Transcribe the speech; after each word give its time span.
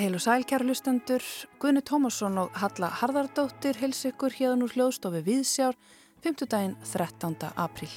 Heil 0.00 0.14
og 0.16 0.22
sæl 0.24 0.46
kæra 0.48 0.64
lustendur, 0.64 1.20
Gunni 1.60 1.82
Tómasson 1.84 2.38
og 2.40 2.54
Halla 2.56 2.88
Harðardóttir 2.88 3.76
hils 3.82 3.98
ykkur 4.08 4.32
hérna 4.32 4.64
úr 4.64 4.72
hljóðstofi 4.72 5.20
Víðsjár, 5.26 5.76
5. 6.24 6.46
daginn 6.48 6.76
13. 6.88 7.36
apríl. 7.52 7.92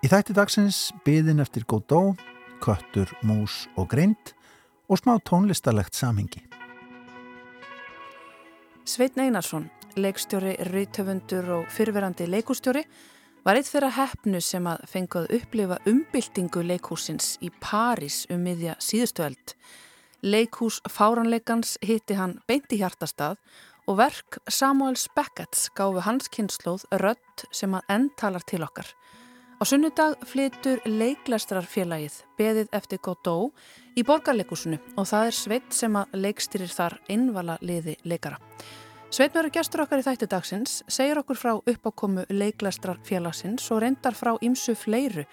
Í 0.00 0.06
þætti 0.06 0.36
dagsins 0.38 0.78
byðin 1.02 1.42
eftir 1.42 1.66
Godó, 1.66 2.14
köttur, 2.62 3.10
mús 3.26 3.64
og 3.74 3.90
greint 3.90 4.36
og 4.86 5.00
smá 5.02 5.16
tónlistalegt 5.26 5.98
samhengi. 5.98 6.44
Sveitn 8.86 9.26
Einarsson, 9.26 9.66
leikstjóri, 9.98 10.54
reytöfundur 10.70 11.50
og 11.58 11.68
fyrverandi 11.74 12.30
leikústjóri 12.30 12.86
var 13.44 13.56
eitt 13.56 13.70
fyrir 13.70 13.88
að 13.88 13.96
hefnu 13.96 14.40
sem 14.44 14.66
að 14.68 14.84
fengið 14.90 15.30
upplifa 15.38 15.78
umbyltingu 15.88 16.64
leikúsins 16.66 17.36
í 17.44 17.50
París 17.62 18.22
um 18.32 18.42
miðja 18.44 18.76
síðustuöld. 18.82 19.54
Leikhús 20.20 20.80
fáranleikans 20.90 21.78
hitti 21.80 22.18
hann 22.18 22.36
beint 22.48 22.72
í 22.74 22.80
hjartastað 22.82 23.38
og 23.88 23.96
verk 23.98 24.38
Samuels 24.52 25.06
Beckett's 25.16 25.70
gáfi 25.76 26.04
hans 26.04 26.28
kynnslóð 26.32 26.84
rödd 27.00 27.46
sem 27.56 27.72
að 27.74 27.94
endtalar 27.96 28.44
til 28.44 28.60
okkar. 28.66 28.90
Á 29.60 29.62
sunnudag 29.68 30.20
flytur 30.24 30.80
leiklestrarfélagið 30.88 32.20
beðið 32.38 32.70
eftir 32.76 33.00
Godó 33.04 33.50
í 33.92 34.04
borgarleikusinu 34.08 34.78
og 34.96 35.08
það 35.08 35.26
er 35.30 35.36
Sveit 35.36 35.74
sem 35.76 35.96
að 36.00 36.14
leikstyrir 36.16 36.72
þar 36.72 36.96
innvala 37.12 37.58
liði 37.60 37.98
leikara. 38.04 38.38
Sveit 39.10 39.34
verður 39.34 39.50
gestur 39.50 39.80
okkar 39.82 39.98
í 39.98 40.04
þætti 40.06 40.26
dagsins, 40.30 40.72
segir 40.86 41.18
okkur 41.18 41.34
frá 41.34 41.50
uppákomu 41.58 42.22
leiklestrarfélagsins 42.30 43.64
og 43.74 43.80
reyndar 43.82 44.14
frá 44.14 44.36
ymsu 44.38 44.76
fleiru 44.78 45.24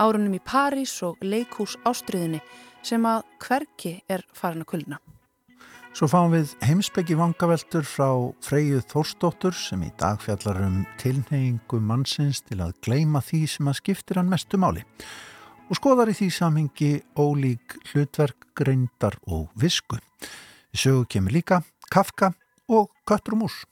árunum 0.00 0.38
í 0.38 0.40
París 0.40 0.94
og 1.04 1.20
leikhús 1.20 1.74
ástriðinni 1.84 2.40
sem 2.80 3.04
að 3.04 3.26
hverki 3.44 3.92
er 4.08 4.24
farin 4.32 4.64
að 4.64 4.70
kulna. 4.70 5.00
Svo 5.92 6.08
fáum 6.08 6.32
við 6.32 6.54
heimsbyggi 6.64 7.18
vangaveltur 7.20 7.84
frá 7.84 8.08
Freyju 8.44 8.80
Þórsdóttur 8.88 9.52
sem 9.52 9.84
í 9.84 9.92
dag 10.00 10.16
fjallar 10.24 10.62
um 10.64 10.80
tilneyingu 11.00 11.82
mannsins 11.84 12.40
til 12.40 12.62
að 12.64 12.72
gleima 12.88 13.20
því 13.20 13.42
sem 13.58 13.68
að 13.68 13.78
skiptir 13.82 14.22
hann 14.22 14.32
mestu 14.32 14.56
máli 14.56 14.86
og 15.68 15.76
skoðar 15.76 16.08
í 16.08 16.16
því 16.16 16.30
samhengi 16.32 16.90
ólík 17.20 17.76
hlutverk, 17.90 18.48
greindar 18.56 19.20
og 19.28 19.52
visku. 19.60 20.00
Við 20.72 20.84
sögum 20.86 21.08
kemur 21.12 21.36
líka 21.36 21.62
Kafka 21.92 22.32
og 22.68 22.90
Köttur 23.08 23.36
og 23.36 23.44
Mús. 23.44 23.64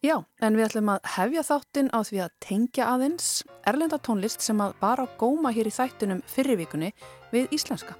Já, 0.00 0.16
en 0.40 0.56
við 0.56 0.70
ætlum 0.70 0.94
að 0.94 1.08
hefja 1.12 1.42
þáttinn 1.44 1.90
á 1.92 2.00
því 2.00 2.20
að 2.24 2.36
tengja 2.40 2.86
aðeins 2.88 3.26
erlenda 3.68 3.98
tónlist 4.00 4.40
sem 4.40 4.60
að 4.64 4.78
bara 4.80 5.04
góma 5.20 5.52
hér 5.52 5.68
í 5.68 5.74
þættunum 5.76 6.22
fyrirvíkunni 6.24 6.94
við 7.34 7.52
íslenska. 7.52 7.98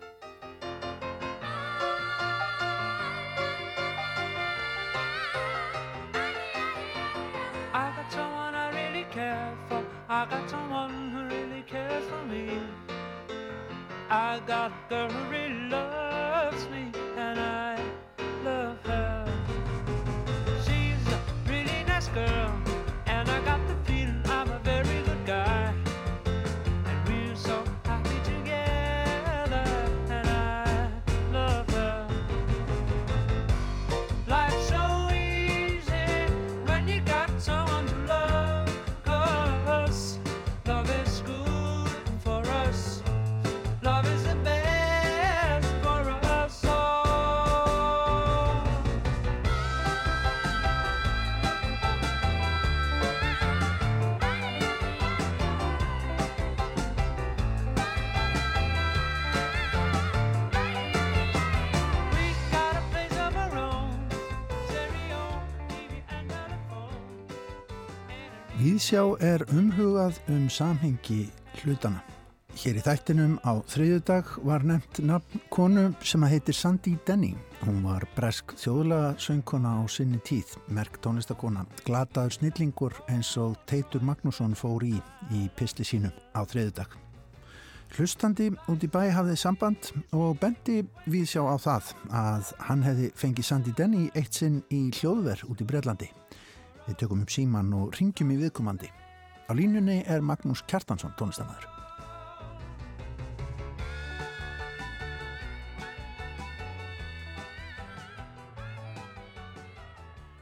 I 10.12 10.26
got 10.26 10.50
someone 10.50 11.12
who 11.12 11.22
really 11.28 11.62
cares 11.62 12.04
for 12.04 12.24
me 12.26 12.60
I 14.10 14.40
got 14.46 14.72
a 14.90 15.08
Víðsjá 68.80 69.02
er 69.20 69.42
umhugað 69.52 70.16
um 70.32 70.46
samhengi 70.48 71.26
hlutana. 71.58 71.98
Hér 72.56 72.78
í 72.80 72.84
þættinum 72.86 73.34
á 73.44 73.60
þriðjudag 73.68 74.30
var 74.48 74.62
nefnt 74.64 75.02
nafn 75.04 75.42
konu 75.52 75.82
sem 76.00 76.24
að 76.24 76.32
heitir 76.32 76.56
Sandy 76.56 76.94
Denny. 77.04 77.34
Hún 77.60 77.82
var 77.84 78.06
bresk 78.14 78.54
þjóðlega 78.56 79.10
söngkona 79.20 79.74
á 79.76 79.84
sinni 79.84 80.16
tíð, 80.24 80.54
merk 80.72 80.96
tónlistakona, 81.04 81.66
glataður 81.84 82.38
snillingur 82.38 82.96
eins 83.12 83.34
og 83.36 83.58
Teitur 83.68 84.00
Magnússon 84.00 84.56
fór 84.56 84.86
í 84.88 84.94
í 85.28 85.42
pisti 85.60 85.84
sínum 85.84 86.16
á 86.32 86.40
þriðjudag. 86.48 86.96
Hlustandi 87.98 88.48
út 88.64 88.80
í 88.80 88.88
bæ 88.88 89.10
hafði 89.12 89.36
samband 89.42 89.90
og 90.16 90.40
bendi 90.40 90.86
Víðsjá 91.04 91.44
á 91.44 91.56
það 91.60 91.92
að 92.22 92.56
hann 92.70 92.88
hefði 92.88 93.12
fengið 93.26 93.50
Sandy 93.52 93.76
Denny 93.76 94.08
eitt 94.14 94.40
sinn 94.40 94.62
í 94.72 94.86
hljóðver 94.88 95.44
út 95.52 95.60
í 95.60 95.68
Breitlandi. 95.68 96.08
Við 96.90 97.04
tökum 97.04 97.20
upp 97.22 97.30
síman 97.30 97.68
og 97.78 97.92
ringjum 97.94 98.32
í 98.34 98.36
viðkomandi. 98.40 98.88
Á 99.46 99.52
línunni 99.54 100.00
er 100.10 100.24
Magnús 100.26 100.64
Kjartansson, 100.66 101.12
tónlistamæður. 101.14 101.68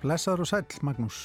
Blessaður 0.00 0.46
og 0.46 0.48
sæl, 0.48 0.64
Magnús. 0.86 1.18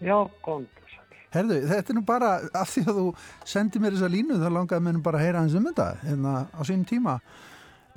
Já, 0.00 0.16
gónd 0.46 0.64
og 0.64 0.88
sæl. 0.94 1.04
Herðu, 1.34 1.60
þetta 1.68 1.92
er 1.92 1.98
nú 1.98 2.04
bara 2.08 2.32
af 2.56 2.72
því 2.72 2.86
að 2.86 3.02
þú 3.02 3.06
sendir 3.52 3.84
mér 3.84 3.98
þessa 3.98 4.10
línu, 4.14 4.40
þá 4.40 4.48
langaði 4.54 4.86
mér 4.86 4.96
nú 4.96 5.04
bara 5.04 5.20
að 5.20 5.26
heyra 5.26 5.44
hans 5.44 5.58
um 5.58 5.68
þetta 5.68 5.90
en 6.08 6.24
á 6.24 6.60
sínum 6.62 6.88
tíma. 6.88 7.18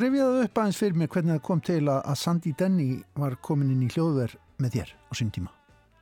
Rifjaðu 0.01 0.43
upp 0.49 0.61
aðeins 0.65 0.83
fyrir 0.83 0.99
mér 0.99 1.13
hvernig 1.15 1.38
það 1.38 1.47
kom 1.47 1.63
til 1.63 1.81
að 1.95 2.13
Sandy 2.19 2.55
Denny 2.59 2.91
var 3.15 3.39
komin 3.39 3.71
inn 3.71 3.88
í 3.88 3.91
hljóðverð 3.93 4.35
með 4.59 4.79
þér 4.79 4.95
á 4.97 5.11
sínum 5.15 5.35
tíma. 5.39 5.60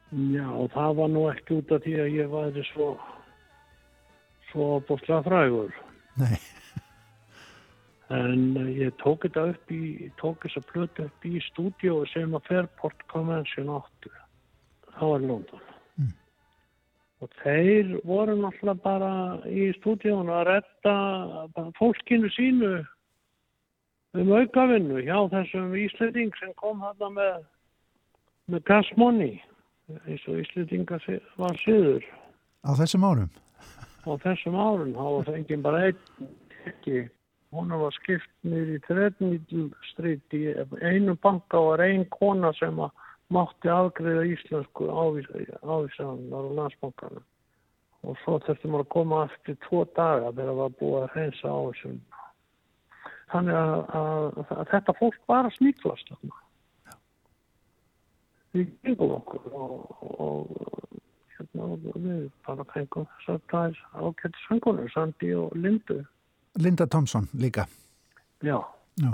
Já, 0.09 0.49
það 0.73 0.95
var 0.97 1.09
nú 1.13 1.23
ekki 1.29 1.59
út 1.59 1.71
af 1.75 1.83
því 1.85 1.95
að 2.01 2.15
ég 2.17 2.29
væri 2.33 2.63
svo 2.71 2.93
svo 4.49 4.79
bóstlega 4.87 5.21
frægur. 5.23 5.75
Nei. 6.17 6.37
En 8.09 8.55
ég 8.73 8.95
tók 8.97 9.27
þetta 9.27 9.43
upp 9.51 9.71
í, 9.73 10.09
tók 10.17 10.41
þessa 10.41 10.63
plötu 10.71 11.05
upp 11.05 11.25
í 11.29 11.41
stúdíu 11.51 11.99
sem 12.09 12.33
að 12.33 12.47
Fairport 12.47 13.03
Convention 13.11 13.69
áttu. 13.75 14.09
Það 14.95 15.11
var 15.13 15.25
London. 15.29 15.67
Mm. 16.01 16.15
Og 17.21 17.35
þeir 17.43 17.91
voru 18.09 18.39
náttúrulega 18.39 18.81
bara 18.81 19.11
í 19.45 19.69
stúdíun 19.77 20.31
að 20.33 20.47
retta 20.49 20.95
fólkinu 21.77 22.33
sínu 22.33 22.71
um 24.17 24.33
aukavinnu 24.33 25.03
hjá 25.05 25.19
þessum 25.35 25.77
Íslanding 25.77 26.33
sem 26.41 26.55
kom 26.57 26.81
þarna 26.81 27.13
með, 27.13 27.45
með 28.49 28.65
gas 28.71 28.89
money 28.97 29.37
eins 30.05 30.25
og 30.27 30.41
Íslandinga 30.43 30.99
var 31.39 31.61
síður. 31.63 32.05
Á 32.65 32.71
þessum 32.79 33.05
árum? 33.07 33.29
Á 34.05 34.11
þessum 34.23 34.57
árum, 34.57 34.91
þá 34.95 35.05
var 35.05 35.29
fengið 35.29 35.63
bara 35.65 35.85
einn 35.87 36.29
ekki. 36.69 37.07
Hún 37.49 37.73
var 37.81 37.95
skipt 37.97 38.29
niður 38.45 38.75
í 38.75 38.81
Threadneedle 38.85 40.11
í 40.37 40.41
einu 40.85 41.15
banka 41.17 41.61
var 41.65 41.81
ein 41.81 42.05
kona 42.13 42.51
sem 42.59 42.77
að 42.77 42.91
mátti 43.33 43.71
afgriða 43.73 44.27
íslensku 44.29 44.89
ávísaðanar 44.89 46.45
á 46.45 46.57
landsbankanum. 46.59 47.25
Og 48.05 48.15
svo 48.21 48.37
þurfti 48.45 48.69
maður 48.69 48.85
að 48.85 48.93
koma 48.93 49.23
eftir 49.25 49.57
tvo 49.65 49.81
daga 49.97 50.29
þegar 50.31 50.51
það 50.51 50.61
var 50.61 50.77
búið 50.81 50.99
að 51.01 51.17
reynsa 51.17 51.49
á 51.51 51.59
þessum. 51.65 51.97
Þannig 53.29 53.57
að, 53.59 53.81
að, 53.99 54.39
að 54.55 54.69
þetta 54.71 54.95
fólk 55.01 55.19
bara 55.29 55.51
sníklast 55.57 56.13
þarna. 56.13 56.39
Við 58.55 58.69
gengum 58.83 59.15
okkur 59.19 59.47
og, 59.53 59.73
og 60.25 60.99
hérna 61.35 61.69
við 61.95 62.27
bara 62.47 62.65
fengum 62.73 63.07
þess 63.13 63.33
að 63.35 63.41
það 63.51 63.67
er 63.69 63.81
ákveðt 63.93 64.43
söngunum, 64.47 64.91
Sandi 64.93 65.31
og 65.37 65.55
Lindu. 65.55 65.99
Linda 66.59 66.87
Thompson 66.89 67.29
líka. 67.37 67.67
Já. 68.41 68.57
Já. 68.99 69.11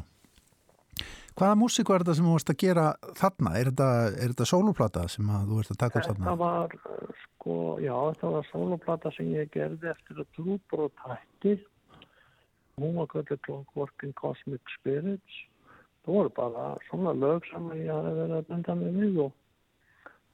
Hvaða 1.35 1.55
músíku 1.59 1.91
er 1.91 2.05
þetta 2.05 2.13
sem 2.15 2.27
þú 2.29 2.33
varst 2.37 2.49
að 2.53 2.61
gera 2.61 2.83
þarna? 3.19 3.51
Er 3.59 3.69
þetta, 3.69 3.87
er 4.07 4.31
þetta 4.31 4.45
sóluplata 4.47 5.01
sem 5.11 5.31
þú 5.49 5.57
ert 5.59 5.71
að 5.73 5.79
taka 5.81 5.99
upp 5.99 6.05
þarna? 6.07 6.27
Þetta 6.29 6.35
var, 6.39 7.15
sko, 7.25 7.55
já, 7.83 7.95
þetta 8.13 8.29
var 8.37 8.47
soloplata 8.53 9.11
sem 9.17 9.33
ég 9.33 9.49
gerði 9.51 9.89
eftir 9.91 10.21
að 10.23 10.29
trúbor 10.37 10.85
og 10.85 10.93
tætti. 11.01 11.57
Hún 12.79 12.95
var 13.01 13.11
kallið 13.11 13.41
Clockwork 13.47 14.07
in 14.07 14.15
Cosmic 14.15 14.73
Spirits. 14.77 15.41
Það 16.05 16.13
voru 16.13 16.31
bara 16.37 16.65
svona 16.85 17.13
lög 17.17 17.47
sem 17.49 17.69
ég 17.79 17.89
hafi 17.89 18.11
verið 18.13 18.35
að 18.37 18.49
benda 18.51 18.75
mig 18.77 18.97
við 18.99 19.21
og, 19.25 19.31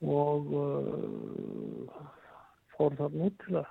og 0.03 0.49
uh, 0.59 2.01
fór 2.75 2.97
þarna 2.99 3.29
út 3.29 3.37
til 3.45 3.59
að 3.61 3.69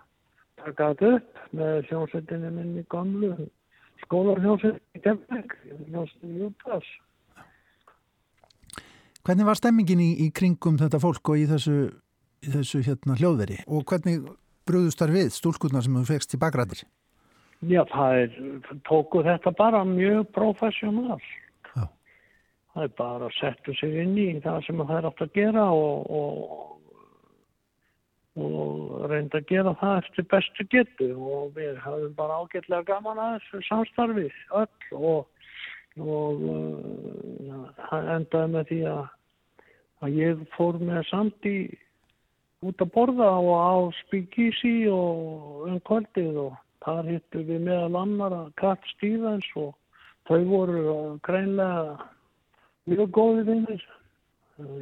taka 0.62 0.90
þetta 0.92 1.10
upp 1.18 1.42
með 1.60 1.74
hljómsveitinni 1.90 2.52
minni 2.56 2.84
gamlu 2.92 3.34
skólarhljómsveitinni 4.06 4.96
í 4.96 5.04
Keflæk, 5.04 5.56
hljómsveitinni 5.90 6.40
Jútas. 6.44 6.88
Hvernig 9.26 9.50
var 9.50 9.58
stemmingin 9.60 10.00
í, 10.00 10.10
í 10.24 10.30
kringum 10.32 10.78
þetta 10.80 11.02
fólk 11.02 11.34
og 11.34 11.42
í 11.42 11.44
þessu, 11.50 11.76
í 12.40 12.54
þessu 12.54 12.80
hérna, 12.86 13.18
hljóðveri 13.20 13.60
og 13.68 13.84
hvernig 13.90 14.24
brúðust 14.68 15.02
þar 15.02 15.12
við 15.18 15.30
stúlkurnar 15.36 15.84
sem 15.84 16.00
þú 16.00 16.06
fegst 16.08 16.32
til 16.32 16.40
bakrættir? 16.40 16.86
Já, 17.68 17.82
það 17.92 18.22
er, 18.22 18.36
tóku 18.88 19.20
þetta 19.26 19.52
bara 19.58 19.82
mjög 19.84 20.30
professional. 20.32 21.20
Það 22.80 22.86
er 22.86 22.92
bara 22.96 23.26
að 23.28 23.34
setja 23.36 23.72
sig 23.76 23.96
inn 24.00 24.14
í 24.16 24.28
það 24.40 24.62
sem 24.64 24.78
það 24.80 24.96
er 24.96 25.06
átt 25.10 25.18
að 25.20 25.34
gera 25.34 25.64
og, 25.76 26.06
og, 26.16 26.38
og 28.40 29.10
reynda 29.10 29.36
að 29.36 29.50
gera 29.50 29.74
það 29.82 29.98
eftir 29.98 30.26
bestu 30.30 30.64
getu. 30.72 31.08
Og 31.20 31.50
við 31.58 31.74
hafum 31.84 32.14
bara 32.16 32.38
ágætlega 32.40 32.86
gaman 32.88 33.20
að 33.20 33.34
þessu 33.42 33.60
samstarfi 33.66 34.24
öll 34.62 34.96
og 34.96 35.28
og 36.00 36.40
uh, 36.48 37.68
það 37.90 38.08
endaði 38.14 38.52
með 38.54 38.68
því 38.70 38.78
að, 38.94 39.02
að 40.00 40.16
ég 40.22 40.44
fór 40.54 40.78
með 40.80 41.02
Sandi 41.10 41.56
út 42.64 42.80
að 42.80 42.92
borða 42.94 43.28
og 43.42 43.52
á 43.60 43.74
Spíkísi 44.04 44.74
og 44.94 45.66
um 45.68 45.76
kvöldið 45.84 46.40
og 46.46 46.56
þar 46.86 47.12
hittu 47.12 47.44
við 47.44 47.66
meðal 47.68 48.00
annar 48.06 48.38
að 48.38 48.54
Kat 48.62 48.88
Stevens 48.94 49.50
og 49.60 49.74
þau 50.30 50.40
voru 50.48 50.96
greinlega 51.26 52.08
mjög 52.88 53.10
góði 53.16 53.46
vinnir. 53.48 53.88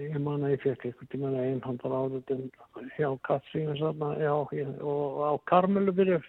Ég 0.03 0.19
man 0.19 0.43
að 0.43 0.57
ég 0.57 0.63
fekk 0.65 0.89
eitthvað 0.89 1.11
tíma 1.13 1.31
einhandar 1.39 1.95
áriðin 1.95 2.49
hjá 2.97 3.09
Kat 3.23 3.45
Stevens 3.51 3.79
já, 3.79 4.35
og 4.35 5.21
á 5.23 5.33
Karmelu 5.47 5.95
byrjur 5.95 6.27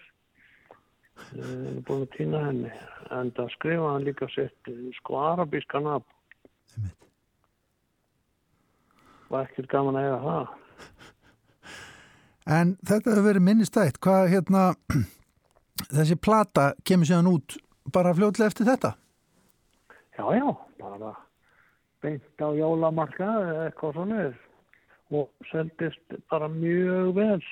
Ég 1.36 1.44
er 1.44 1.82
búin 1.86 2.04
að 2.04 2.14
týna 2.16 2.40
henni. 2.46 2.70
En 3.14 3.30
það 3.36 3.52
skrifa 3.54 3.92
hann 3.92 4.06
líka 4.06 4.28
sett 4.32 4.70
sko 4.98 5.18
arabíska 5.20 5.80
nafn. 5.82 6.88
Var 9.30 9.46
ekkert 9.46 9.70
gaman 9.70 9.98
að 9.98 10.08
eiga 10.08 10.20
það. 10.24 10.56
En 12.50 12.74
þetta 12.82 13.12
hefur 13.12 13.26
verið 13.28 13.46
minnistætt. 13.46 14.00
Hvað 14.02 14.30
hérna, 14.32 14.64
þessi 15.96 16.18
plata 16.18 16.70
kemur 16.88 17.10
síðan 17.10 17.30
út 17.30 17.58
bara 17.94 18.14
fljóðlega 18.16 18.50
eftir 18.50 18.70
þetta? 18.70 18.94
Já, 20.18 20.24
já, 20.34 20.46
bara 20.80 21.14
beint 22.04 22.42
á 22.42 22.48
jólamarka 22.56 23.26
eða 23.26 23.66
eitthvað 23.68 23.96
svona 23.98 24.22
og 25.10 25.48
seldist 25.50 26.16
bara 26.30 26.48
mjög 26.52 27.14
vel 27.16 27.42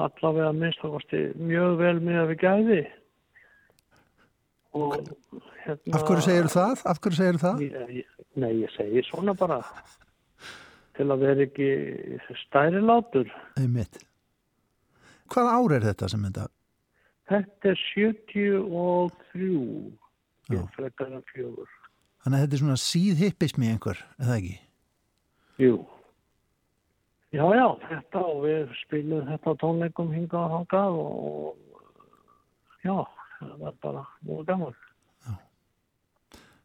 allavega 0.00 0.52
minnst 0.56 0.84
ákvæmsti 0.84 1.22
mjög 1.40 1.78
vel 1.80 1.96
með 2.00 2.20
að 2.22 2.28
við 2.32 2.44
gæði 2.44 2.82
og 4.80 4.94
hérna 5.64 5.98
Af 5.98 6.06
hverju 6.06 6.22
segir 6.24 6.50
það? 6.52 6.84
Af 6.92 7.00
hverju 7.02 7.18
segir 7.18 7.40
það? 7.42 7.64
Ég, 7.66 8.06
nei, 8.38 8.52
ég 8.62 8.70
segir 8.76 9.08
svona 9.08 9.34
bara 9.36 9.58
til 10.96 11.08
að 11.10 11.26
vera 11.26 11.44
ekki 11.48 11.70
stæri 12.44 12.80
látur 12.84 13.28
Einmitt. 13.58 14.00
Hvað 15.30 15.52
ár 15.56 15.76
er 15.76 15.86
þetta 15.90 16.08
sem 16.10 16.24
þetta? 16.26 16.46
Þetta 17.30 17.74
er 17.74 17.82
73 17.94 18.54
ég 20.50 20.72
frekar 20.74 21.12
en 21.14 21.26
fjögur 21.30 21.79
Þannig 22.20 22.36
að 22.36 22.44
þetta 22.44 22.56
er 22.56 22.62
svona 22.64 22.82
síðhippismi 22.84 23.72
einhver, 23.72 24.04
eða 24.20 24.36
ekki? 24.36 24.58
Jú 25.60 25.74
Já, 27.30 27.44
já, 27.54 27.66
þetta 27.86 28.20
og 28.26 28.38
við 28.42 28.70
spilum 28.80 29.26
þetta 29.28 29.52
tónleikum 29.60 30.08
hingað 30.10 30.46
og 30.48 30.54
hangað 30.56 30.96
og 30.98 32.80
já, 32.82 32.96
það 33.38 33.52
var 33.60 33.76
bara 33.84 34.02
mjög 34.26 34.40
gaman. 34.48 34.80
Já. 35.28 35.36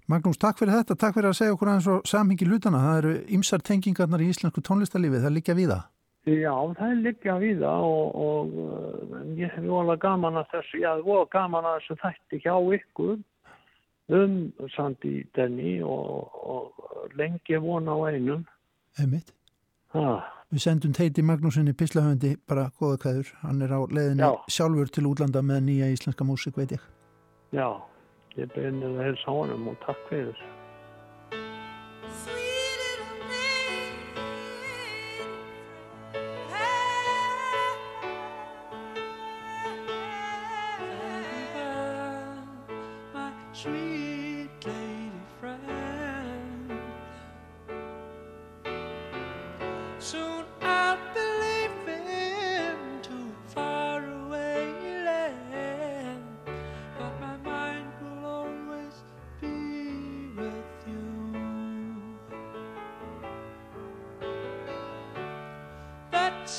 Magnús, 0.09 0.39
takk 0.41 0.57
fyrir 0.57 0.79
þetta, 0.79 0.97
takk 1.03 1.19
fyrir 1.19 1.29
að 1.29 1.37
segja 1.37 1.53
okkur 1.53 1.69
aðeins 1.69 1.89
og 1.93 2.09
samhengi 2.09 2.47
lutana. 2.49 2.81
Það 2.81 2.97
eru 3.03 3.13
ymsar 3.37 3.61
tengingarnar 3.67 4.25
í 4.25 4.31
íslensku 4.33 4.63
tónlistarlífi, 4.65 5.19
það 5.19 5.29
er 5.29 5.35
líka 5.37 5.57
við 5.59 5.69
það. 5.75 5.85
Já, 6.33 6.55
það 6.79 6.87
er 6.87 6.99
líka 7.03 7.37
við 7.43 7.61
það 7.61 7.85
og, 7.91 8.17
og 8.25 9.37
ég 9.37 9.53
hef 9.53 9.69
volið 9.69 10.01
gaman 10.07 10.41
að 10.41 10.49
þessu, 10.55 10.81
já, 10.81 10.91
voru 11.05 11.29
gaman 11.37 11.69
að 11.69 11.77
þessu 11.77 11.99
þætti 12.01 12.41
hjá 12.41 12.55
ykkur 12.79 13.19
um 14.09 14.53
Sandi 14.75 15.23
Denny 15.35 15.81
og, 15.81 16.29
og 16.47 17.09
lengi 17.17 17.57
vona 17.61 17.95
á 17.97 17.99
einum. 18.13 18.45
Emmitt. 19.01 19.33
Það. 19.93 20.23
Við 20.53 20.61
sendum 20.61 20.93
teiti 20.93 21.23
Magnúsinni 21.25 21.73
Pislahöndi 21.73 22.35
bara 22.47 22.69
góða 22.79 22.99
kæður. 23.01 23.31
Hann 23.41 23.61
er 23.65 23.73
á 23.73 23.81
leiðinni 23.89 24.23
Já. 24.23 24.31
sjálfur 24.47 24.91
til 24.93 25.07
útlanda 25.09 25.41
með 25.41 25.65
nýja 25.69 25.89
íslenska 25.95 26.27
músik, 26.27 26.57
veit 26.57 26.75
ég. 26.75 26.83
Já, 27.55 27.81
ég 28.37 28.51
byrjaði 28.53 28.91
að 28.93 29.01
helsa 29.07 29.33
honum 29.33 29.67
og 29.71 29.79
takk 29.85 30.05
fyrir. 30.09 30.37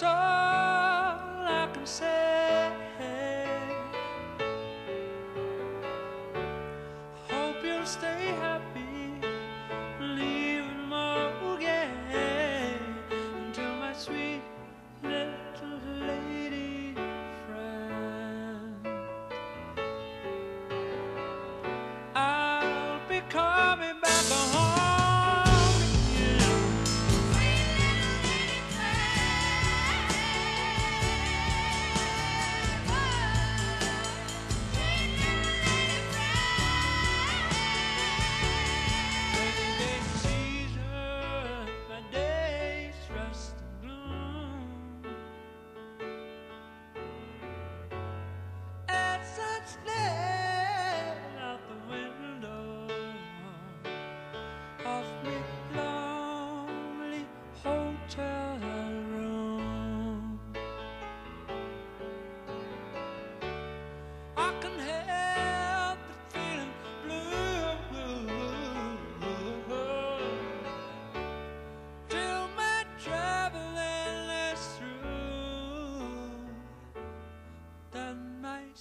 all 0.03 0.09
I 0.09 1.69
can 1.73 1.87
say. 1.87 2.16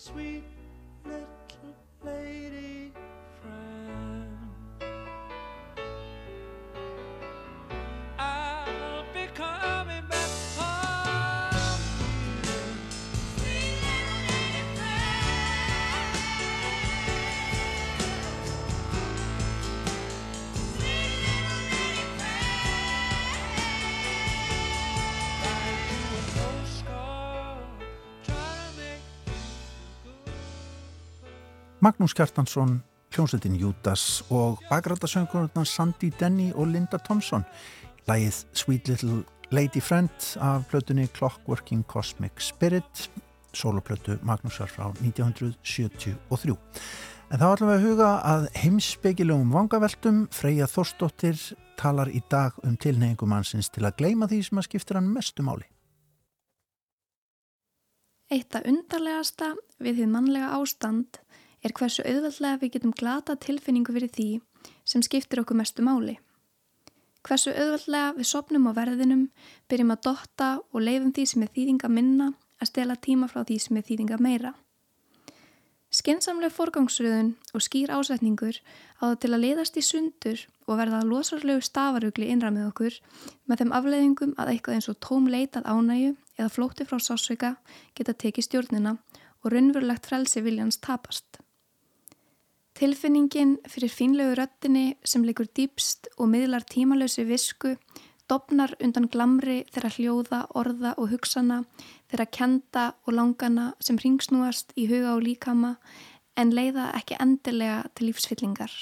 sweet. 0.05 0.34
Magnús 31.85 32.15
Kjartansson, 32.17 32.79
hljómsveitin 33.13 33.59
Júdas 33.61 34.23
og 34.33 34.57
bakrættasöngurnar 34.71 35.67
Sandy 35.69 36.09
Denny 36.19 36.47
og 36.55 36.67
Linda 36.67 36.97
Thompson. 36.97 37.43
Lægið 38.07 38.39
Sweet 38.53 38.87
Little 38.87 39.23
Lady 39.51 39.81
Friend 39.81 40.09
af 40.41 40.63
plötunni 40.71 41.05
Clockworking 41.17 41.83
Cosmic 41.85 42.31
Spirit, 42.41 43.11
soloplötu 43.53 44.17
Magnúsar 44.23 44.65
frá 44.65 44.89
1973. 44.97 46.57
En 47.31 47.39
þá 47.39 47.45
ætlum 47.51 47.69
við 47.69 47.75
að 47.75 47.85
huga 47.85 48.09
að 48.33 48.47
heimsbyggilegum 48.63 49.53
vangaveltum 49.53 50.23
Freyja 50.33 50.65
Þorsdóttir 50.65 51.37
talar 51.77 52.09
í 52.09 52.23
dag 52.31 52.57
um 52.63 52.73
tilnefingum 52.81 53.37
hansins 53.37 53.69
til 53.69 53.85
að 53.85 53.99
gleima 54.01 54.25
því 54.31 54.41
sem 54.47 54.57
að 54.57 54.71
skiptir 54.71 54.97
hann 54.97 55.13
mestu 55.13 55.45
máli. 55.45 55.69
Eitt 58.33 58.57
af 58.57 58.65
undarlegasta 58.65 59.53
við 59.77 59.99
því 59.99 60.09
mannlega 60.09 60.55
ástand 60.57 61.21
er 61.65 61.73
hversu 61.73 62.05
auðvöldlega 62.05 62.61
við 62.61 62.75
getum 62.75 62.93
glata 62.93 63.35
tilfinningu 63.41 63.95
fyrir 63.95 64.11
því 64.13 64.29
sem 64.85 65.03
skiptir 65.05 65.41
okkur 65.41 65.57
mestu 65.57 65.85
máli. 65.85 66.19
Hversu 67.25 67.53
auðvöldlega 67.55 68.13
við 68.19 68.29
sopnum 68.29 68.67
á 68.69 68.71
verðinum, 68.77 69.29
byrjum 69.69 69.95
að 69.95 70.03
dotta 70.05 70.49
og 70.71 70.83
leifum 70.85 71.13
því 71.13 71.25
sem 71.31 71.45
er 71.45 71.55
þýðinga 71.55 71.89
minna 71.89 72.33
að 72.61 72.69
stela 72.69 72.99
tíma 73.01 73.29
frá 73.31 73.41
því 73.41 73.57
sem 73.63 73.79
er 73.79 73.87
þýðinga 73.87 74.21
meira. 74.21 74.53
Skensamleg 75.95 76.51
forgangsröðun 76.51 77.31
og 77.55 77.63
skýr 77.63 77.93
ásetningur 77.95 78.57
á 78.99 79.03
það 79.07 79.19
til 79.23 79.29
að 79.31 79.43
leiðast 79.45 79.77
í 79.79 79.83
sundur 79.85 80.41
og 80.67 80.79
verða 80.81 81.05
losarlegu 81.07 81.63
stafarugli 81.63 82.27
innra 82.33 82.51
með 82.51 82.67
okkur 82.71 82.97
með 83.47 83.61
þeim 83.61 83.73
afleiðingum 83.79 84.33
að 84.35 84.51
eitthvað 84.51 84.77
eins 84.77 84.89
og 84.91 84.99
tóm 85.07 85.29
leitað 85.31 85.69
ánægu 85.71 86.11
eða 86.35 86.51
flótti 86.51 86.89
frá 86.89 86.99
sásveika 86.99 87.53
geta 87.95 88.17
tekið 88.25 88.49
stjórnina 88.49 88.97
og 89.45 89.53
raunverulegt 89.53 90.09
frelsi 90.09 90.43
viljans 90.43 90.81
tapast. 90.83 91.44
Tilfinningin 92.75 93.53
fyrir 93.71 93.87
fínlegu 93.87 94.33
röttinni 94.35 94.97
sem 95.07 95.23
leikur 95.23 95.47
dýpst 95.47 96.09
og 96.17 96.27
miðlar 96.33 96.65
tímalösi 96.67 97.23
visku 97.23 97.77
dopnar 98.27 98.73
undan 98.83 99.07
glamri 99.07 99.61
þeirra 99.71 99.91
hljóða, 99.95 100.41
orða 100.59 100.91
og 100.99 101.13
hugsana, 101.13 101.61
þeirra 102.11 102.25
kenda 102.35 102.83
og 103.05 103.15
langana 103.15 103.69
sem 103.79 103.95
ringsnúast 104.01 104.75
í 104.75 104.89
huga 104.91 105.13
og 105.15 105.23
líkama 105.23 105.75
en 106.35 106.51
leiða 106.51 106.89
ekki 106.99 107.15
endilega 107.23 107.85
til 107.95 108.09
lífsfyllingar. 108.09 108.75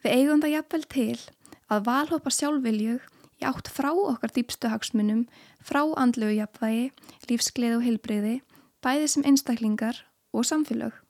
Við 0.00 0.16
eigum 0.16 0.40
það 0.40 0.56
jafnvel 0.56 0.84
til 0.96 1.20
að 1.68 1.86
valhopa 1.90 2.32
sjálfviljug 2.32 3.04
í 3.42 3.48
átt 3.52 3.68
frá 3.68 3.92
okkar 3.92 4.32
dýpstu 4.32 4.72
hagsmunum, 4.72 5.26
frá 5.60 5.82
andlegu 6.00 6.38
jafnvægi, 6.38 6.92
lífsgleð 7.28 7.80
og 7.82 7.88
heilbreyði, 7.88 8.38
bæði 8.80 9.12
sem 9.12 9.28
einstaklingar 9.28 10.06
og 10.32 10.48
samfélög. 10.48 11.03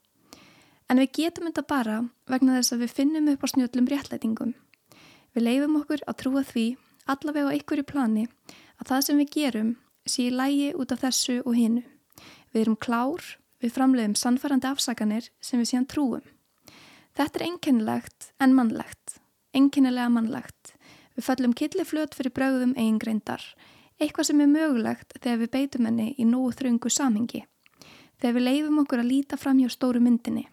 En 0.89 1.01
við 1.01 1.11
getum 1.17 1.47
þetta 1.49 1.65
bara 1.65 1.95
vegna 2.29 2.59
þess 2.59 2.75
að 2.75 2.83
við 2.85 2.95
finnum 2.99 3.29
upp 3.31 3.45
á 3.45 3.47
snjöllum 3.49 3.87
réttlætingum. 3.89 4.53
Við 5.33 5.47
leifum 5.47 5.79
okkur 5.81 6.03
að 6.05 6.19
trúa 6.21 6.43
því 6.45 6.65
allavega 7.09 7.49
á 7.49 7.55
einhverju 7.55 7.85
plani 7.89 8.27
að 8.77 8.91
það 8.91 9.01
sem 9.07 9.19
við 9.21 9.33
gerum 9.33 9.71
sé 10.05 10.27
í 10.27 10.33
lægi 10.33 10.69
út 10.77 10.93
af 10.93 11.01
þessu 11.01 11.41
og 11.41 11.57
hinnu. 11.57 11.83
Við 12.53 12.61
erum 12.61 12.77
klár, 12.77 13.23
við 13.59 13.73
framleiðum 13.75 14.15
sannfærandi 14.19 14.69
afsakanir 14.69 15.29
sem 15.41 15.59
við 15.59 15.71
síðan 15.71 15.89
trúum. 15.89 16.25
Þetta 17.15 17.39
er 17.39 17.45
einkennilegt 17.49 18.29
en 18.43 18.55
mannlegt, 18.55 19.17
einkennilega 19.55 20.11
mannlegt. 20.11 20.75
Við 21.15 21.27
fallum 21.27 21.53
killiflöt 21.55 22.15
fyrir 22.15 22.33
brauðum 22.35 22.75
eigingreindar, 22.75 23.41
eitthvað 23.99 24.29
sem 24.29 24.41
er 24.43 24.51
mögulegt 24.51 25.15
þegar 25.21 25.41
við 25.41 25.53
beitum 25.53 25.87
henni 25.89 26.09
í 26.19 26.27
nógu 26.27 26.51
þröngu 26.59 26.91
samhengi. 26.91 27.45
Þegar 28.19 28.35
við 28.37 28.47
leifum 28.49 28.81
okkur 28.83 29.01
að 29.01 29.11
líta 29.11 29.39
fram 29.39 29.61
hjá 29.63 29.71
stóru 29.71 30.01
myndinni, 30.03 30.45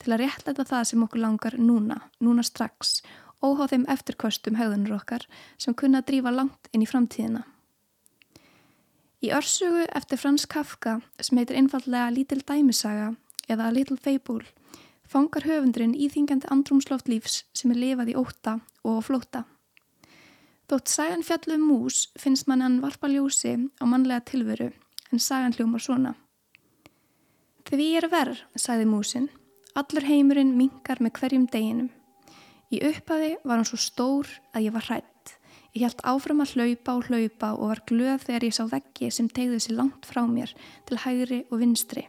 til 0.00 0.14
að 0.14 0.24
réttlæta 0.24 0.64
það 0.66 0.86
sem 0.90 1.04
okkur 1.04 1.22
langar 1.22 1.56
núna, 1.60 2.00
núna 2.20 2.44
strax 2.46 3.00
óháð 3.44 3.72
þeim 3.72 3.86
eftirkostum 3.94 4.58
högðunur 4.60 4.98
okkar 4.98 5.26
sem 5.60 5.76
kunna 5.76 6.02
að 6.02 6.10
drífa 6.10 6.32
langt 6.34 6.70
inn 6.72 6.84
í 6.84 6.88
framtíðina. 6.88 7.44
Í 9.20 9.32
örsugu 9.36 9.84
eftir 9.96 10.20
Frans 10.20 10.46
Kafka 10.48 10.98
sem 11.20 11.40
heitir 11.40 11.58
einfallega 11.60 12.08
Lítil 12.12 12.40
dæmisaga 12.40 13.12
eða 13.52 13.72
Little 13.74 14.00
Fable 14.00 14.46
fangar 15.10 15.44
höfundurinn 15.44 15.96
íþingjandi 15.98 16.48
andrumsloft 16.54 17.08
lífs 17.10 17.42
sem 17.56 17.72
er 17.74 17.80
lifað 17.82 18.12
í 18.12 18.16
óta 18.20 18.60
og 18.86 19.02
flóta. 19.04 19.44
Þótt 20.70 20.92
sagan 20.92 21.24
fjallum 21.26 21.64
mús 21.66 22.04
finnst 22.20 22.46
mann 22.46 22.62
hann 22.62 22.78
varpa 22.84 23.10
ljósi 23.10 23.56
á 23.82 23.84
mannlega 23.90 24.22
tilveru 24.30 24.70
en 25.10 25.18
sagan 25.18 25.56
hljómar 25.56 25.82
svona. 25.82 26.14
Þegar 27.66 27.82
ég 27.84 27.98
er 27.98 28.08
verð, 28.12 28.44
sagði 28.54 28.86
músin, 28.86 29.26
allur 29.78 30.06
heimurinn 30.06 30.56
mingar 30.58 31.00
með 31.02 31.18
hverjum 31.18 31.46
deginum. 31.50 31.90
Í 32.70 32.80
upphafi 32.86 33.34
var 33.42 33.58
hann 33.58 33.66
svo 33.68 33.78
stór 33.80 34.28
að 34.54 34.68
ég 34.68 34.74
var 34.76 34.86
hrætt. 34.86 35.34
Ég 35.74 35.84
held 35.86 36.02
áfram 36.06 36.42
að 36.42 36.54
hlaupa 36.56 36.94
og 36.98 37.08
hlaupa 37.10 37.50
og 37.56 37.68
var 37.70 37.82
glöð 37.86 38.24
þegar 38.26 38.46
ég 38.46 38.54
sá 38.54 38.64
veggi 38.70 39.10
sem 39.14 39.28
tegði 39.30 39.60
sér 39.62 39.76
langt 39.78 40.06
frá 40.06 40.22
mér 40.26 40.54
til 40.86 40.98
hægri 41.02 41.44
og 41.50 41.60
vinstri. 41.62 42.06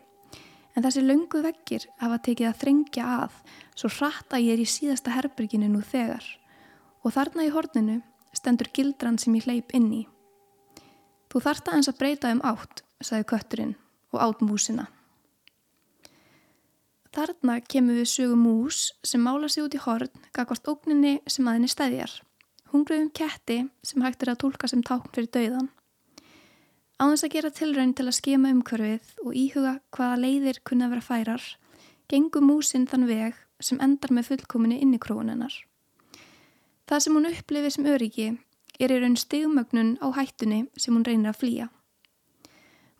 En 0.75 0.85
þessi 0.85 1.03
löngu 1.03 1.41
veggir 1.43 1.85
hafa 1.99 2.21
tekið 2.25 2.49
að 2.49 2.61
þrengja 2.61 3.09
að 3.17 3.35
svo 3.75 3.91
hratt 3.97 4.33
að 4.33 4.45
ég 4.45 4.55
er 4.55 4.63
í 4.63 4.69
síðasta 4.69 5.13
herbyrginu 5.13 5.69
nú 5.69 5.81
þegar. 5.85 6.23
Og 7.03 7.13
þarna 7.17 7.45
í 7.45 7.51
horninu 7.53 7.99
stendur 8.33 8.69
gildran 8.73 9.19
sem 9.21 9.35
ég 9.37 9.49
hleyp 9.49 9.75
inn 9.77 9.91
í. 9.93 10.01
Þú 11.31 11.43
þarta 11.43 11.75
eins 11.75 11.89
að 11.91 11.99
breyta 11.99 12.31
um 12.33 12.41
átt, 12.45 12.81
sagði 13.01 13.29
kötturinn 13.33 13.75
og 14.11 14.23
átt 14.23 14.41
músina. 14.45 14.87
Þarna 17.11 17.57
kemur 17.67 17.97
við 17.99 18.07
sögu 18.07 18.35
mús 18.39 18.77
sem 19.03 19.19
mála 19.19 19.49
sig 19.51 19.65
út 19.65 19.73
í 19.75 19.79
horn 19.83 20.11
gagvart 20.31 20.67
ógninni 20.71 21.17
sem 21.27 21.47
aðinni 21.51 21.67
stæðjar. 21.67 22.13
Hungruðum 22.71 23.09
ketti 23.11 23.57
sem 23.83 24.03
hægt 24.05 24.21
er 24.23 24.31
að 24.31 24.37
tólka 24.45 24.69
sem 24.71 24.83
tákn 24.87 25.11
fyrir 25.11 25.27
dauðan. 25.35 25.67
Áðins 27.03 27.25
að 27.27 27.33
gera 27.33 27.51
tilraun 27.51 27.91
til 27.97 28.05
að 28.05 28.15
skema 28.15 28.53
umhverfið 28.55 29.09
og 29.25 29.35
íhuga 29.35 29.73
hvaða 29.91 30.21
leiðir 30.21 30.61
kunna 30.63 30.87
vera 30.93 31.03
færar, 31.03 31.43
gengur 32.07 32.45
músin 32.47 32.87
þann 32.87 33.09
veg 33.09 33.35
sem 33.59 33.83
endar 33.83 34.15
með 34.15 34.29
fullkominni 34.29 34.79
inn 34.79 34.95
í 34.95 35.01
krónennar. 35.03 35.51
Það 36.87 37.03
sem 37.03 37.19
hún 37.19 37.27
upplifir 37.33 37.75
sem 37.75 37.91
öryggi 37.91 38.29
er 38.79 38.95
í 38.95 39.01
raun 39.03 39.19
stegumögnun 39.19 39.97
á 39.99 40.07
hættunni 40.15 40.61
sem 40.79 40.95
hún 40.95 41.03
reynir 41.03 41.33
að 41.33 41.41
flýja. 41.43 41.67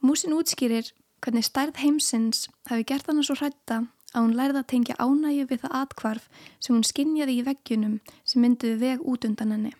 Músin 0.03 0.36
útskýrir 0.36 0.91
hvernig 1.24 1.48
stærð 1.48 1.80
heimsins 1.80 2.50
hafi 2.68 2.84
gert 2.91 3.08
hann 3.08 3.24
svo 3.24 3.39
hrætta 3.39 3.86
að 4.12 4.25
hún 4.25 4.36
lærði 4.38 4.62
að 4.62 4.70
tengja 4.74 4.98
ánægju 5.00 5.48
við 5.50 5.62
það 5.63 5.75
atkvarf 5.82 6.30
sem 6.60 6.75
hún 6.75 6.88
skinnjaði 6.88 7.38
í 7.39 7.46
veggjunum 7.48 8.00
sem 8.24 8.44
mynduði 8.44 8.77
veg 8.82 9.06
út 9.08 9.27
undan 9.27 9.53
henni. 9.56 9.74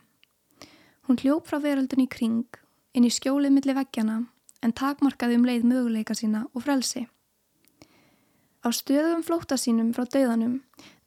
Hún 1.08 1.20
hljóp 1.20 1.50
frá 1.50 1.60
veröldun 1.60 2.06
í 2.06 2.08
kring, 2.08 2.48
inn 2.94 3.08
í 3.08 3.12
skjólið 3.12 3.56
millir 3.56 3.78
veggjana 3.78 4.22
en 4.62 4.76
takmarkaði 4.78 5.40
um 5.40 5.48
leið 5.50 5.68
möguleika 5.68 6.16
sína 6.16 6.46
og 6.54 6.66
frelsi. 6.66 7.08
Á 8.62 8.70
stöðum 8.70 9.24
flóta 9.26 9.58
sínum 9.58 9.90
frá 9.96 10.06
döðanum 10.06 10.60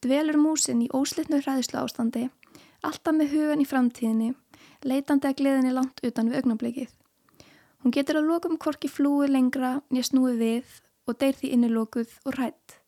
dvelur 0.05 0.37
músin 0.37 0.83
í 0.85 0.91
óslitnu 0.93 1.41
hræðislu 1.41 1.81
ástandi, 1.81 2.27
alltaf 2.85 3.17
með 3.17 3.33
hugan 3.33 3.63
í 3.63 3.69
framtíðinni, 3.69 4.35
leitandi 4.85 5.31
að 5.31 5.39
gleðinni 5.41 5.73
langt 5.73 6.03
utan 6.05 6.29
við 6.29 6.43
augnablikið. 6.43 6.91
Hún 7.81 7.95
getur 7.95 8.21
að 8.21 8.29
lokum 8.29 8.59
korki 8.61 8.89
flúi 8.89 9.31
lengra 9.31 9.79
nýja 9.89 10.11
snúi 10.11 10.35
við 10.41 10.81
og 11.09 11.19
deyr 11.21 11.37
því 11.39 11.55
innilokuð 11.57 12.19
og 12.25 12.37
hrætt. 12.37 12.81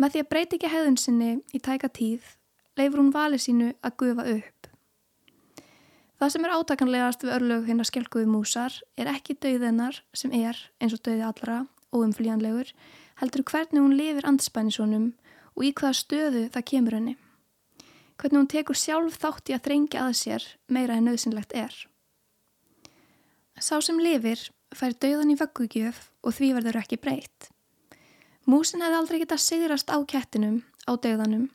Með 0.00 0.14
því 0.14 0.20
að 0.22 0.28
breyti 0.32 0.56
ekki 0.56 0.68
hefðun 0.72 0.96
sinni 0.96 1.30
í 1.52 1.58
tæka 1.60 1.90
tíð, 1.92 2.24
leifur 2.80 3.02
hún 3.02 3.12
valið 3.12 3.42
sínu 3.44 3.66
að 3.84 3.96
gufa 4.00 4.24
upp. 4.32 4.68
Það 6.20 6.32
sem 6.32 6.46
er 6.46 6.54
átakanlegast 6.56 7.22
við 7.24 7.34
örlög 7.34 7.68
hinn 7.68 7.82
að 7.82 7.88
skjálkuðu 7.90 8.28
músar 8.28 8.78
er 9.00 9.10
ekki 9.12 9.36
dauðennar 9.40 10.00
sem 10.16 10.32
er, 10.36 10.56
eins 10.80 10.96
og 10.96 11.02
dauði 11.04 11.24
allra, 11.24 11.58
óumflíjanlegur, 11.92 12.72
heldur 13.20 13.44
hvernig 13.50 13.84
hún 13.84 13.96
lifir 13.98 14.28
anspænisónum 14.28 15.10
og 15.56 15.68
í 15.68 15.74
hvaða 15.76 16.00
stöðu 16.00 16.46
það 16.56 16.66
kemur 16.72 16.96
henni. 16.96 17.14
Hvernig 18.16 18.40
hún 18.40 18.50
tekur 18.52 18.80
sjálf 18.80 19.20
þátt 19.20 19.52
í 19.52 19.56
að 19.56 19.64
þrengja 19.68 20.06
að 20.06 20.18
sér 20.22 20.48
meira 20.68 20.96
en 20.96 21.08
nöðsynlegt 21.10 21.56
er. 21.56 21.76
Sá 23.60 23.76
sem 23.84 24.00
lifir 24.00 24.48
fær 24.72 24.96
dauðan 24.96 25.36
í 25.36 25.40
vöggugjöf 25.40 26.06
og 26.24 26.36
því 26.36 26.54
verður 26.56 26.80
ekki 26.80 27.00
breytt. 27.00 27.49
Músin 28.48 28.80
hefði 28.80 28.98
aldrei 28.98 29.18
getað 29.20 29.42
sigrast 29.44 29.90
á 29.92 29.96
kettinum, 30.08 30.62
á 30.88 30.96
döðanum, 30.96 31.50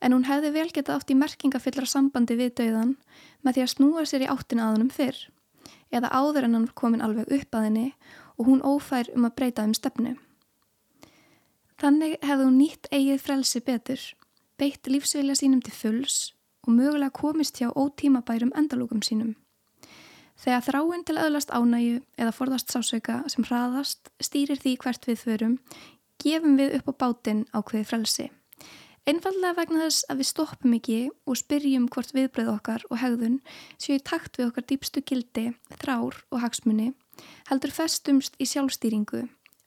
en 0.00 0.14
hún 0.14 0.28
hefði 0.28 0.52
vel 0.54 0.68
getað 0.70 1.00
átt 1.00 1.10
í 1.10 1.18
merkingafyllra 1.18 1.88
sambandi 1.90 2.36
við 2.38 2.54
döðan 2.60 2.94
með 3.42 3.58
því 3.58 3.64
að 3.64 3.72
snúa 3.74 4.04
sér 4.06 4.24
í 4.26 4.30
áttina 4.30 4.68
að 4.68 4.76
hennum 4.76 4.94
fyrr, 4.94 5.18
eða 5.90 6.12
áður 6.14 6.46
en 6.46 6.54
hann 6.58 6.68
komin 6.78 7.02
alveg 7.02 7.32
upp 7.40 7.58
að 7.58 7.66
henni 7.66 7.88
og 8.38 8.46
hún 8.46 8.62
ófær 8.62 9.10
um 9.16 9.26
að 9.26 9.34
breyta 9.40 9.66
um 9.66 9.74
stefnu. 9.74 10.14
Þannig 11.78 12.16
hefði 12.22 12.46
hún 12.46 12.58
nýtt 12.58 12.88
eigið 12.94 13.20
frelsi 13.22 13.60
betur, 13.62 14.00
beitt 14.58 14.86
lífsvilja 14.90 15.36
sínum 15.38 15.60
til 15.62 15.74
fulls 15.74 16.32
og 16.66 16.74
mögulega 16.74 17.14
komist 17.14 17.58
hjá 17.58 17.70
ótímabærum 17.70 18.54
endalókum 18.58 19.02
sínum. 19.02 19.34
Þegar 20.38 20.64
þráinn 20.68 21.04
til 21.06 21.18
öðlast 21.18 21.50
ánægu 21.50 22.00
eða 22.14 22.34
forðast 22.34 22.70
sásauka 22.70 23.24
sem 23.30 23.46
hraðast 23.46 24.10
stýrir 24.22 24.60
því 24.62 24.76
hvert 24.84 25.08
við 25.08 25.22
förum 25.24 25.56
gefum 26.22 26.58
við 26.58 26.78
upp 26.78 26.90
á 26.90 26.94
bátinn 27.04 27.46
á 27.54 27.58
hvaði 27.62 27.86
frelsi. 27.86 28.28
Einfallega 29.08 29.56
vegna 29.56 29.86
þess 29.86 30.04
að 30.12 30.20
við 30.20 30.28
stoppum 30.28 30.74
ekki 30.76 30.98
og 31.24 31.38
spyrjum 31.40 31.86
hvort 31.88 32.10
viðbröð 32.12 32.50
okkar 32.52 32.82
og 32.90 33.00
hegðun 33.00 33.38
séu 33.80 33.96
í 33.96 34.02
takt 34.04 34.36
við 34.36 34.50
okkar 34.50 34.66
dýpstu 34.68 35.00
gildi, 35.00 35.46
þrár 35.80 36.18
og 36.28 36.42
hagsmunni, 36.42 36.90
heldur 37.48 37.72
festumst 37.72 38.36
í 38.36 38.44
sjálfstýringu, 38.50 39.22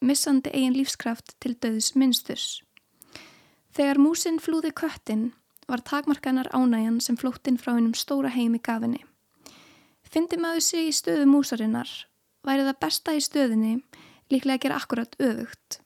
missandi 0.05 0.53
eigin 0.53 0.77
lífskraft 0.77 1.33
til 1.41 1.55
döðs 1.57 1.95
minnsturs. 1.97 2.61
Þegar 3.73 4.03
músin 4.03 4.37
flúði 4.37 4.75
köttin 4.77 5.31
var 5.65 5.81
takmarkanar 5.89 6.51
ánægjan 6.53 7.01
sem 7.01 7.17
flóttinn 7.17 7.57
frá 7.57 7.73
hennum 7.73 7.97
stóra 7.97 8.29
heimi 8.29 8.61
gafinni. 8.61 9.01
Fyndi 10.05 10.37
maður 10.37 10.67
sig 10.67 10.91
í 10.91 10.93
stöðu 10.93 11.25
músarinnar, 11.31 11.89
væri 12.45 12.67
það 12.67 12.81
besta 12.83 13.17
í 13.17 13.25
stöðinni 13.25 13.77
líklega 14.29 14.59
að 14.59 14.65
gera 14.67 14.81
akkurat 14.83 15.15
öfugt. 15.17 15.80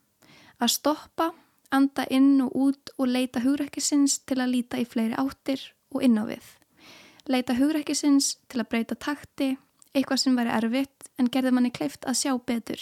Að 0.60 0.72
stoppa 0.72 1.32
anda 1.76 2.06
inn 2.14 2.40
og 2.44 2.56
út 2.56 2.92
og 2.98 3.10
leita 3.10 3.42
hugrækisins 3.44 4.20
til 4.28 4.40
að 4.40 4.54
líta 4.54 4.80
í 4.80 4.86
fleiri 4.88 5.18
áttir 5.20 5.62
og 5.94 6.04
inn 6.06 6.20
á 6.20 6.24
við. 6.28 6.46
Leita 7.28 7.56
hugrækisins 7.58 8.36
til 8.50 8.62
að 8.62 8.70
breyta 8.72 8.96
takti, 8.96 9.56
eitthvað 9.96 10.22
sem 10.22 10.38
væri 10.38 10.54
erfitt 10.54 11.10
en 11.20 11.32
gerði 11.32 11.56
manni 11.56 11.72
kleift 11.74 12.06
að 12.06 12.20
sjá 12.22 12.36
betur, 12.38 12.82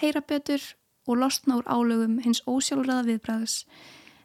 heyra 0.00 0.20
betur 0.20 0.62
og 1.06 1.20
losna 1.22 1.60
úr 1.60 1.68
álögum 1.70 2.18
hins 2.24 2.42
ósjálfraða 2.50 3.06
viðbræðs. 3.10 3.62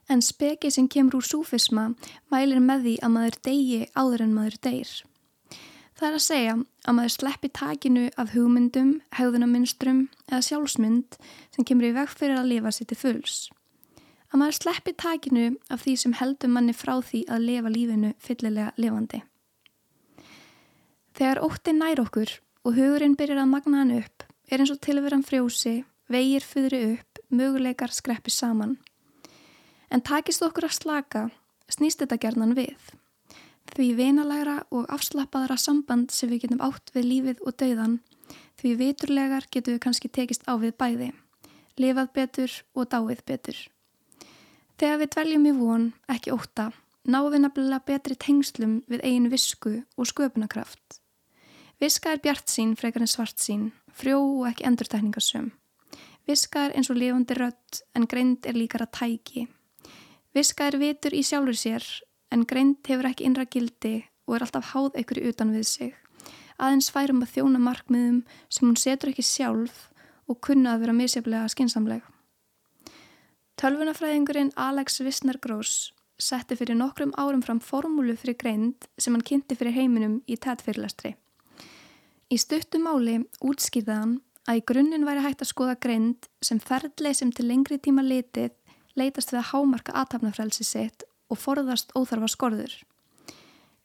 En 0.10 0.24
spekið 0.25 0.75
sem 0.75 0.89
kemur 0.91 1.19
úr 1.19 1.27
súfisma 1.27 1.91
mælir 2.33 2.60
með 2.60 2.88
því 2.88 2.95
að 3.05 3.13
maður 3.15 3.38
degi 3.45 3.81
áður 3.95 4.25
en 4.25 4.33
maður 4.36 4.57
deyr. 4.65 4.91
Það 6.01 6.10
er 6.10 6.17
að 6.17 6.25
segja 6.25 6.53
að 6.58 6.96
maður 6.98 7.12
sleppi 7.13 7.50
takinu 7.53 8.08
af 8.17 8.31
hugmyndum, 8.34 8.93
hegðunaminstrum 9.13 10.08
eða 10.31 10.43
sjálfsmynd 10.50 11.17
sem 11.53 11.65
kemur 11.67 11.91
í 11.91 11.96
veg 12.00 12.10
fyrir 12.10 12.41
að 12.41 12.55
lifa 12.55 12.74
sér 12.74 12.89
til 12.89 12.98
fulls 12.98 13.41
að 14.31 14.39
maður 14.39 14.58
sleppi 14.58 14.93
takinu 14.96 15.48
af 15.70 15.84
því 15.84 15.96
sem 16.00 16.13
heldur 16.15 16.51
manni 16.51 16.75
frá 16.75 16.93
því 17.03 17.25
að 17.27 17.46
lifa 17.48 17.72
lífinu 17.72 18.12
fyllilega 18.24 18.72
lifandi. 18.79 19.20
Þegar 21.20 21.43
ótti 21.43 21.74
nær 21.75 22.01
okkur 22.05 22.38
og 22.63 22.77
hugurinn 22.77 23.17
byrjar 23.20 23.43
að 23.43 23.51
magna 23.51 23.81
hann 23.81 23.98
upp 23.98 24.25
er 24.51 24.63
eins 24.63 24.72
og 24.72 24.79
tilveran 24.84 25.25
frjósi, 25.27 25.81
vegir 26.12 26.43
fyrir 26.43 26.96
upp, 26.96 27.20
möguleikar 27.31 27.91
skreppi 27.91 28.31
saman. 28.31 28.77
En 29.91 30.03
takist 30.03 30.43
okkur 30.43 30.67
að 30.67 30.77
slaka, 30.79 31.27
snýst 31.72 32.03
þetta 32.03 32.20
gerðan 32.20 32.55
við. 32.55 32.79
Því 33.71 33.87
vinalæra 33.95 34.57
og 34.75 34.89
afslappaðara 34.91 35.55
samband 35.55 36.11
sem 36.11 36.29
við 36.31 36.45
getum 36.45 36.63
átt 36.65 36.91
við 36.95 37.05
lífið 37.07 37.43
og 37.47 37.55
dauðan, 37.61 37.99
því 38.59 38.71
viturlegar 38.81 39.47
getum 39.47 39.77
við 39.77 39.83
kannski 39.85 40.11
tekist 40.11 40.43
á 40.43 40.59
við 40.59 40.75
bæði, 40.75 41.11
lifað 41.79 42.11
betur 42.17 42.57
og 42.75 42.89
dáið 42.91 43.23
betur. 43.25 43.61
Þegar 44.75 44.99
við 44.99 45.11
dveljum 45.15 45.47
í 45.47 45.53
von, 45.55 45.87
ekki 46.11 46.33
óta, 46.35 46.71
náum 47.07 47.31
við 47.31 47.45
nefnilega 47.45 47.87
betri 47.87 48.19
tengslum 48.19 48.75
við 48.91 49.05
eigin 49.07 49.31
visku 49.31 49.73
og 49.95 50.09
sköpunakraft. 50.09 50.99
Viska 51.81 52.11
er 52.11 52.21
bjart 52.21 52.51
sín 52.51 52.75
frekar 52.77 53.05
en 53.05 53.09
svart 53.09 53.39
sín, 53.39 53.71
frjó 53.87 54.19
og 54.19 54.49
ekki 54.51 54.67
endurtækningarsum. 54.67 55.51
Viska 56.27 56.67
er 56.67 56.75
eins 56.75 56.91
og 56.91 57.00
lifandi 57.00 57.39
rött 57.39 57.81
en 57.96 58.05
greind 58.05 58.46
er 58.46 58.59
líkara 58.59 58.85
tæki. 58.85 59.48
Viska 60.35 60.67
er 60.67 60.77
vitur 60.81 61.15
í 61.15 61.24
sjálfur 61.25 61.57
sér 61.57 61.87
en 62.31 62.46
greind 62.48 62.79
hefur 62.87 63.09
ekki 63.09 63.27
innra 63.27 63.46
gildi 63.46 63.98
og 64.27 64.37
er 64.37 64.46
alltaf 64.46 64.72
háð 64.72 64.98
ykkur 65.01 65.22
utan 65.31 65.51
við 65.55 65.67
sig. 65.67 65.94
Aðeins 66.61 66.91
færum 66.94 67.24
að 67.25 67.33
þjóna 67.35 67.61
markmiðum 67.61 68.22
sem 68.50 68.67
hún 68.67 68.77
setur 68.79 69.11
ekki 69.11 69.25
sjálf 69.25 69.87
og 70.29 70.39
kunna 70.46 70.75
að 70.75 70.85
vera 70.85 70.96
misjaflega 70.96 71.50
skinsamleg. 71.51 72.03
Tölvunafræðingurinn 73.61 74.53
Alex 74.55 75.01
Wisner-Gross 75.05 75.91
setti 76.22 76.55
fyrir 76.57 76.77
nokkrum 76.77 77.11
árum 77.17 77.41
fram 77.46 77.59
formúlu 77.59 78.15
fyrir 78.17 78.37
greind 78.39 78.87
sem 78.98 79.13
hann 79.13 79.25
kynnti 79.25 79.57
fyrir 79.57 79.75
heiminum 79.75 80.20
í 80.29 80.37
tætfyrirlastri. 80.37 81.15
Í 82.31 82.37
stuttum 82.39 82.85
máli 82.87 83.20
útskýrðaðan 83.44 84.20
að 84.48 84.61
í 84.61 84.65
grunninn 84.72 85.05
væri 85.05 85.25
hægt 85.25 85.44
að 85.44 85.51
skoða 85.51 85.77
greind 85.83 86.29
sem 86.46 86.61
ferðleið 86.61 87.17
sem 87.20 87.31
til 87.35 87.48
lengri 87.50 87.77
tíma 87.81 88.05
litið 88.05 88.53
leitast 88.98 89.33
við 89.33 89.41
að 89.41 89.50
hámarka 89.51 89.96
aðtapnafrælsi 89.98 90.65
sitt 90.67 91.05
og 91.31 91.39
forðast 91.39 91.94
óþarfa 91.96 92.29
skorður. 92.31 92.74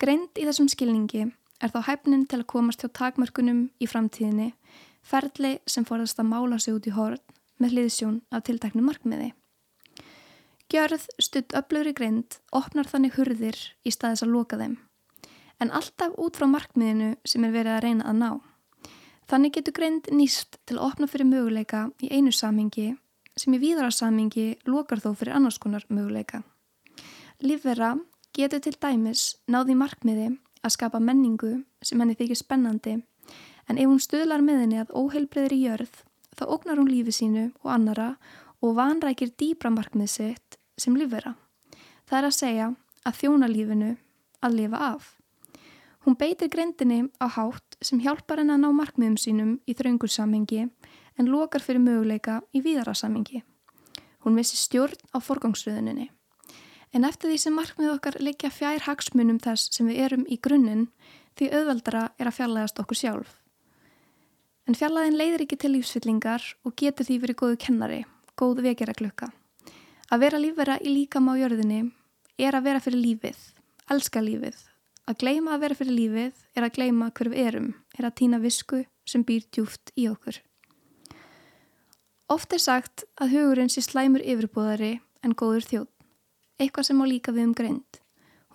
Greind 0.02 0.36
í 0.36 0.44
þessum 0.44 0.68
skilningi 0.68 1.28
er 1.62 1.72
þá 1.72 1.80
hæfnin 1.86 2.26
til 2.28 2.42
að 2.42 2.50
komast 2.52 2.82
hjá 2.82 2.90
takmörkunum 2.92 3.62
í 3.80 3.88
framtíðinni, 3.88 4.50
ferðleið 5.06 5.62
sem 5.70 5.86
forðast 5.88 6.20
að 6.20 6.30
mála 6.32 6.58
sig 6.60 6.76
út 6.76 6.88
í 6.90 6.94
horn 6.96 7.22
með 7.62 7.76
hliðsjón 7.76 8.18
af 8.34 8.44
tiltaknum 8.48 8.90
markmiði. 8.90 9.30
Gjörð 10.66 11.06
stutt 11.22 11.54
öflugri 11.54 11.94
greind 11.94 12.40
opnar 12.50 12.88
þannig 12.90 13.14
hurðir 13.16 13.58
í 13.86 13.92
staðis 13.94 14.24
að 14.26 14.34
loka 14.34 14.58
þeim, 14.58 14.74
en 15.62 15.70
alltaf 15.70 16.18
út 16.20 16.36
frá 16.36 16.48
markmiðinu 16.50 17.14
sem 17.24 17.46
er 17.46 17.54
verið 17.54 17.76
að 17.76 17.84
reyna 17.86 18.10
að 18.10 18.20
ná. 18.20 18.30
Þannig 19.30 19.56
getur 19.56 19.76
greind 19.78 20.10
nýst 20.12 20.58
til 20.66 20.76
að 20.76 20.84
opna 20.90 21.08
fyrir 21.10 21.30
möguleika 21.30 21.86
í 22.02 22.10
einu 22.12 22.34
samingi 22.34 22.92
sem 23.36 23.54
í 23.54 23.62
víðara 23.62 23.94
samingi 23.94 24.56
lokar 24.66 25.00
þó 25.02 25.12
fyrir 25.14 25.38
annars 25.38 25.58
konar 25.62 25.86
möguleika. 25.88 26.42
Lífvera 27.44 27.98
getur 28.32 28.62
til 28.64 28.72
dæmis 28.80 29.34
náði 29.52 29.74
markmiði 29.76 30.30
að 30.64 30.72
skapa 30.72 31.00
menningu 31.04 31.58
sem 31.84 32.00
henni 32.00 32.16
þykir 32.16 32.38
spennandi 32.40 32.94
en 33.68 33.76
ef 33.76 33.90
hún 33.90 34.00
stöðlar 34.00 34.44
með 34.44 34.62
henni 34.62 34.78
að 34.80 34.94
óheilbreyðir 34.96 35.56
í 35.56 35.64
jörð 35.66 35.98
þá 36.38 36.44
ógnar 36.46 36.80
hún 36.80 36.88
lífi 36.88 37.12
sínu 37.12 37.44
og 37.60 37.74
annara 37.74 38.08
og 38.64 38.78
vanrækir 38.78 39.34
dýbra 39.36 39.68
markmið 39.74 40.10
sitt 40.14 40.58
sem 40.80 40.96
lífvera. 40.96 41.34
Það 42.08 42.18
er 42.18 42.28
að 42.30 42.38
segja 42.38 42.72
að 43.04 43.20
þjóna 43.20 43.52
lífinu 43.52 43.92
að 44.40 44.58
lifa 44.62 44.82
af. 44.94 45.12
Hún 46.06 46.16
beitir 46.16 46.48
grendinni 46.48 47.10
á 47.20 47.26
hátt 47.36 47.76
sem 47.84 48.00
hjálpar 48.00 48.40
henn 48.40 48.54
að 48.54 48.64
ná 48.64 48.70
markmiðum 48.80 49.20
sínum 49.20 49.56
í 49.68 49.76
þraungursamhengi 49.76 50.68
en 51.20 51.32
lokar 51.32 51.60
fyrir 51.60 51.84
möguleika 51.84 52.40
í 52.56 52.64
víðararsamhengi. 52.64 53.42
Hún 54.24 54.40
vissi 54.40 54.56
stjórn 54.56 54.96
á 55.12 55.20
forgangsröðuninni. 55.20 56.15
En 56.96 57.04
eftir 57.04 57.28
því 57.28 57.38
sem 57.42 57.56
markmið 57.56 57.92
okkar 57.92 58.16
leikja 58.24 58.48
fjær 58.48 58.86
hagsmunum 58.88 59.38
þess 59.44 59.68
sem 59.76 59.88
við 59.90 60.00
erum 60.06 60.24
í 60.32 60.40
grunninn 60.40 60.86
því 61.36 61.50
auðveldara 61.52 62.06
er 62.16 62.30
að 62.30 62.38
fjarlægast 62.38 62.80
okkur 62.80 63.00
sjálf. 63.02 63.34
En 64.64 64.74
fjarlægin 64.74 65.18
leiðir 65.20 65.44
ekki 65.44 65.58
til 65.60 65.74
lífsfyllingar 65.76 66.46
og 66.64 66.74
getur 66.80 67.04
því 67.04 67.18
verið 67.22 67.42
góðu 67.42 67.58
kennari 67.66 68.04
góð 68.36 68.62
vekjara 68.66 68.94
klukka. 68.96 69.30
Að 70.12 70.22
vera 70.22 70.40
lífvera 70.40 70.76
í 70.84 70.92
líkam 70.92 71.30
á 71.32 71.34
jörðinni 71.40 71.80
er 72.38 72.56
að 72.56 72.66
vera 72.68 72.82
fyrir 72.84 73.02
lífið, 73.02 73.38
elska 73.90 74.22
lífið. 74.22 74.58
Að 75.06 75.18
gleima 75.22 75.54
að 75.54 75.62
vera 75.64 75.78
fyrir 75.78 75.96
lífið 75.96 76.44
er 76.58 76.66
að 76.66 76.74
gleima 76.76 77.10
hver 77.14 77.30
við 77.32 77.48
erum, 77.48 77.68
er 77.96 78.08
að 78.08 78.16
týna 78.20 78.42
visku 78.42 78.84
sem 79.08 79.24
býr 79.24 79.46
djúft 79.54 79.92
í 79.96 80.08
okkur. 80.10 80.40
Oft 82.32 82.52
er 82.52 82.62
sagt 82.62 83.06
að 83.16 83.36
hugurinn 83.36 83.70
sé 83.72 83.84
slæmur 83.86 84.24
yfirbúðari 84.24 84.96
en 85.22 85.36
góður 85.38 85.68
þjóð. 85.70 85.95
Eitthvað 86.56 86.88
sem 86.88 87.00
á 87.00 87.04
líka 87.04 87.34
við 87.36 87.48
um 87.50 87.54
greint. 87.56 88.00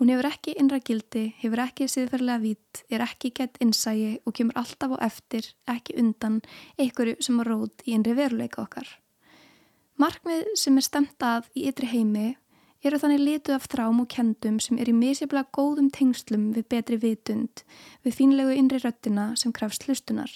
Hún 0.01 0.09
hefur 0.09 0.25
ekki 0.31 0.55
innra 0.57 0.79
gildi, 0.81 1.27
hefur 1.37 1.61
ekki 1.61 1.85
siðferðilega 1.85 2.41
vít, 2.41 2.79
er 2.89 3.03
ekki 3.05 3.29
gett 3.37 3.59
innsægi 3.61 4.15
og 4.25 4.33
kemur 4.33 4.57
alltaf 4.57 4.95
á 4.97 5.05
eftir, 5.05 5.45
ekki 5.69 5.93
undan, 6.01 6.39
einhverju 6.81 7.21
sem 7.21 7.37
á 7.37 7.43
rót 7.45 7.85
í 7.85 7.93
innri 7.93 8.15
veruleika 8.17 8.63
okkar. 8.63 8.87
Markmið 10.01 10.55
sem 10.57 10.79
er 10.81 10.87
stemt 10.87 11.21
að 11.21 11.51
í 11.53 11.67
ytri 11.69 11.91
heimi 11.91 12.31
eru 12.81 12.97
þannig 12.97 13.21
litu 13.21 13.53
af 13.53 13.67
þrám 13.69 14.01
og 14.01 14.09
kendum 14.09 14.57
sem 14.63 14.79
er 14.81 14.89
í 14.89 14.95
misjaflega 14.97 15.53
góðum 15.53 15.91
tengslum 15.93 16.49
við 16.55 16.65
betri 16.73 16.97
vitund, 16.97 17.61
við 18.01 18.17
fínlegu 18.17 18.55
innri 18.57 18.81
röttina 18.81 19.35
sem 19.37 19.53
krefst 19.53 19.85
hlustunar. 19.85 20.31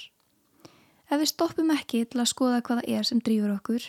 Ef 1.10 1.22
við 1.22 1.30
stoppum 1.30 1.74
ekki 1.74 2.04
til 2.06 2.22
að 2.22 2.32
skoða 2.32 2.62
hvaða 2.66 2.86
er 2.86 3.06
sem 3.06 3.18
drýfur 3.22 3.58
okkur, 3.58 3.84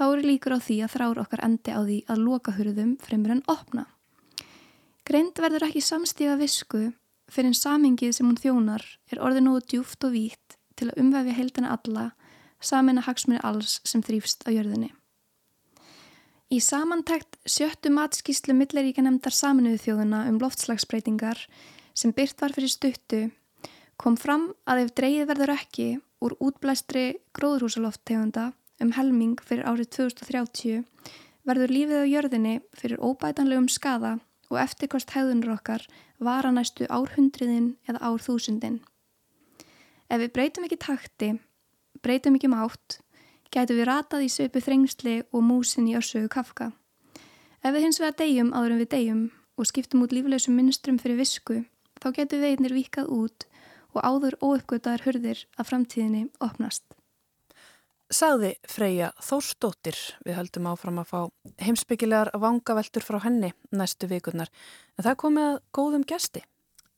þá 0.00 0.06
eru 0.14 0.22
líkur 0.24 0.56
á 0.56 0.58
því 0.64 0.76
að 0.80 0.92
þrár 0.94 1.18
okkar 1.20 1.42
endi 1.44 1.72
á 1.76 1.80
því 1.84 1.96
að 2.08 2.22
loka 2.24 2.54
hurðum 2.56 2.92
fremur 3.04 3.34
en 3.34 3.42
opna. 3.52 3.82
Greind 5.04 5.36
verður 5.36 5.66
ekki 5.66 5.82
samstífa 5.84 6.38
visku 6.40 6.86
fyrir 7.30 7.50
en 7.50 7.58
samingið 7.58 8.14
sem 8.16 8.24
hún 8.24 8.38
þjónar 8.40 8.84
er 9.12 9.20
orðið 9.20 9.44
nógu 9.44 9.60
djúft 9.68 10.06
og 10.08 10.14
vítt 10.14 10.56
til 10.80 10.88
að 10.88 11.02
umvefja 11.02 11.34
heildina 11.36 11.74
alla, 11.74 12.06
samina 12.64 13.04
hagsmunni 13.04 13.42
alls 13.44 13.76
sem 13.84 14.00
þrýfst 14.00 14.48
á 14.48 14.56
jörðinni. 14.56 14.88
Í 16.50 16.58
samantækt 16.64 17.36
sjöttu 17.44 17.92
matskíslu 17.92 18.56
milleríka 18.56 19.04
nefndar 19.04 19.36
saminuðu 19.36 19.82
þjóðuna 19.84 20.22
um 20.30 20.40
loftslagsbreytingar 20.40 21.44
sem 21.92 22.14
byrt 22.16 22.40
var 22.40 22.56
fyrir 22.56 22.72
stuttu 22.72 23.20
kom 24.00 24.16
fram 24.16 24.48
að 24.64 24.86
ef 24.86 24.94
dreyið 24.96 25.28
verður 25.28 25.54
ekki 25.58 25.90
úr 26.24 26.34
útblæstri 26.40 27.04
gróðrúsaloftegunda 27.36 28.48
um 28.80 28.92
helming 28.96 29.40
fyrir 29.44 29.66
árið 29.68 29.90
2030 29.96 30.84
verður 31.48 31.72
lífið 31.74 32.04
á 32.04 32.12
jörðinni 32.12 32.54
fyrir 32.76 33.00
óbætanlegum 33.02 33.68
skada 33.72 34.16
og 34.50 34.58
eftirkost 34.60 35.12
hegðunur 35.14 35.54
okkar 35.56 35.84
vara 36.20 36.50
næstu 36.52 36.88
árhundriðin 36.90 37.74
eða 37.88 38.02
árþúsundin. 38.10 38.80
Ef 40.10 40.18
við 40.20 40.32
breytum 40.34 40.66
ekki 40.66 40.80
takti, 40.82 41.30
breytum 42.02 42.36
ekki 42.36 42.50
um 42.50 42.58
átt, 42.58 42.98
gætu 43.54 43.76
við 43.78 43.88
ratað 43.88 44.26
í 44.26 44.30
sveipu 44.32 44.62
þrengsli 44.64 45.16
og 45.30 45.44
músin 45.46 45.88
í 45.90 45.96
össugu 45.98 46.30
kafka. 46.32 46.72
Ef 47.62 47.74
við 47.74 47.86
hins 47.86 48.00
vegar 48.02 48.18
deyjum 48.18 48.54
áður 48.54 48.74
en 48.74 48.82
við 48.82 48.92
deyjum 48.96 49.24
og 49.60 49.68
skiptum 49.68 50.04
út 50.04 50.14
líflausum 50.16 50.56
minnstrum 50.56 50.98
fyrir 50.98 51.20
visku, 51.20 51.62
þá 52.00 52.08
getur 52.16 52.42
við 52.42 52.56
einir 52.56 52.74
vikað 52.74 53.12
út 53.12 53.46
og 53.94 54.02
áður 54.06 54.38
óuppgötaðar 54.40 55.04
hurðir 55.06 55.44
að 55.58 55.68
framtíðinni 55.70 56.24
opnast. 56.40 56.86
Sagði 58.10 58.56
Freyja 58.66 59.12
Þórstóttir, 59.22 59.94
við 60.26 60.34
höldum 60.34 60.66
áfram 60.66 60.96
að 60.98 61.10
fá 61.12 61.20
heimsbyggilegar 61.62 62.32
vangaveltur 62.42 63.04
frá 63.06 63.20
henni 63.22 63.52
næstu 63.70 64.08
vikurnar, 64.10 64.50
en 64.98 65.06
það 65.06 65.20
komið 65.22 65.46
að 65.46 65.60
góðum 65.78 66.06
gesti. 66.10 66.42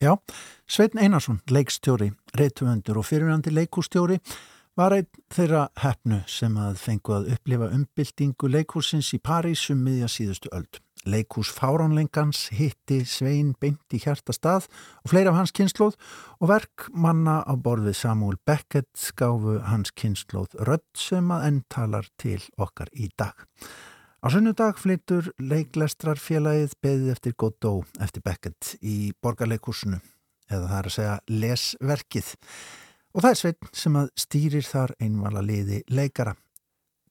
Já, 0.01 0.16
Sveitn 0.64 0.98
Einarsson, 0.98 1.42
leikstjóri, 1.53 2.09
reytuvendur 2.35 3.03
og 3.03 3.07
fyrirvændi 3.07 3.53
leikústjóri 3.53 4.16
var 4.81 4.96
einn 4.96 5.11
þeirra 5.31 5.66
hefnu 5.83 6.22
sem 6.33 6.57
að 6.57 6.81
fengu 6.81 7.14
að 7.18 7.29
upplifa 7.37 7.68
umbyltingu 7.77 8.48
leikúsins 8.48 9.12
í 9.12 9.20
París 9.20 9.68
um 9.70 9.85
miðja 9.85 10.09
síðustu 10.09 10.48
öld. 10.57 10.81
Leikús 11.08 11.50
Fáránlengans 11.50 12.46
hitti 12.54 13.00
Svein 13.08 13.52
beint 13.60 13.94
í 13.94 13.98
hjarta 14.02 14.34
stað 14.36 14.68
og 15.02 15.10
fleiri 15.10 15.30
af 15.32 15.38
hans 15.40 15.52
kynnslóð 15.56 15.96
og 16.38 16.50
verk 16.50 16.86
manna 16.94 17.40
á 17.42 17.54
borðið 17.58 17.96
Samuel 17.98 18.38
Beckett 18.46 18.90
skáfu 18.98 19.58
hans 19.66 19.90
kynnslóð 19.98 20.54
rödd 20.68 20.86
sem 20.98 21.32
að 21.34 21.48
enn 21.48 21.58
talar 21.72 22.06
til 22.22 22.38
okkar 22.54 22.92
í 22.94 23.08
dag. 23.18 23.34
Á 24.22 24.26
sunnudag 24.30 24.78
flyttur 24.78 25.32
leiklestrarfélagið 25.42 26.78
beðið 26.84 27.10
eftir 27.16 27.34
Godot 27.34 28.02
eftir 28.02 28.22
Beckett 28.22 28.76
í 28.78 29.10
borgarleikúsinu 29.18 29.98
eða 30.52 30.68
það 30.68 30.78
er 30.78 30.90
að 30.90 30.96
segja 30.98 31.18
lesverkið 31.42 32.32
og 33.12 33.24
það 33.24 33.30
er 33.32 33.40
Svein 33.42 33.74
sem 33.82 33.98
að 33.98 34.14
stýrir 34.22 34.68
þar 34.68 34.94
einvala 35.02 35.42
liði 35.42 35.82
leikara. 35.90 36.36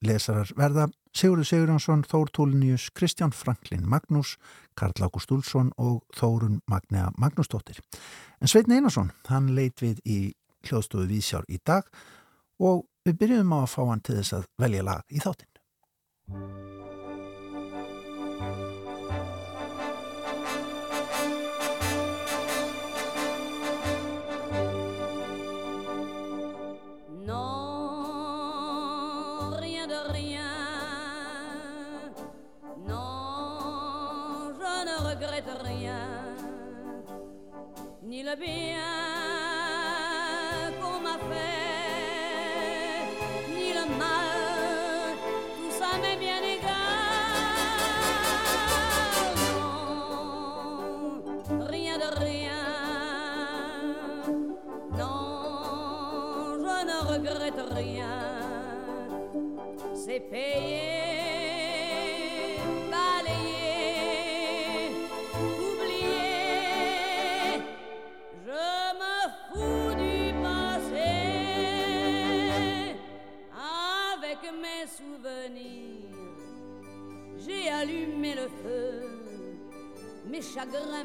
Lesarar 0.01 0.49
verða 0.57 0.87
Sigurður 1.13 1.47
Sigurjónsson, 1.49 2.05
Þór 2.07 2.31
Tólinius, 2.33 2.87
Kristján 2.95 3.33
Franklin 3.35 3.83
Magnús, 3.85 4.37
Karl 4.79 5.03
Ágúst 5.03 5.31
Úlsson 5.31 5.71
og 5.77 6.01
Þórun 6.17 6.61
Magnea 6.71 7.11
Magnúsdóttir. 7.21 7.81
En 8.41 8.49
Sveitn 8.49 8.73
Einarsson, 8.73 9.11
hann 9.29 9.51
leit 9.57 9.83
við 9.83 10.01
í 10.05 10.19
hljóðstofu 10.65 11.09
Vísjár 11.11 11.45
í 11.51 11.59
dag 11.65 11.89
og 12.61 12.85
við 13.05 13.19
byrjuðum 13.21 13.57
á 13.57 13.59
að 13.61 13.73
fá 13.75 13.81
hann 13.89 14.05
til 14.05 14.19
þess 14.21 14.37
að 14.39 14.51
velja 14.61 14.85
lag 14.87 15.03
í 15.09 15.21
þáttinn. 15.21 16.80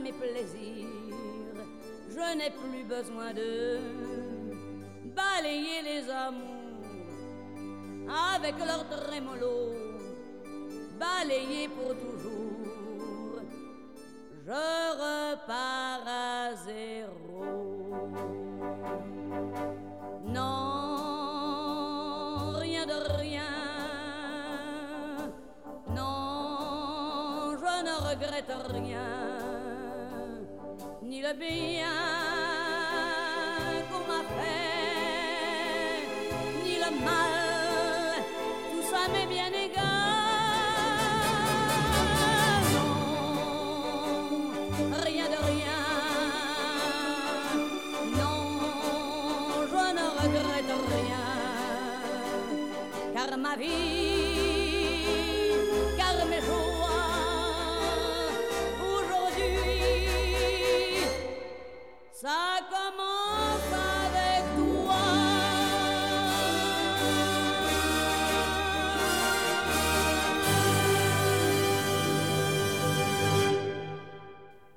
Mes 0.07 0.13
plaisirs, 0.13 0.87
je 2.09 2.37
n'ai 2.37 2.51
plus 2.51 2.85
besoin 2.85 3.33
de 3.35 3.66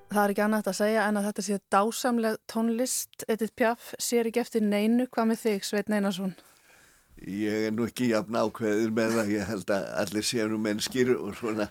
Það 0.09 0.23
er 0.23 0.31
ekki 0.33 0.41
annað 0.43 0.67
að 0.67 0.75
segja 0.75 1.03
en 1.07 1.17
að 1.19 1.25
þetta 1.29 1.43
sé 1.45 1.57
dásamleg 1.71 2.39
tónlist. 2.47 3.25
Edith 3.27 3.53
Piaf 3.55 3.91
sér 3.99 4.27
ekki 4.31 4.41
eftir 4.41 4.63
neinu. 4.63 5.05
Hvað 5.11 5.29
með 5.29 5.43
þig, 5.43 5.67
Sveit 5.67 5.91
Neinarsson? 5.91 6.33
Ég 7.27 7.67
er 7.67 7.75
nú 7.75 7.87
ekki 7.89 8.11
jafn 8.13 8.37
ákveður 8.39 8.93
með 8.95 9.17
það, 9.17 9.31
ég 9.33 9.49
held 9.49 9.71
að 9.75 9.87
allir 10.03 10.25
séu 10.27 10.47
nú 10.47 10.59
mennskir 10.63 11.11
og 11.17 11.33
svona, 11.39 11.67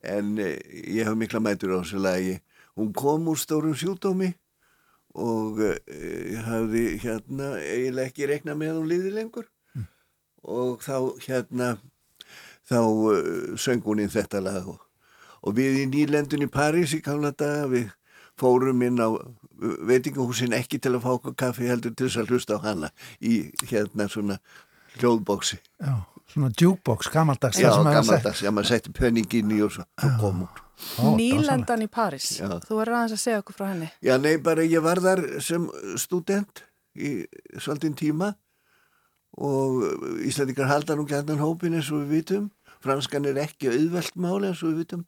en 0.00 0.36
eh, 0.40 0.56
ég 0.88 1.08
hef 1.08 1.18
mikla 1.18 1.42
mætur 1.44 1.74
á 1.76 1.82
þessu 1.82 2.00
lagi. 2.00 2.38
Hún 2.76 2.94
kom 2.96 3.28
úr 3.28 3.40
stórum 3.40 3.76
sjúdómi 3.76 4.32
og 5.16 5.60
eh, 5.64 6.32
ég 6.36 6.48
hafði 6.48 6.86
hérna 7.02 7.52
eiginlega 7.60 8.12
ekki 8.12 8.30
reiknað 8.30 8.58
með 8.62 8.74
hún 8.78 8.90
liði 8.92 9.12
lengur 9.16 9.50
og 10.46 10.82
þá 10.84 10.96
hérna, 11.26 11.70
þá 12.68 12.78
uh, 12.78 13.54
söng 13.58 13.82
hún 13.84 14.04
inn 14.04 14.12
þetta 14.12 14.42
lag 14.44 14.68
og, 14.70 14.78
og 15.42 15.56
við 15.56 15.80
í 15.82 15.86
nýlendun 15.90 16.46
í 16.46 16.50
París 16.52 16.94
í 16.94 17.02
kamla 17.02 17.32
daga, 17.34 17.66
við 17.72 17.88
fórum 18.38 18.84
inn 18.84 19.00
á 19.00 19.08
veitingahúsin 19.56 20.54
ekki 20.56 20.78
til 20.82 20.92
að 20.94 21.04
fá 21.06 21.10
okkur 21.14 21.36
kaffi 21.40 21.70
heldur 21.70 21.94
til 21.96 22.10
þess 22.10 22.20
að 22.20 22.32
hlusta 22.32 22.58
á 22.60 22.66
hana 22.66 22.90
í 23.24 23.48
hérna 23.64 24.08
svona 24.12 24.36
hljóðbóksi. 25.00 25.58
Já, 25.82 25.94
svona 26.32 26.52
jukebox, 26.52 27.10
gammaldags. 27.14 27.60
Já, 27.60 27.70
gammaldags, 27.72 28.42
já, 28.44 28.52
maður 28.54 28.70
setti 28.72 28.94
pönningin 28.96 29.52
í 29.56 29.60
og 29.66 29.74
svo, 29.76 29.86
svo 30.00 30.12
kom 30.20 30.44
hún. 30.44 30.62
Ó, 31.00 31.16
Nýlendan 31.16 31.84
í 31.86 31.88
París. 31.88 32.34
Já. 32.36 32.50
Þú 32.66 32.80
er 32.82 32.92
aðeins 32.92 33.16
að 33.16 33.22
segja 33.22 33.42
okkur 33.42 33.56
frá 33.56 33.68
henni. 33.70 33.88
Já, 34.04 34.16
nei, 34.20 34.34
bara 34.44 34.66
ég 34.66 34.84
var 34.84 35.00
þar 35.00 35.22
sem 35.44 35.64
student 36.00 36.66
í 36.96 37.14
svolítinn 37.56 37.96
tíma 37.96 38.34
og 39.36 39.82
Íslandikar 40.24 40.68
halda 40.68 40.96
nú 40.96 41.06
gætnan 41.08 41.40
hópin 41.40 41.76
eins 41.76 41.88
og 41.92 42.04
við 42.04 42.20
vitum. 42.20 42.50
Franskan 42.84 43.24
er 43.28 43.40
ekki 43.40 43.72
auðvelt 43.72 44.20
máli 44.20 44.50
eins 44.50 44.60
og 44.64 44.74
við 44.74 44.84
vitum 44.84 45.06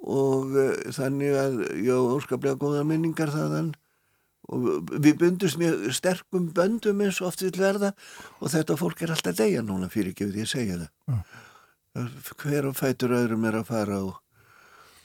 og 0.00 0.56
uh, 0.56 0.72
þannig 0.96 1.36
að 1.36 1.56
já, 1.84 1.94
óskaplega 1.98 2.58
góða 2.60 2.84
minningar 2.88 3.32
þaðan 3.32 3.74
og 4.50 4.90
við 4.90 5.18
bundust 5.20 5.58
mjög 5.60 5.86
sterkum 5.94 6.50
böndum 6.54 7.02
eins 7.04 7.20
og 7.22 7.30
oft 7.30 7.44
vil 7.44 7.54
verða 7.54 7.92
og 8.40 8.50
þetta 8.52 8.76
fólk 8.80 9.04
er 9.04 9.14
alltaf 9.14 9.38
deyja 9.38 9.62
núna 9.66 9.90
fyrir 9.92 10.12
ekki 10.14 10.28
við 10.30 10.42
ég 10.42 10.50
segja 10.50 10.80
það. 10.82 11.22
Hver 12.42 12.70
og 12.70 12.76
fætur 12.78 13.14
öðrum 13.18 13.46
er 13.48 13.60
að 13.60 13.70
fara 13.70 14.02
og, 14.04 14.20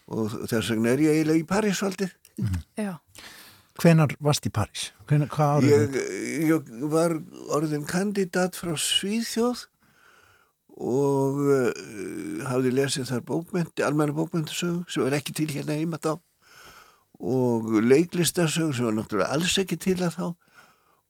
og 0.09 0.35
þess 0.49 0.73
vegna 0.73 0.93
er 0.93 1.05
ég 1.05 1.19
eiginlega 1.19 1.43
í 1.43 1.47
París 1.49 1.81
aldrei. 1.85 2.09
Já. 2.79 2.97
Hvenar 3.81 4.15
varst 4.23 4.45
í 4.47 4.51
París? 4.55 4.89
Hvenar, 5.09 5.29
hvað 5.31 5.55
árið? 5.57 5.71
Ég, 5.71 5.95
ég 6.49 6.69
var 6.91 7.17
orðin 7.55 7.87
kandidat 7.89 8.55
frá 8.55 8.71
Svíþjóð 8.79 9.65
og 10.75 11.41
uh, 11.43 11.71
hafði 12.49 12.71
lesið 12.75 13.09
þar 13.11 13.25
bókmyndi, 13.27 13.83
almenna 13.85 14.15
bókmyndasög 14.15 14.91
sem 14.91 15.05
var 15.05 15.15
ekki 15.19 15.35
til 15.35 15.49
hérna 15.53 15.77
heima 15.79 15.99
þá 16.01 16.17
og 17.19 17.69
leiklistasög 17.85 18.73
sem 18.75 18.87
var 18.87 18.97
náttúrulega 18.97 19.31
alls 19.35 19.57
ekki 19.61 19.77
til 19.79 19.97
að 20.01 20.17
þá 20.17 20.25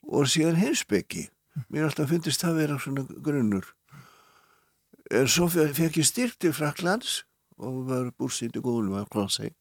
og 0.05 0.29
síðan 0.29 0.59
heimsbyggi 0.61 1.27
mér 1.71 1.87
alltaf 1.87 2.11
finnist 2.11 2.43
það 2.43 2.51
að 2.51 2.59
vera 2.61 2.79
svona 2.83 3.05
grunnur. 3.25 3.69
En 5.13 5.29
svo 5.29 5.47
fekk 5.49 6.01
ég 6.01 6.07
styrk 6.07 6.39
til 6.41 6.53
Fraklands 6.53 7.23
og 7.61 7.85
var 7.89 8.11
búrsýtt 8.17 8.57
í 8.57 8.63
góðunum 8.63 8.99
af 8.99 9.09
Klansei 9.13 9.53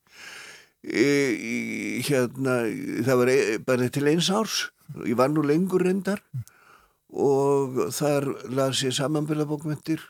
hérna 0.85 2.57
það 3.05 3.17
var 3.21 3.31
e, 3.33 3.59
bara 3.65 3.89
til 3.89 4.09
eins 4.11 4.29
árs. 4.31 4.71
Ég 5.09 5.17
var 5.17 5.31
nú 5.33 5.43
lengur 5.43 5.81
reyndar 5.81 6.21
og 7.09 7.89
þar 7.95 8.27
las 8.53 8.83
ég 8.85 8.93
samanbyrðabókmyndir 8.93 10.03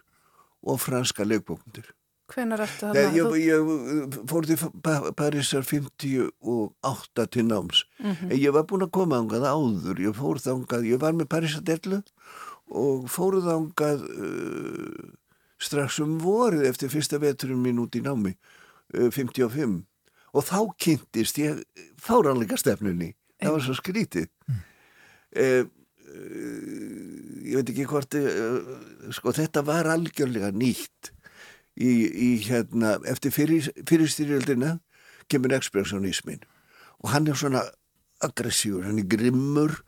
og 0.65 0.81
franska 0.81 1.25
leikbókmyndir 1.25 1.93
Hvenar 2.33 2.63
ertu 2.65 2.89
Nei, 2.89 3.03
þarna? 3.05 3.37
ég, 3.37 3.49
ég 3.51 4.15
fór 4.31 4.47
til 4.49 4.57
Pa- 4.83 5.11
Parísar 5.13 5.65
58 5.67 7.27
til 7.31 7.45
náms. 7.51 7.83
Mhm. 8.01 8.31
en 8.33 8.39
ég 8.39 8.53
var 8.53 8.65
búin 8.65 8.83
að 8.87 8.91
koma 8.97 9.19
þangað 9.21 9.45
áður. 9.51 10.01
Ég 10.01 10.15
fór 10.17 10.41
þangað, 10.41 10.87
ég 10.89 10.99
var 11.01 11.13
með 11.13 11.29
Parísar 11.29 11.63
dellu 11.65 12.03
og 12.71 13.05
fór 13.13 13.37
þangað 13.45 14.07
uh, 14.09 15.11
strax 15.61 15.99
um 16.01 16.19
vorið 16.19 16.65
eftir 16.71 16.89
fyrsta 16.89 17.19
veturinn 17.21 17.61
mín 17.63 17.79
út 17.79 17.95
í 17.95 18.01
námi 18.01 18.33
uh, 18.97 19.11
55 19.13 19.85
og 20.35 20.43
þá 20.49 20.59
kynntist 20.81 21.37
ég 21.39 21.61
fáranleika 22.01 22.57
stefnunni 22.59 23.13
það 23.39 23.53
var 23.53 23.61
svo 23.69 23.75
skrítið. 23.77 24.29
Uh, 25.37 25.69
ég 27.45 27.59
veit 27.61 27.71
ekki 27.75 27.85
hvort 27.91 28.17
uh, 28.17 29.13
sko 29.13 29.33
þetta 29.37 29.63
var 29.67 29.87
algjörlega 29.93 30.51
nýtt 30.57 31.13
í, 31.77 31.93
í 32.11 32.31
hérna 32.47 32.99
eftir 33.11 33.35
fyrir, 33.35 33.71
fyrirstyrjöldina 33.89 34.79
kemur 35.31 35.57
ekspressionismin. 35.57 36.43
Og 37.03 37.13
hann 37.13 37.29
er 37.29 37.39
svona 37.39 37.65
aggressífur, 38.25 38.85
hann 38.87 39.01
er 39.03 39.09
grimmur 39.11 39.81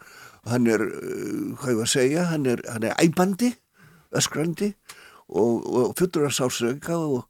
hann 0.50 0.66
er, 0.70 0.82
uh, 0.82 1.54
hvað 1.58 1.72
ég 1.72 1.80
var 1.80 1.88
að 1.88 1.94
segja 1.94 2.26
hann 2.30 2.50
er, 2.50 2.62
hann 2.70 2.86
er 2.86 2.98
æbandi 3.02 3.52
öskrandi 4.16 4.72
og, 5.26 5.66
og 5.66 5.96
fullur 5.98 6.28
að 6.28 6.38
sásauka 6.40 6.98
og 6.98 7.24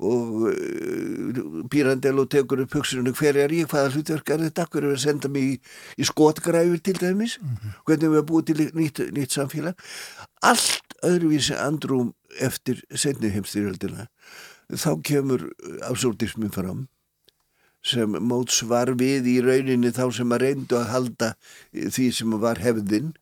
og 0.00 0.46
uh, 0.48 1.40
Pírandel 1.68 2.22
og 2.22 2.30
tekur 2.32 2.62
upp 2.62 2.72
hugsunum 2.78 3.12
hver 3.12 3.36
er 3.36 3.52
ég, 3.52 3.66
hvaða 3.68 3.90
hlutverk 3.92 4.30
er 4.32 4.46
þetta 4.46 4.64
hver 4.72 4.86
er 4.86 4.94
að 4.94 5.02
senda 5.02 5.28
mig 5.28 5.44
í, 5.44 5.58
í 6.00 6.06
skotgræfur 6.08 6.80
til 6.80 6.96
dæmis, 6.96 7.34
hvernig 7.84 8.08
við 8.08 8.16
erum 8.22 8.30
búið 8.30 8.46
til 8.48 8.64
nýtt, 8.78 9.02
nýtt 9.12 9.36
samfélag? 9.36 9.84
Allt 10.40 10.89
öðruvísi 11.06 11.56
andrúm 11.58 12.14
eftir 12.40 12.82
setni 12.94 13.32
heimstyrjöldina 13.34 14.08
þá 14.70 14.90
kemur 15.06 15.48
absurdismin 15.88 16.52
fram 16.54 16.86
sem 17.86 18.12
mótsvar 18.28 18.92
við 19.00 19.28
í 19.30 19.38
rauninni 19.44 19.92
þá 19.96 20.04
sem 20.14 20.34
að 20.34 20.44
reyndu 20.44 20.78
að 20.78 20.90
halda 20.92 21.32
því 21.72 22.10
sem 22.12 22.36
var 22.42 22.60
hefðin. 22.60 23.14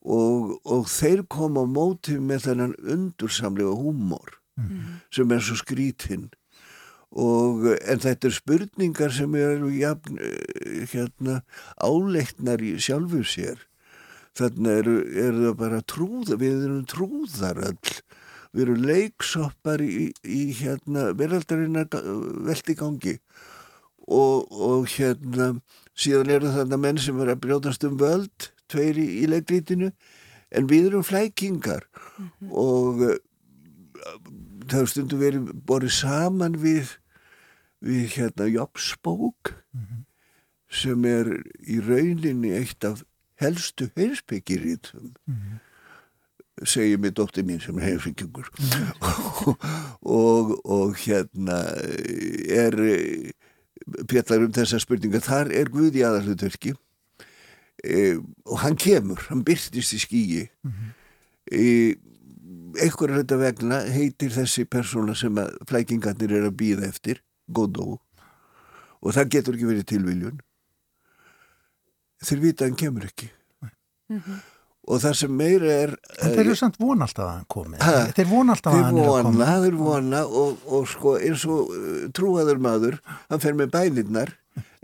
Og, 0.00 0.56
og 0.64 0.86
þeir 0.88 1.26
koma 1.28 1.62
á 1.62 1.68
móti 1.68 2.16
með 2.16 2.46
þennan 2.48 2.76
undursamlega 2.80 3.74
húmor 3.76 4.38
sem 5.12 5.32
er 5.32 5.42
svo 5.44 5.58
skrítinn 5.60 6.30
og 7.10 7.66
en 7.74 8.00
þetta 8.00 8.28
er 8.28 8.34
spurningar 8.36 9.12
sem 9.12 9.34
eru 9.34 9.70
jafn, 9.74 10.18
eh, 10.22 10.86
hérna, 10.92 11.40
áleiknar 11.76 12.62
í 12.62 12.76
sjálfu 12.78 13.24
sér 13.26 13.64
þannig 14.38 14.80
eru, 14.82 14.96
eru 15.24 15.46
það 15.48 15.56
bara 15.60 15.80
trúða 15.92 16.38
við 16.40 16.64
erum 16.66 16.84
trúðar 16.90 17.62
öll. 17.70 17.94
Við 18.50 18.64
erum 18.64 18.86
leiksoppar 18.88 19.82
í, 19.84 20.10
í 20.26 20.40
hérna 20.58 21.10
veraldarinnar 21.18 21.90
veldi 22.48 22.76
gangi. 22.78 23.16
Og, 24.10 24.50
og 24.50 24.88
hérna 24.90 25.52
síðan 25.94 26.32
eru 26.34 26.54
þarna 26.56 26.80
menn 26.80 26.98
sem 26.98 27.20
er 27.22 27.34
að 27.34 27.44
brjótast 27.44 27.84
um 27.86 27.98
völd 28.00 28.50
tveir 28.70 28.98
í, 28.98 29.06
í 29.22 29.28
leiklítinu 29.30 29.92
en 30.50 30.70
við 30.70 30.90
erum 30.90 31.06
flækingar. 31.06 31.86
Og 32.50 33.04
uh, 33.06 33.18
það 34.66 34.80
hefur 34.80 34.92
stundum 34.94 35.22
verið 35.22 35.52
borið 35.66 35.94
saman 36.00 36.58
við 36.58 36.96
við 37.80 38.16
hérna 38.16 38.48
Jobsbók 38.50 39.54
sem 40.70 41.04
er 41.08 41.30
í 41.66 41.80
rauninni 41.82 42.52
eitt 42.54 42.84
af 42.86 43.02
helstu 43.40 43.88
heimsbyggirítum 43.96 45.12
segir 46.64 47.00
mig 47.00 47.14
dóttir 47.16 47.46
mín 47.48 47.60
sem 47.62 47.78
er 47.78 47.88
heimsbyggingur 47.88 48.50
og, 50.20 50.56
og 50.64 50.96
hérna 51.00 51.62
er 52.52 52.76
pjallar 54.10 54.44
um 54.44 54.54
þessa 54.54 54.80
spurninga 54.82 55.22
þar 55.24 55.52
er 55.56 55.72
Guði 55.72 56.04
aðalutverki 56.04 56.74
e, 57.84 58.20
og 58.44 58.60
hann 58.64 58.76
kemur, 58.76 59.22
hann 59.30 59.44
byrtist 59.46 59.96
í 59.96 60.00
skíi 60.04 60.44
e, 61.50 61.64
einhverja 62.80 63.22
þetta 63.22 63.40
vegna 63.40 63.80
heitir 63.90 64.34
þessi 64.34 64.66
persóna 64.68 65.16
sem 65.18 65.38
að 65.40 65.56
flækingarnir 65.70 66.36
er 66.38 66.46
að 66.50 66.58
býða 66.60 66.92
eftir 66.92 67.24
Godot 67.50 68.00
og 69.00 69.16
það 69.16 69.32
getur 69.32 69.56
ekki 69.56 69.70
verið 69.70 69.88
tilviljun 69.94 70.40
þeir 72.24 72.42
vita 72.46 72.64
að 72.64 72.70
hann 72.70 72.80
kemur 72.80 73.06
ekki. 73.08 73.30
Og 74.90 74.98
það 74.98 75.16
sem 75.20 75.32
meira 75.36 75.70
er 75.70 75.92
En 76.18 76.32
þeir 76.34 76.42
eru 76.48 76.58
samt 76.58 76.78
von 76.80 77.04
alltaf 77.04 77.26
að 77.26 77.32
hann 77.36 77.48
komi. 77.52 77.78
Ha? 77.84 77.96
Þeir 78.16 78.28
von 78.32 78.52
alltaf 78.54 78.74
að 78.74 78.84
hann 78.88 78.98
er 78.98 79.06
að 79.06 79.26
vona, 79.28 79.48
þeir 79.64 79.78
vona 79.78 80.22
og, 80.26 80.62
og 80.66 80.86
sko 80.90 81.16
eins 81.20 81.46
og 81.46 81.70
uh, 81.76 82.04
trúaður 82.16 82.62
maður 82.64 83.00
hann 83.30 83.42
fer 83.42 83.58
með 83.58 83.70
bænirnar 83.76 84.34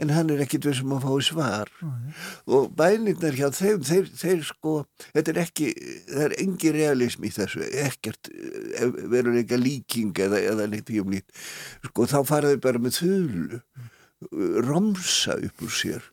en 0.01 0.13
hann 0.13 0.31
er 0.31 0.43
ekkit 0.45 0.69
við 0.69 0.77
sem 0.79 0.93
að 0.95 1.07
fá 1.09 1.25
svar. 1.25 1.73
Og 2.47 2.69
bænirnar 2.77 3.35
hjá 3.37 3.49
þeim 3.57 3.83
þeir, 3.89 4.11
þeir 4.21 4.45
sko, 4.47 4.77
þetta 5.09 5.33
er 5.33 5.43
ekki 5.43 5.73
það 6.13 6.25
er 6.29 6.37
engi 6.45 6.73
realism 6.77 7.27
í 7.27 7.33
þessu 7.35 7.67
ekkert 7.87 8.31
eh, 8.31 8.87
verður 8.87 9.41
ekki 9.43 9.59
líking 9.61 10.23
eða, 10.29 10.43
eða 10.53 10.69
neitt 10.71 10.87
því 10.93 11.03
um 11.03 11.13
nýtt 11.17 11.47
sko 11.89 12.07
þá 12.13 12.19
faraðu 12.29 12.63
bara 12.69 12.83
með 12.85 13.01
þulu 13.01 13.63
romsa 14.67 15.37
upp 15.37 15.63
úr 15.63 15.73
sér. 15.73 16.05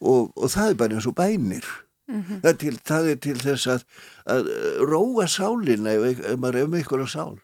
Og, 0.00 0.32
og 0.34 0.50
það 0.50 0.70
er 0.70 0.78
bara 0.80 0.98
eins 0.98 1.06
og 1.08 1.16
bænir. 1.18 1.66
Það, 2.08 2.48
er 2.50 2.58
til, 2.60 2.74
það 2.84 3.06
er 3.10 3.20
til 3.24 3.36
þess 3.40 3.68
að, 3.72 3.84
að 4.28 4.50
róa 4.90 5.24
sálina 5.30 5.94
ef, 5.94 6.20
ef 6.20 6.36
maður 6.40 6.60
er 6.60 6.68
með 6.72 6.84
ykkur 6.84 7.04
á 7.06 7.08
sál. 7.08 7.38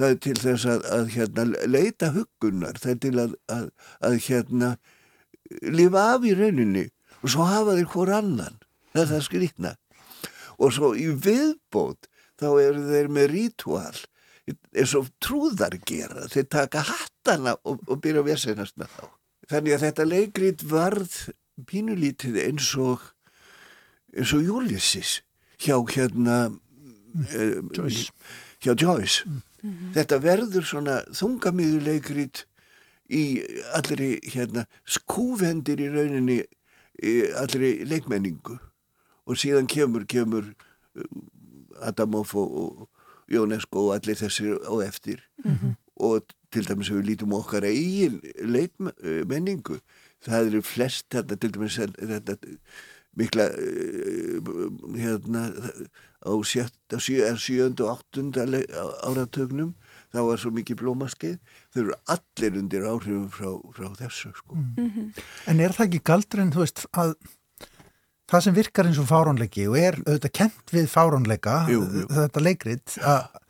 Það 0.00 0.08
er 0.08 0.18
til 0.24 0.34
þess 0.40 0.66
að, 0.72 0.88
að 0.96 1.12
hérna, 1.14 1.44
leita 1.70 2.10
huggunar. 2.16 2.80
Það 2.82 2.94
er 2.94 2.98
til 3.04 3.14
að, 3.22 3.36
að, 3.52 3.68
að 4.08 4.18
hérna, 4.26 4.72
lifa 5.62 6.08
af 6.16 6.26
í 6.26 6.34
rauninni 6.38 6.88
og 7.22 7.30
svo 7.30 7.46
hafa 7.46 7.76
þeir 7.78 7.90
hvort 7.92 8.16
annan. 8.16 8.58
Það 8.92 9.04
er 9.04 9.10
það 9.12 9.26
skrýtna. 9.28 9.74
Og 10.58 10.74
svo 10.74 10.92
í 10.98 11.06
viðbót 11.12 12.10
þá 12.40 12.48
eru 12.64 12.86
þeir 12.88 13.12
með 13.12 13.30
rítúal. 13.36 14.02
Eins 14.50 14.96
og 14.98 15.12
trúðar 15.22 15.78
gera. 15.86 16.26
Þeir 16.32 16.48
taka 16.50 16.82
hattana 16.88 17.54
og, 17.62 17.84
og 17.86 18.00
byrja 18.02 18.24
að 18.24 18.32
vesenast 18.32 18.80
með 18.80 18.96
þá 18.98 19.04
þannig 19.52 19.76
að 19.76 19.84
þetta 19.86 20.08
leikrít 20.08 20.64
varð 20.68 21.16
pínulítið 21.68 22.38
eins 22.46 22.72
og 22.80 23.04
eins 24.12 24.32
og 24.36 24.48
Ulysses 24.58 25.20
hjá 25.62 25.76
hérna 25.92 26.38
eh, 27.32 27.60
Joyce. 27.76 28.10
hjá 28.64 28.74
Joyce. 28.74 29.28
Þetta 29.94 30.18
verður 30.18 30.64
svona 30.66 30.96
þungamiðuleikrít 31.14 32.46
í 33.12 33.42
allri 33.76 34.16
hérna 34.32 34.64
skúvendir 34.88 35.80
í 35.84 35.90
rauninni 35.92 36.40
í 37.02 37.12
allri 37.38 37.84
leikmenningu. 37.86 38.58
Og 39.28 39.38
síðan 39.38 39.68
kemur 39.70 40.06
kemur 40.10 40.48
uh, 40.50 41.86
Adamov 41.86 42.34
og, 42.34 42.88
Jónesko 43.30 43.86
og 43.86 43.94
allir 43.94 44.18
þessir 44.18 44.58
á 44.66 44.74
eftir 44.84 45.22
og 46.02 46.32
til 46.52 46.66
dæmis 46.68 46.90
ef 46.92 46.98
við 46.98 47.10
lítum 47.12 47.36
okkar 47.36 47.66
eigin 47.68 48.20
leikmenningu 48.44 49.78
það 50.22 50.50
eru 50.50 50.62
flest 50.66 51.08
þetta 51.14 51.38
til 51.38 51.52
dæmis 51.56 51.78
þetta 51.80 52.38
mikla 53.18 53.48
uh, 53.52 54.52
hérna 54.96 55.48
á 56.22 56.32
sjötta, 56.46 57.00
sjö, 57.02 57.26
sjöndu 57.36 57.86
og 57.86 57.98
áttunda 57.98 58.46
áratögnum 59.02 59.74
það 60.14 60.28
var 60.28 60.40
svo 60.40 60.52
mikið 60.54 60.80
blómaskeið 60.80 61.38
þau 61.74 61.80
eru 61.82 61.96
allir 62.14 62.58
undir 62.60 62.86
áhrifum 62.86 63.28
frá, 63.32 63.50
frá 63.74 63.88
þessu 63.98 64.32
sko. 64.36 64.58
En 65.50 65.62
er 65.62 65.74
það 65.74 65.88
ekki 65.88 66.02
galdurinn, 66.12 66.52
þú 66.54 66.62
veist, 66.62 66.84
að 66.92 67.14
það 68.30 68.44
sem 68.46 68.56
virkar 68.56 68.88
eins 68.88 69.00
og 69.02 69.08
fáránleiki 69.10 69.66
og 69.68 69.78
er 69.80 69.98
auðvitað 70.04 70.34
kent 70.38 70.74
við 70.76 70.88
jú. 71.72 71.82
þetta 72.12 72.44
leikrit, 72.44 72.98
að, 73.02 73.41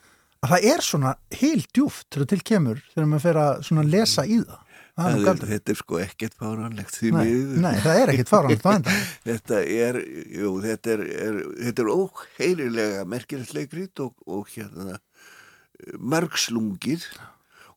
að 0.42 0.54
það 0.54 0.66
er 0.72 0.84
svona 0.84 1.14
heil 1.38 1.62
djúft 1.70 2.08
til 2.10 2.24
að 2.24 2.32
til 2.32 2.42
kemur 2.52 2.82
þegar 2.92 3.08
maður 3.10 3.24
fer 3.28 3.40
að 3.42 3.90
lesa 3.92 4.26
í 4.26 4.42
það. 4.42 4.60
Það 4.92 5.14
er 5.30 5.44
þetta 5.48 5.72
er 5.72 5.78
sko 5.78 5.98
ekkert 6.02 6.34
fáránlegt 6.36 6.96
því 6.98 7.10
Nei, 7.14 7.20
miður. 7.24 7.60
nei, 7.64 7.76
það 7.80 8.00
er 8.02 8.10
ekkit 8.12 8.28
fáránlegt 8.28 8.66
á 8.68 8.70
enda. 8.74 8.96
Þetta 9.30 9.60
er, 9.64 9.98
jú, 10.36 10.50
þetta 10.60 10.92
er, 10.92 11.04
er, 11.16 11.38
þetta 11.62 11.84
er 11.84 11.92
óheirilega 11.94 13.06
merkilegt 13.08 13.54
leikrít 13.56 14.02
og, 14.04 14.12
og 14.28 14.50
hérna 14.52 14.98
margslungið 15.96 17.06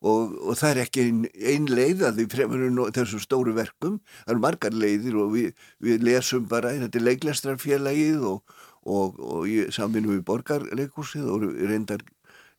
og, 0.04 0.36
og 0.44 0.58
það 0.60 0.68
er 0.74 0.80
ekki 0.84 1.06
ein, 1.06 1.22
ein 1.40 1.70
leið 1.70 2.04
að 2.04 2.20
því 2.20 2.26
fremur 2.34 2.92
þessum 2.98 3.22
stóru 3.24 3.56
verkum. 3.56 3.96
Það 4.26 4.34
eru 4.34 4.44
margar 4.44 4.76
leiðir 4.76 5.16
og 5.22 5.32
við, 5.32 5.64
við 5.88 6.04
lesum 6.06 6.44
bara, 6.50 6.74
þetta 6.84 7.00
er 7.00 7.06
leiklestrarfélagið 7.08 8.28
og, 8.28 8.58
og, 8.84 9.48
samvinnu 9.74 10.18
við 10.18 10.22
borgarleikursið 10.28 11.32
og 11.32 11.48
reyndar 11.64 12.04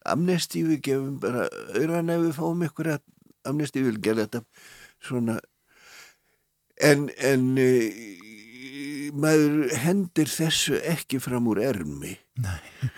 amnesti 0.05 0.63
við 0.67 0.81
gefum 0.89 1.17
bara 1.23 1.47
auðran 1.75 2.13
ef 2.13 2.23
við 2.25 2.33
fáum 2.37 2.63
ykkur 2.67 2.91
að 2.95 3.03
amnesti 3.47 3.83
við 3.85 4.01
gera 4.03 4.27
þetta 4.27 4.43
svona. 5.03 5.37
En, 6.83 7.07
en 7.17 7.49
e, 7.57 7.69
maður 9.17 9.73
hendir 9.81 10.29
þessu 10.29 10.77
ekki 10.85 11.21
fram 11.23 11.49
úr 11.49 11.63
ermi. 11.65 12.17
Nei. 12.37 12.91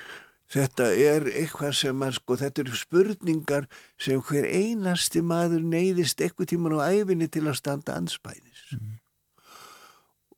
þetta 0.50 0.90
er 0.98 1.28
eitthvað 1.30 1.76
sem 1.78 2.06
að 2.06 2.16
sko, 2.18 2.38
þetta 2.42 2.64
eru 2.64 2.78
spurningar 2.78 3.68
sem 4.02 4.22
hver 4.26 4.48
einasti 4.50 5.22
maður 5.22 5.62
neyðist 5.62 6.24
eitthvað 6.26 6.56
tíman 6.56 6.80
á 6.82 6.90
æfinni 6.90 7.30
til 7.30 7.46
að 7.46 7.60
standa 7.62 7.96
anspænis 8.00 8.66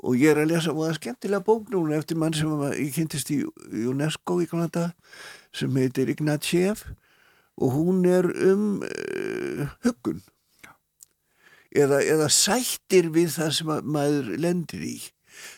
og 0.02 0.17
ég 0.17 0.34
er 0.34 0.41
að 0.41 0.52
lesa 0.52 0.74
og 0.74 0.82
það 0.82 0.91
er 0.91 0.97
skemmtilega 1.00 1.45
bók 1.45 1.69
núna 1.71 2.00
eftir 2.00 2.17
mann 2.19 2.36
sem 2.36 2.50
ég 2.74 2.95
kynntist 2.95 3.30
í 3.34 3.41
UNESCO 3.91 4.39
í 4.41 4.50
Kanada 4.50 4.89
sem 5.56 5.80
heitir 5.80 6.12
Ignatjev 6.12 6.86
og 7.62 7.74
hún 7.76 8.06
er 8.10 8.28
um 8.52 8.84
uh, 8.84 9.66
huggun. 9.86 10.22
Eða, 11.72 12.02
eða 12.04 12.28
sættir 12.34 13.12
við 13.16 13.36
það 13.38 13.52
sem 13.56 13.70
að 13.72 13.92
maður 13.96 14.32
lendir 14.44 14.84
í 14.84 14.98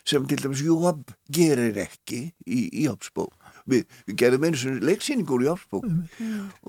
sem 0.05 0.25
til 0.29 0.37
dæmis 0.37 0.61
Jóab 0.63 1.13
gerir 1.33 1.77
ekki 1.81 2.19
í, 2.45 2.59
í 2.69 2.83
Jóbsbók 2.85 3.33
við, 3.69 3.85
við 4.07 4.17
gerðum 4.19 4.47
einu 4.47 4.59
svona 4.59 4.87
leiksýningur 4.89 5.43
í 5.43 5.47
Jóbsbók 5.47 5.87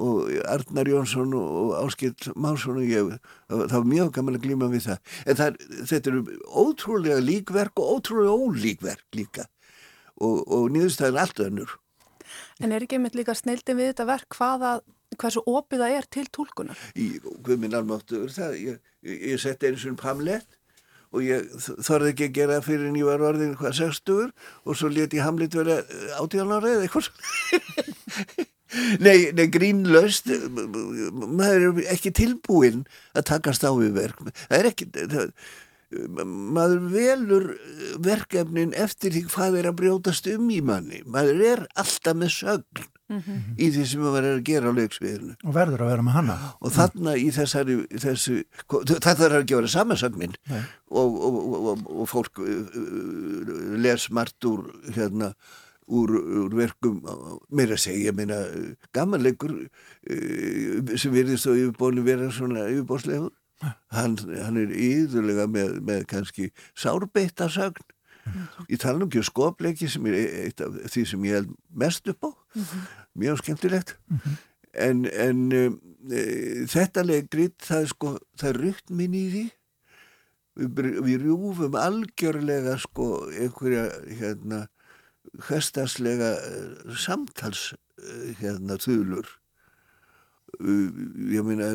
og 0.06 0.32
Arnar 0.50 0.90
Jónsson 0.90 1.34
og 1.38 1.74
Áskild 1.82 2.30
Másson 2.32 2.80
og 2.80 2.88
ég 2.88 3.12
það, 3.50 3.76
var 3.76 3.88
mjög 3.90 4.12
gaman 4.18 4.38
að 4.38 4.46
glíma 4.46 4.70
við 4.72 4.88
það. 4.88 5.14
En 5.26 5.40
það, 5.40 5.62
þetta 5.92 6.12
eru 6.12 6.24
ótrúlega 6.64 7.22
líkverk 7.24 7.82
og 7.82 7.98
ótrúlega 7.98 8.38
ólíkverk 8.38 9.18
líka. 9.18 9.48
Og, 10.14 10.44
og 10.46 10.68
niðurstæðin 10.70 11.20
allt 11.24 11.42
önnur 11.42 11.78
En 12.62 12.74
er 12.74 12.84
ekki 12.84 12.98
einmitt 12.98 13.16
líka 13.18 13.36
snildin 13.36 13.78
við 13.80 13.92
þetta 13.92 14.08
verk 14.08 14.38
hvaða, 14.38 14.74
hversu 15.20 15.44
opið 15.50 15.84
það 15.84 15.96
er 16.00 16.10
til 16.16 16.26
tólkunar? 16.34 16.84
Guðminn 17.46 17.76
almáttur 17.78 18.30
það, 18.34 18.58
ég, 18.60 18.78
ég, 19.06 19.24
ég 19.34 19.42
setti 19.42 19.70
einu 19.70 19.80
svona 19.80 20.08
Hamlet 20.08 20.60
og 21.14 21.22
ég 21.22 21.46
þorði 21.84 22.10
ekki 22.12 22.28
að 22.28 22.34
gera 22.38 22.62
fyrir 22.64 22.88
en 22.88 22.98
ég 22.98 23.06
var 23.06 23.22
orðin 23.22 23.54
hvað 23.58 23.76
60 23.78 24.32
og 24.64 24.78
svo 24.78 24.90
leti 24.90 25.20
ég 25.20 25.26
Hamlet 25.26 25.54
vera 25.54 25.78
átján 26.18 26.50
ára 26.50 26.72
eða 26.72 26.88
eitthvað 26.88 27.10
nei, 29.04 29.30
nei, 29.36 29.46
grínlaust 29.54 30.30
maður 30.50 31.68
er 31.68 31.92
ekki 31.94 32.14
tilbúinn 32.14 32.82
að 33.14 33.28
takast 33.30 33.66
á 33.66 33.70
við 33.78 33.94
verk 33.98 34.24
það 34.32 34.58
er 34.58 34.70
ekki 34.72 34.88
það, 34.96 35.30
maður 36.24 36.80
velur 36.92 37.46
verkefnin 38.02 38.74
eftir 38.76 39.14
því 39.14 39.24
hvað 39.34 39.60
er 39.60 39.70
að 39.70 39.78
brjótast 39.82 40.28
um 40.34 40.50
í 40.52 40.60
manni. 40.64 41.02
Maður 41.06 41.46
er 41.52 41.64
alltaf 41.80 42.18
með 42.18 42.34
sögn 42.38 42.90
í 43.60 43.68
því 43.68 43.82
sem 43.86 44.00
maður 44.00 44.28
er 44.28 44.38
að 44.38 44.46
gera 44.48 44.70
á 44.72 44.78
leiksviðinu. 44.78 45.34
Og 45.44 45.54
verður 45.54 45.84
að 45.84 45.90
vera 45.92 46.06
með 46.06 46.16
hana. 46.16 46.36
og 46.58 46.72
þarna 46.74 47.16
í 47.20 47.26
þessari 47.34 47.76
þessu, 48.00 48.38
það 48.70 49.20
þarf 49.20 49.36
ekki 49.40 49.56
að 49.56 49.60
vera 49.60 49.72
samansögnin 49.74 50.38
og, 50.54 51.18
og, 51.28 51.36
og, 51.58 51.84
og 51.84 52.08
fólk 52.08 52.40
uh, 52.40 52.48
uh, 52.80 53.76
les 53.84 54.08
margt 54.10 54.48
úr 54.48 54.66
hérna 54.96 55.34
úr, 55.84 56.14
úr 56.16 56.56
verkum 56.56 57.02
meira 57.52 57.76
að 57.76 57.84
segja, 57.84 58.08
ég 58.08 58.16
meina 58.16 58.40
gamanleikur 58.96 59.52
sem 60.96 61.12
virðist 61.12 61.50
og 61.50 61.60
yfirbónu 61.60 62.04
vera 62.06 62.30
svona 62.32 62.64
yfirbóslegur 62.70 63.34
hann, 63.94 64.16
hann 64.18 64.60
er 64.60 64.72
yðurlega 64.72 65.46
með, 65.50 65.76
með 65.84 66.06
kannski 66.10 66.50
sárbeitta 66.78 67.48
sögn. 67.52 67.84
Ég 68.70 68.80
tala 68.80 68.98
nú 68.98 69.08
ekki 69.10 69.20
um 69.20 69.26
skopleiki 69.28 69.88
sem 69.90 70.06
er 70.08 70.16
eitt 70.46 70.62
af 70.64 70.76
því 70.92 71.02
sem 71.10 71.24
ég 71.28 71.38
held 71.38 71.50
mest 71.76 72.08
upp 72.08 72.24
á, 72.24 72.30
mjög 73.20 73.42
skemmtilegt. 73.42 73.96
En, 74.74 75.04
en 75.06 75.42
um, 75.54 75.74
e, 76.10 76.22
þetta 76.70 77.04
leikrit 77.04 77.58
það 77.62 77.84
er 77.84 77.92
sko, 77.92 78.14
það 78.40 78.48
er 78.50 78.60
rykt 78.64 78.94
minn 78.96 79.14
í 79.14 79.26
því. 79.34 79.44
Við, 80.54 80.88
við 81.04 81.26
rjúfum 81.26 81.76
algjörlega 81.78 82.78
sko 82.82 83.08
einhverja 83.28 83.88
hérna 84.06 84.64
hverstaslega 85.44 86.34
uh, 86.38 86.92
samtals 86.98 87.72
uh, 87.74 88.28
hérna 88.40 88.78
þulur 88.80 89.26
ég 90.60 91.46
meina 91.46 91.70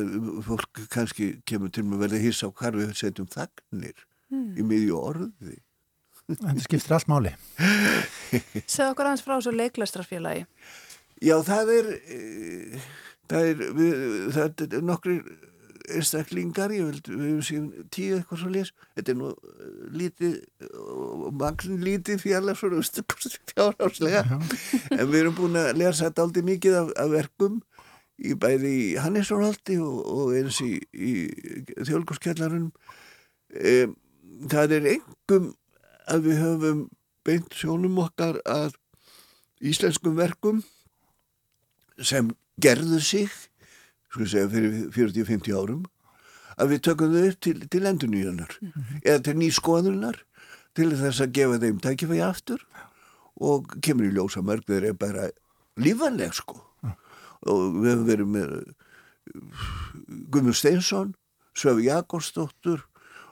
fólk 0.46 0.84
kannski 0.92 1.32
kemur 1.48 1.72
til 1.74 1.84
með 1.86 1.98
að 1.98 2.04
verða 2.06 2.22
hissa 2.24 2.48
á 2.48 2.54
hvar 2.54 2.78
við 2.78 2.94
setjum 2.98 3.28
þagnir 3.30 4.06
í 4.30 4.66
miðju 4.66 4.96
orði. 4.98 5.58
Þetta 6.30 6.62
skiptir 6.62 6.94
allt 6.94 7.10
máli. 7.10 7.34
Segð 8.70 8.92
okkur 8.92 9.08
aðeins 9.08 9.24
frá 9.26 9.34
þessu 9.36 9.54
leiklestrarfélagi. 9.56 10.44
Já, 11.20 11.36
það 11.44 11.72
er, 11.74 11.88
eh, 12.14 12.90
það 13.28 13.48
er, 13.50 13.64
við, 13.76 13.94
það 14.36 14.66
er 14.66 14.84
nokkri 14.86 15.16
einstaklingar, 15.90 16.72
ég 16.74 16.86
veld, 16.86 17.08
við 17.10 17.24
hefum 17.26 17.42
síðan 17.44 17.88
tíu 17.92 18.16
eitthvað 18.16 18.42
svo 18.42 18.52
les, 18.54 18.70
þetta 18.96 19.12
er 19.12 19.18
nú 19.18 19.30
eh, 19.34 19.72
lítið, 20.00 20.36
og 20.84 21.26
magn 21.40 21.80
lítið 21.82 22.22
fjallar 22.22 22.58
svona 22.58 22.84
fjárháslega, 23.50 24.22
en 24.30 25.10
við 25.10 25.18
erum 25.22 25.36
búin 25.38 25.58
að 25.60 25.72
lesa 25.80 26.06
þetta 26.06 26.26
aldrei 26.26 26.46
mikið 26.52 26.78
af, 26.82 26.94
af 27.04 27.12
verkum 27.16 27.58
í 28.20 28.36
bæði 28.38 28.72
í 28.84 28.88
Hannesórhaldi 29.00 29.78
og, 29.82 29.98
og 30.04 30.34
eins 30.38 30.60
í, 30.64 30.76
í 30.92 31.12
þjólkurskjallarunum. 31.88 32.70
Um, 33.50 33.94
það 34.50 34.76
er 34.78 34.90
engum 34.94 35.50
að 36.10 36.26
við 36.28 36.42
höfum 36.44 36.84
beint 37.26 37.56
sjónum 37.56 37.98
okkar 38.02 38.40
að 38.48 38.76
íslenskum 39.60 40.16
verkum 40.16 40.62
sem 42.00 42.30
gerðu 42.60 43.00
sig 43.04 43.30
sko 44.10 44.26
segja 44.26 44.48
fyrir 44.50 44.88
40-50 44.94 45.56
árum 45.56 45.84
að 46.60 46.74
við 46.74 46.82
tökum 46.88 47.12
þau 47.14 47.26
upp 47.28 47.42
til, 47.44 47.56
til 47.72 47.82
endurnýjunar 47.88 48.56
eða 49.04 49.20
til 49.28 49.36
nýskoðunar 49.40 50.22
til 50.76 50.90
þess 50.96 51.22
að 51.24 51.36
gefa 51.36 51.60
þeim 51.62 51.82
tækifægi 51.84 52.24
aftur 52.24 52.64
og 53.40 53.76
kemur 53.84 54.08
í 54.08 54.14
ljósa 54.16 54.42
mörg 54.44 54.66
þeir 54.68 54.90
eru 54.90 54.98
bara 55.00 55.28
lífanleg 55.80 56.34
sko 56.36 56.58
og 57.48 57.80
við 57.80 57.90
höfum 57.92 58.06
verið 58.10 58.30
með 58.36 58.54
Guðmund 60.32 60.58
Steinsson 60.58 61.14
Söfu 61.56 61.84
Jakobsdóttur 61.84 62.86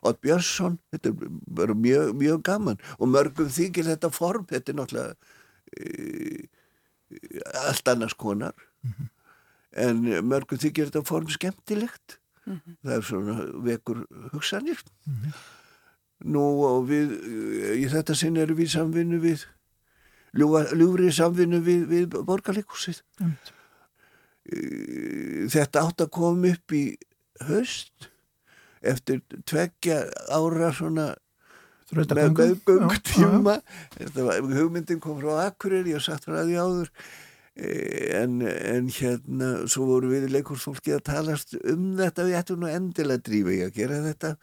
Odd 0.07 0.21
Björnsson, 0.23 0.79
þetta 0.93 1.11
er 1.11 1.33
bara 1.59 1.75
mjög, 1.75 2.13
mjög 2.19 2.43
gaman. 2.47 2.79
Og 2.99 3.11
mörgum 3.11 3.51
þykir 3.51 3.89
þetta 3.89 4.11
form, 4.15 4.47
þetta 4.47 4.73
er 4.73 4.79
náttúrulega 4.79 5.15
e, 5.75 6.47
allt 7.65 7.91
annars 7.91 8.15
konar. 8.19 8.55
En 9.75 10.03
mörgum 10.29 10.61
þykir 10.61 10.91
þetta 10.91 11.05
form 11.09 11.29
skemmtilegt. 11.35 12.19
Það 12.47 12.95
er 12.95 13.05
svona 13.05 13.37
vekur 13.67 14.07
hugsanir. 14.33 14.81
Nú 16.25 16.47
og 16.67 16.89
við 16.89 17.13
í 17.79 17.85
þetta 17.91 18.17
sinn 18.17 18.39
erum 18.41 18.59
við 18.59 18.73
samvinnu 18.73 19.21
við 19.23 19.45
ljúfa, 20.39 20.65
ljúfri 20.75 21.13
samvinnu 21.15 21.61
við, 21.63 21.85
við 21.91 22.17
borgarleikursið. 22.27 23.03
Þetta 24.49 25.85
átt 25.85 26.05
að 26.05 26.13
koma 26.15 26.53
upp 26.55 26.77
í 26.77 26.85
höst 27.49 28.11
eftir 28.83 29.23
tveggja 29.49 30.05
ára 30.33 30.71
svona 30.75 31.13
með 31.95 32.13
meðgöngtíma 32.19 33.55
þetta 33.95 34.27
var, 34.27 34.43
hugmyndin 34.59 35.01
kom 35.03 35.21
frá 35.23 35.47
Akureyri 35.47 35.95
ég 35.95 36.05
satt 36.05 36.27
frá 36.27 36.43
því 36.43 36.59
áður. 36.61 36.91
Eh, 37.59 38.21
en, 38.21 38.43
en 38.45 38.91
hérna 38.93 39.53
svo 39.71 39.87
voru 39.89 40.13
við 40.13 40.29
leikursfólki 40.35 40.95
að 40.95 41.07
talast 41.09 41.57
um 41.63 41.95
þetta. 41.99 42.27
Við 42.29 42.41
ættum 42.43 42.61
nú 42.63 42.69
endilega 42.71 43.25
drífa 43.25 43.55
í 43.55 43.63
að 43.65 43.73
gera 43.81 44.03
þetta. 44.05 44.35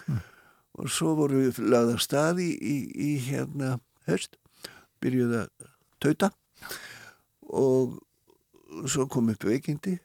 Og 0.76 0.90
svo 0.92 1.14
voru 1.20 1.46
við 1.46 1.62
lögða 1.64 2.00
stað 2.04 2.42
í, 2.44 2.50
í, 2.58 2.76
í 2.92 3.12
hérna 3.30 3.78
höst 4.10 4.40
byrjuð 5.04 5.38
að 5.44 5.70
tauta. 6.04 6.32
Og 7.46 8.00
svo 8.90 9.08
kom 9.12 9.32
upp 9.34 9.46
veikindi 9.48 9.98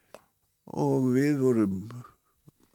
og 0.71 1.11
við 1.15 1.41
vorum 1.43 1.79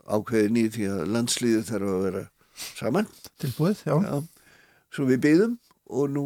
ákveðin 0.06 0.60
í 0.62 0.66
því 0.74 0.90
að 0.94 1.14
landslíðu 1.16 1.62
þarf 1.70 1.92
að 1.92 2.04
vera 2.06 2.24
saman. 2.56 3.08
Tilbúið, 3.42 3.86
já. 3.88 3.96
Já, 4.06 4.18
svo 4.94 5.08
við 5.10 5.24
byðum 5.26 5.56
og 5.86 6.12
nú 6.14 6.26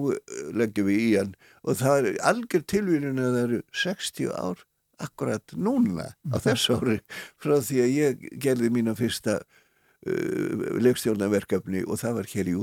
leggjum 0.55 0.89
við 0.89 1.03
í 1.03 1.11
hann. 1.17 1.36
Og 1.65 1.80
það 1.80 1.99
er 1.99 2.20
algjör 2.32 2.65
tilvíðin 2.74 3.22
að 3.22 3.32
það 3.36 3.45
eru 3.45 3.61
60 3.84 4.34
ár 4.34 4.65
akkurat 4.99 5.55
núna 5.55 6.09
á 6.28 6.36
þessu 6.43 6.76
ári 6.80 6.97
frá 7.39 7.55
því 7.63 7.84
að 7.84 7.93
ég 7.95 8.26
gerði 8.43 8.72
mína 8.76 8.95
fyrsta 8.99 9.39
uh, 9.39 10.65
leikstjórnaverkefni 10.84 11.86
og 11.88 12.01
það 12.01 12.20
var 12.20 12.32
hér 12.34 12.51
í. 12.51 12.57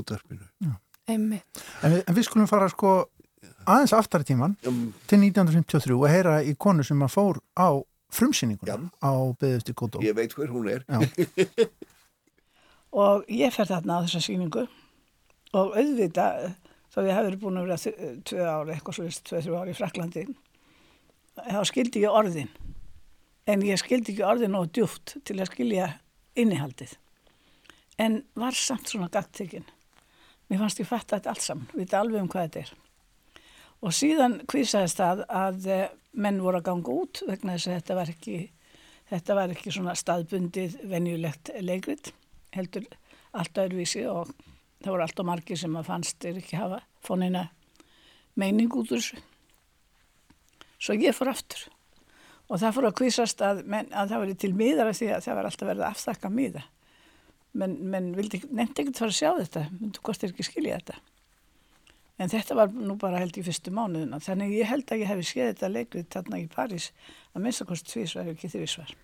En 1.07 1.29
við, 1.31 1.63
en 1.81 2.17
við 2.17 2.27
skulum 2.27 2.51
fara 2.51 2.69
sko 2.73 2.97
aðeins 3.66 3.93
aftar 3.97 4.24
í 4.24 4.28
tíman 4.30 4.57
Um, 4.66 4.93
til 5.07 5.18
1953 5.20 5.95
og 5.97 6.09
heyra 6.11 6.39
í 6.43 6.55
konu 6.59 6.84
sem 6.87 7.03
að 7.03 7.12
fór 7.14 7.41
á 7.59 7.68
frumsýninguna 8.16 8.76
Já. 8.76 8.89
á 9.03 9.12
beðusti 9.41 9.74
Kótó. 9.74 10.01
ég 10.03 10.14
veit 10.16 10.32
hver 10.34 10.49
hún 10.55 10.68
er. 10.70 10.84
Og 12.97 13.26
ég 13.28 13.53
fer 13.53 13.68
þarna 13.68 13.99
á 14.01 14.05
þessa 14.07 14.22
sýningu. 14.24 14.62
Og 15.57 15.74
auðvitað 15.76 16.47
þó 16.95 16.99
ég 17.05 17.12
hef 17.12 17.26
verið 17.26 17.43
búin 17.43 17.59
að 17.61 17.66
vera 17.66 18.20
tvö 18.30 18.47
ári 18.49 18.72
eitthvað 18.76 18.97
svo 18.97 19.09
tvö, 19.28 19.41
þrjú 19.45 19.59
ári 19.61 19.74
í 19.74 19.76
Fraklandi 19.76 20.24
þá 21.37 21.61
skildi 21.68 22.05
ég 22.07 22.14
orðin. 22.16 22.49
En 23.47 23.62
ég 23.66 23.78
skildi 23.82 24.14
ekki 24.14 24.24
orðin 24.26 24.55
nóg 24.57 24.70
djúft 24.74 25.16
til 25.28 25.37
að 25.43 25.51
skilja 25.53 25.91
innihaldið. 26.39 26.95
En 28.01 28.22
var 28.37 28.57
samt 28.57 28.89
svona 28.91 29.11
gagtekinn 29.12 29.66
mér 30.49 30.61
fannst 30.62 30.80
ég 30.80 30.87
fatta 30.89 31.16
þetta 31.18 31.32
allt 31.32 31.43
saman 31.45 31.70
vita 31.74 31.99
alveg 32.01 32.22
um 32.22 32.28
hvað 32.30 32.45
þetta 32.47 32.61
er 32.64 32.74
og 33.85 33.95
síðan 33.95 34.41
kvísaðist 34.49 35.01
það 35.01 35.24
að 35.29 35.70
eh, 35.72 35.89
menn 36.16 36.43
voru 36.45 36.61
að 36.61 36.68
ganga 36.70 36.95
út 37.03 37.22
vegna 37.29 37.57
þess 37.57 37.68
að 37.68 37.79
þetta 37.79 37.99
var 38.01 38.12
ekki 38.14 38.39
þetta 39.11 39.39
var 39.39 39.55
ekki 39.55 39.74
svona 39.74 39.95
staðbundið 39.99 40.79
venjulegt 40.91 41.53
leikrit 41.62 42.12
heldur 42.57 42.87
allt 43.37 43.61
öðruvísi 43.61 44.05
og 44.11 44.33
það 44.83 44.93
voru 44.93 45.07
allt 45.07 45.22
og 45.22 45.29
margir 45.29 45.61
sem 45.61 45.77
að 45.79 45.89
fannst 45.91 46.27
er 46.29 46.41
ekki 46.41 46.59
hafa 46.59 46.81
fónina 47.05 47.49
meining 48.37 48.72
út 48.72 48.93
úr 48.93 49.01
þessu. 49.01 49.18
Svo 50.77 50.97
ég 51.01 51.16
fór 51.16 51.33
aftur 51.33 51.66
og 52.47 52.61
það 52.61 52.77
fór 52.77 52.89
að 52.91 52.97
kvísast 53.01 53.43
að, 53.43 53.62
menn, 53.66 53.89
að 53.91 54.12
það 54.12 54.22
var 54.22 54.33
til 54.43 54.53
miðar 54.55 54.91
af 54.91 54.99
því 54.99 55.11
að 55.14 55.24
það 55.24 55.39
var 55.39 55.49
alltaf 55.49 55.70
verið 55.70 55.85
að 55.85 55.93
afþakka 55.95 56.31
miða. 56.31 56.64
Men, 57.57 57.77
menn 57.91 58.11
vildi 58.14 58.43
nefndi 58.45 58.85
ekkert 58.85 59.01
fara 59.01 59.14
að 59.14 59.18
sjá 59.18 59.31
þetta, 59.41 59.62
myndu 59.81 60.03
hvort 60.05 60.22
þeir 60.22 60.35
ekki 60.35 60.47
skilja 60.47 60.81
þetta. 60.81 60.99
En 62.17 62.31
þetta 62.33 62.57
var 62.57 62.71
nú 62.73 62.97
bara 63.01 63.21
held 63.21 63.37
í 63.37 63.45
fyrstu 63.45 63.73
mánuðina, 63.77 64.21
þannig 64.25 64.55
ég 64.57 64.71
held 64.71 64.89
að 64.89 65.03
ég 65.03 65.11
hef 65.11 65.25
séð 65.29 65.51
þetta 65.51 65.73
leikrið 65.73 66.07
þarna 66.14 66.39
í 66.41 66.47
París 66.53 66.87
að 67.35 67.43
minnstakost 67.45 67.91
tvísvar, 67.91 68.31
ef 68.31 68.39
ekki 68.39 68.53
þvísvar. 68.55 68.95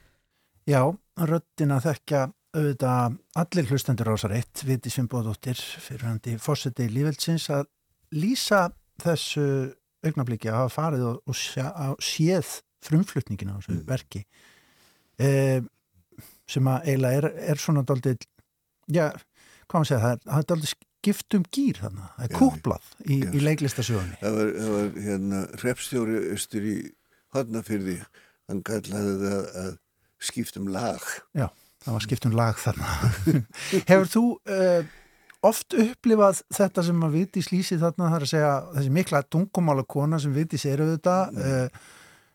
Já, 0.71 0.81
röddina 1.29 1.81
þekkja 1.83 2.23
auðvitað 2.53 3.19
allir 3.43 3.69
hlustendur 3.69 4.13
ásar 4.13 4.35
eitt, 4.37 4.63
Viti 4.69 4.93
Svimbóðdóttir, 4.93 5.61
fyrirhandi 5.61 6.37
fórseti 6.41 6.89
lífelsins 6.93 7.49
að 7.53 7.67
lýsa 8.17 8.67
þessu 9.03 9.47
augnabliki 10.05 10.51
að 10.51 10.59
hafa 10.61 10.75
farið 10.75 11.05
og, 11.09 11.21
og 11.29 11.39
sjá, 11.39 11.67
á, 11.73 11.93
séð 12.03 12.59
frumflutningin 12.85 13.53
á 13.53 13.57
þessu 13.59 13.79
verki. 13.89 14.25
E, 15.21 15.29
sem 16.49 16.69
að 16.69 16.89
eiginlega 16.91 17.21
er, 17.21 17.29
er 17.53 17.61
svona 17.61 17.85
daldið, 17.89 18.27
já, 18.93 19.09
hvað 19.69 19.79
maður 19.79 19.91
segja, 19.93 20.03
það 20.03 20.15
er, 20.15 20.25
það 20.29 20.43
er 20.43 20.49
daldið 20.53 20.75
skipt 21.03 21.35
um 21.35 21.43
gýr 21.51 21.81
þannig, 21.83 22.11
það 22.15 22.27
er 22.29 22.37
kúplað 22.39 22.91
í, 23.03 23.17
í 23.27 23.41
leiklistasögunni. 23.43 24.19
Það 24.21 24.37
var, 24.39 24.51
það 24.55 24.75
var 24.77 24.91
hérna 25.07 25.41
repstjóri 25.63 26.21
austur 26.31 26.69
í 26.69 26.77
hodnafyrði, 27.35 27.97
hann 28.51 28.63
kallaði 28.67 29.15
það 29.25 29.49
að 29.63 29.73
skiptum 30.23 30.69
lag. 30.71 31.07
Já, 31.35 31.49
það 31.83 31.97
var 31.97 32.07
skipt 32.07 32.29
um 32.29 32.37
lag 32.39 32.61
þarna. 32.63 32.93
Hefur 33.91 34.13
þú 34.13 34.25
uh, 34.55 34.93
oft 35.51 35.75
upplifað 35.75 36.45
þetta 36.55 36.87
sem 36.87 37.03
að 37.09 37.19
Vitis 37.19 37.51
lýsi 37.51 37.81
þarna, 37.83 38.13
það 38.13 38.19
er 38.21 38.29
að 38.29 38.33
segja 38.37 38.55
þessi 38.77 38.95
mikla 39.01 39.25
tungumála 39.27 39.87
kona 39.97 40.23
sem 40.23 40.37
Vitis 40.37 40.69
eru 40.71 40.93
þetta, 40.93 41.17
uh, 41.35 41.91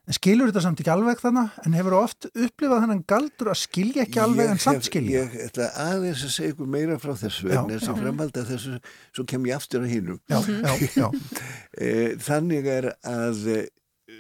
en 0.08 0.16
skilur 0.16 0.48
þetta 0.50 0.62
samt 0.64 0.80
ekki 0.82 0.92
alveg 0.94 1.20
þarna, 1.20 1.44
en 1.68 1.74
hefur 1.76 1.96
oft 2.00 2.28
upplifað 2.32 2.84
þennan 2.86 3.02
galdur 3.12 3.50
að 3.52 3.60
skilja 3.60 4.06
ekki 4.06 4.22
alveg 4.24 4.52
en 4.54 4.62
samt 4.64 4.88
skilja? 4.88 5.26
Ég 5.26 5.36
ætla 5.50 5.68
aðeins 5.84 6.24
að 6.24 6.32
segja 6.36 6.54
ykkur 6.54 6.70
meira 6.78 6.96
frá 7.04 7.12
þessu, 7.20 7.50
Já, 7.52 7.60
en 7.66 8.00
framhald 8.00 8.40
að 8.40 8.52
þessu, 8.54 8.78
svo 9.16 9.26
kem 9.28 9.48
ég 9.50 9.58
aftur 9.60 9.84
á 9.84 9.88
hinnum. 9.92 10.22
Já, 10.32 10.40
já, 10.48 10.76
já, 10.96 11.10
Eh, 11.78 12.16
Þannig 12.24 12.66
er 12.72 12.88
að 13.06 13.44
eh, 13.54 13.66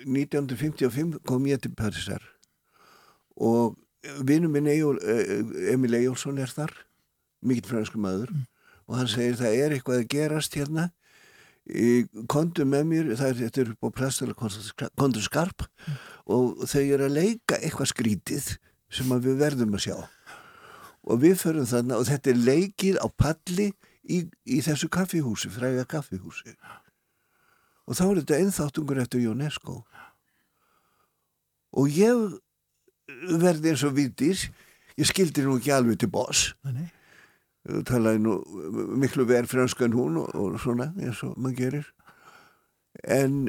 1955 0.06 1.22
kom 1.26 1.48
ég 1.50 1.62
til 1.64 1.72
Parísar 1.74 2.22
og 3.38 3.78
vinnu 4.28 4.50
minn 4.52 4.68
Eyjól, 4.70 5.00
eh, 5.02 5.72
Emil 5.74 5.96
Eyjólfsson 5.98 6.38
er 6.44 6.52
þar, 6.52 6.74
mikill 7.42 7.70
fransku 7.72 8.00
maður 8.02 8.30
og 8.88 9.00
hann 9.00 9.10
segir 9.12 9.40
það 9.40 9.58
er 9.64 9.76
eitthvað 9.76 10.04
að 10.04 10.10
gerast 10.14 10.56
hérna 10.58 10.90
Kondu 12.32 12.64
með 12.64 12.86
mér, 12.88 13.10
það 13.20 13.30
er, 13.30 13.40
þetta 13.42 13.62
er 13.62 13.72
upp 13.74 13.88
á 13.88 13.90
plastala 13.98 14.36
kondu 14.38 15.24
skarp 15.24 15.66
og 16.24 16.64
þau 16.64 16.84
eru 16.84 17.08
að 17.10 17.18
leika 17.18 17.60
eitthvað 17.60 17.92
skrítið 17.92 18.48
sem 18.94 19.12
við 19.12 19.42
verðum 19.42 19.76
að 19.76 19.84
sjá. 19.88 19.98
Og 21.08 21.22
við 21.24 21.38
förum 21.42 21.68
þarna 21.68 22.00
og 22.00 22.08
þetta 22.08 22.32
er 22.32 22.42
leikið 22.48 23.00
á 23.04 23.08
palli 23.12 23.68
í, 24.08 24.24
í 24.48 24.60
þessu 24.64 24.88
kaffihúsi, 24.92 25.52
fræga 25.52 25.84
kaffihúsi. 25.88 26.56
Og 27.88 27.96
þá 27.96 28.04
er 28.08 28.22
þetta 28.22 28.42
einþáttungur 28.42 29.02
eftir 29.04 29.28
UNESCO. 29.32 29.82
Og 31.76 31.92
ég 31.92 32.38
verði 33.40 33.74
eins 33.74 33.84
og 33.88 33.96
vitis 33.96 34.48
ég 34.98 35.08
skildi 35.08 35.44
nú 35.46 35.58
ekki 35.60 35.74
alveg 35.76 36.00
til 36.02 36.12
boss. 36.12 36.52
Nei. 36.68 36.88
Talaði 37.88 38.22
nú 38.24 38.38
miklu 39.00 39.26
verð 39.28 39.52
franska 39.52 39.88
en 39.88 39.96
hún 39.98 40.22
og, 40.22 40.32
og 40.36 40.60
svona 40.62 40.92
eins 41.02 41.24
og 41.26 41.36
maður 41.38 41.58
gerir. 41.62 41.92
En 43.04 43.48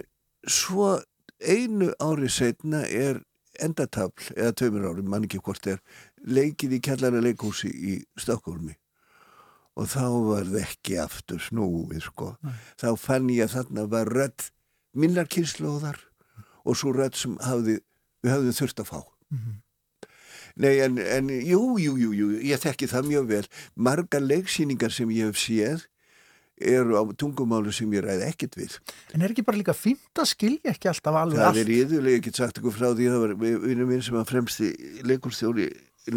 svo 0.48 0.98
einu 1.38 1.92
ári 2.02 2.30
setna 2.32 2.82
er 2.86 3.22
endatafl 3.62 4.34
eða 4.36 4.54
tveimur 4.58 4.88
ári, 4.90 5.02
mann 5.02 5.26
ekki 5.26 5.40
hvort 5.42 5.66
er 5.70 5.80
leikið 6.26 6.76
í 6.78 6.82
kjallara 6.84 7.22
leikhúsi 7.22 7.70
í 7.70 7.96
Stokkólmi 8.18 8.76
og 9.78 9.86
þá 9.86 10.06
var 10.26 10.48
það 10.48 10.62
ekki 10.64 10.96
aftur 10.98 11.42
snúið 11.42 12.02
sko. 12.02 12.32
Þá 12.80 12.88
fann 12.98 13.28
ég 13.30 13.46
að 13.46 13.54
þarna 13.54 13.84
var 13.92 14.10
rödd 14.10 14.48
minnar 14.98 15.30
kynnslóðar 15.30 16.00
og 16.66 16.76
svo 16.76 16.90
rödd 16.96 17.14
sem 17.14 17.36
hafði, 17.46 17.78
við 18.24 18.34
hafðum 18.34 18.58
þurft 18.58 18.82
að 18.82 18.90
fá 18.90 19.00
Nei, 20.59 20.74
en, 20.82 20.96
en 20.98 21.28
jú, 21.30 21.61
jú, 21.78 21.92
jú, 22.02 22.11
jú, 22.18 22.28
ég 22.42 22.59
þekki 22.62 22.88
það 22.90 23.09
mjög 23.12 23.28
vel. 23.30 23.44
Margar 23.78 24.24
leiksýningar 24.24 24.90
sem 24.94 25.11
ég 25.14 25.28
hef 25.30 25.38
séð 25.38 25.84
eru 26.59 26.96
á 26.98 27.02
tungumálu 27.14 27.70
sem 27.70 27.92
ég 27.94 28.02
ræði 28.02 28.24
ekkert 28.26 28.56
við. 28.59 28.72
En 29.14 29.22
er 29.22 29.30
ekki 29.30 29.44
bara 29.46 29.61
líka 29.61 29.74
fínt 29.78 30.18
að 30.18 30.26
skilja 30.32 30.72
ekki 30.72 30.90
alltaf 30.90 31.14
alveg 31.20 31.38
Það 31.38 31.46
allt? 31.52 31.61
er 31.62 31.70
yðurlega, 31.76 32.22
get 32.26 32.40
sagt 32.40 32.59
ykkur 32.59 32.74
frá 32.74 32.88
því, 32.90 33.06
það 33.12 33.22
var 33.22 33.34
vinnum 33.68 33.92
minn 33.92 34.02
sem 34.02 34.16
var 34.18 34.26
fremsti 34.26 34.72
leikurstjóri, 35.06 35.68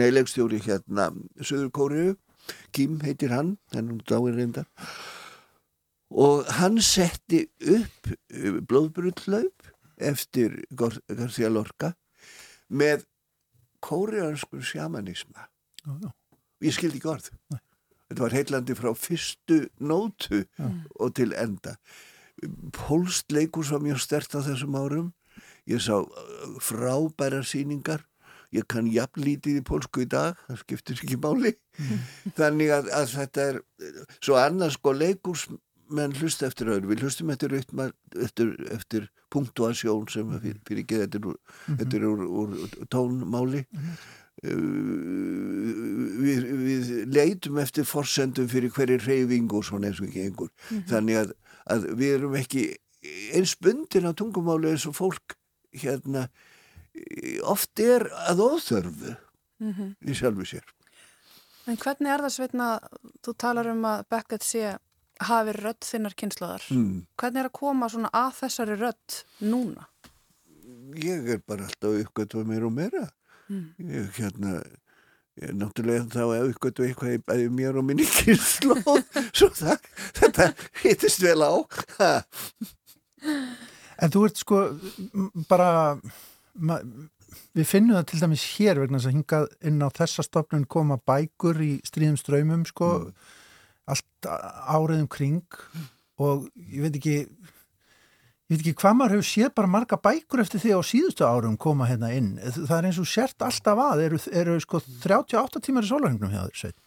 nei, 0.01 0.07
leikstjóri 0.09 0.57
hérna, 0.65 1.11
Söður 1.45 1.69
Kóriðu, 1.77 2.15
Kim 2.73 2.97
heitir 3.05 3.29
hann, 3.35 3.51
hann 3.75 3.91
er 3.93 4.01
dáin 4.09 4.33
reyndar, 4.33 4.65
og 6.09 6.49
hann 6.57 6.81
setti 6.83 7.43
upp 7.61 8.09
blóðbrullaup 8.67 9.69
eftir 10.01 10.57
Gar- 10.73 10.97
García 11.13 11.53
Lorca 11.53 11.93
með 12.71 13.05
kórianskur 13.83 14.63
sjamanisma. 14.65 15.47
Já, 15.83 15.91
já. 16.01 16.09
Ég 16.61 16.75
skildi 16.75 16.99
ekki 17.01 17.09
orð. 17.09 17.31
Þetta 18.11 18.23
var 18.25 18.35
heillandi 18.35 18.75
frá 18.77 18.91
fyrstu 18.97 19.63
nótu 19.81 20.43
og 20.99 21.13
til 21.17 21.33
enda. 21.37 21.77
Pólst 22.75 23.31
leikus 23.33 23.71
var 23.73 23.81
mjög 23.83 24.01
stert 24.03 24.35
á 24.37 24.39
þessum 24.45 24.77
árum. 24.77 25.09
Ég 25.69 25.81
sá 25.81 25.95
uh, 26.01 26.07
frábæra 26.61 27.41
sýningar. 27.45 28.03
Ég 28.51 28.65
kann 28.67 28.89
jafnlítið 28.91 29.61
í 29.61 29.63
pólsku 29.63 30.03
í 30.03 30.09
dag, 30.11 30.35
það 30.49 30.57
skiptir 30.65 30.97
ekki 30.99 31.17
máli. 31.23 31.53
Þannig 32.35 32.73
að, 32.75 32.89
að 32.97 33.13
þetta 33.13 33.45
er, 33.47 33.59
svo 34.19 34.35
annars 34.35 34.75
sko 34.75 34.91
leikus 34.91 35.45
menn 35.95 36.15
hlusta 36.17 36.47
eftir 36.47 36.71
öðru. 36.73 36.91
Við 36.91 37.05
hlustum 37.05 37.31
eftir, 37.33 37.53
rytma, 37.53 37.89
eftir, 38.15 38.53
eftir 38.73 39.09
punktuasjón 39.33 40.07
sem 40.11 40.33
fyrir, 40.39 40.59
fyrir 40.67 40.85
ekki 40.85 41.01
þetta 41.03 41.21
úr, 41.31 41.37
þetta 41.67 41.99
er 41.99 42.07
úr, 42.09 42.25
úr 42.43 42.57
tónmáli. 42.93 43.65
Uh, 44.41 44.57
við, 46.23 46.47
við 46.63 46.93
leitum 47.13 47.59
eftir 47.61 47.85
forsendum 47.85 48.47
fyrir 48.49 48.71
hverju 48.73 49.01
reyfing 49.03 49.51
og 49.53 49.67
svona 49.67 49.91
eins 49.91 50.01
og 50.01 50.09
ekki 50.09 50.25
einhver. 50.27 50.53
Þannig 50.89 51.21
að, 51.25 51.35
að 51.75 51.91
við 51.99 52.15
erum 52.15 52.39
ekki 52.39 52.65
eins 53.35 53.57
bundin 53.59 54.09
á 54.09 54.11
tungumáli 54.17 54.71
eins 54.71 54.87
og 54.89 54.97
fólk 54.97 55.37
hérna 55.77 56.27
oft 57.47 57.79
er 57.79 58.07
að 58.27 58.43
óþörfu 58.45 59.15
í 59.61 60.15
sjálfu 60.17 60.47
sér. 60.47 60.65
En 61.69 61.77
hvernig 61.77 62.09
er 62.09 62.23
það 62.25 62.33
sveitna, 62.35 62.67
þú 63.21 63.33
talar 63.39 63.69
um 63.71 63.83
að 63.85 64.03
Beckett 64.11 64.45
sé 64.45 64.73
hafi 65.29 65.55
rödd 65.57 65.85
þinnar 65.85 66.17
kynnslóðar. 66.17 66.67
mm. 66.73 66.99
Hvernig 67.21 67.43
er 67.43 67.49
að 67.49 67.57
koma 67.59 67.89
svona 67.91 68.11
að 68.15 68.31
þessari 68.41 68.77
rödd 68.81 69.23
núna? 69.45 69.87
ég 70.99 71.29
er 71.35 71.41
bara 71.47 71.67
alltaf 71.67 71.97
uppgötuð 72.03 72.47
meira 72.47 72.67
og 72.67 72.73
meira 72.75 73.05
ég 73.51 74.17
hérna 74.17 74.57
ég 75.39 75.49
er 75.49 75.55
náttúrulega 75.55 76.07
þá 76.11 76.23
að 76.25 76.49
uppgötuð 76.51 76.87
eitthvað 76.89 77.15
í 77.15 77.21
bæði 77.29 77.47
mér 77.55 77.79
og 77.79 77.87
minni 77.87 78.07
kynnslóð 78.17 79.05
svo 79.31 79.49
það, 79.55 79.87
þetta 80.19 80.49
hittist 80.83 81.23
vel 81.23 81.39
á 81.43 81.53
ha. 81.99 82.11
En 84.01 84.11
þú 84.11 84.25
ert 84.27 84.41
sko 84.41 84.61
bara 85.49 85.71
ma, 86.55 86.79
við 87.55 87.67
finnum 87.69 87.99
það 87.99 88.07
til 88.11 88.21
dæmis 88.23 88.45
hér 88.55 88.81
vegna 88.81 88.99
þess 88.99 89.11
að 89.11 89.17
hingað 89.19 89.47
inn 89.69 89.83
á 89.85 89.89
þessa 90.01 90.25
stofnun 90.27 90.67
koma 90.71 90.97
bækur 91.07 91.61
í 91.63 91.73
stríðum 91.87 92.19
ströymum 92.19 92.65
sko, 92.67 93.11
allt 93.91 94.29
áriðum 94.75 95.09
kring 95.11 95.59
og 96.21 96.47
ég 96.57 96.85
veit 96.85 96.99
ekki 96.99 97.15
ég 97.21 98.53
veit 98.53 98.61
ekki 98.61 98.75
hvað 98.81 98.97
maður 98.99 99.17
hefur 99.17 99.29
séð 99.31 99.51
bara 99.57 99.73
marga 99.77 99.99
bækur 100.01 100.43
eftir 100.43 100.63
því 100.63 100.75
á 100.75 100.81
síðustu 100.83 101.27
árum 101.27 101.57
koma 101.59 101.87
hérna 101.89 102.11
inn 102.15 102.33
það 102.41 102.77
er 102.77 102.89
eins 102.89 103.01
og 103.01 103.09
sért 103.09 103.45
alltaf 103.47 103.83
að 103.87 104.05
eru, 104.09 104.21
eru 104.43 104.57
sko 104.63 104.81
38 104.83 105.63
tímar 105.67 105.87
í 105.87 105.91
sólarhengnum 105.91 106.33
hjá 106.33 106.43
þér 106.45 106.63
sveit 106.63 106.79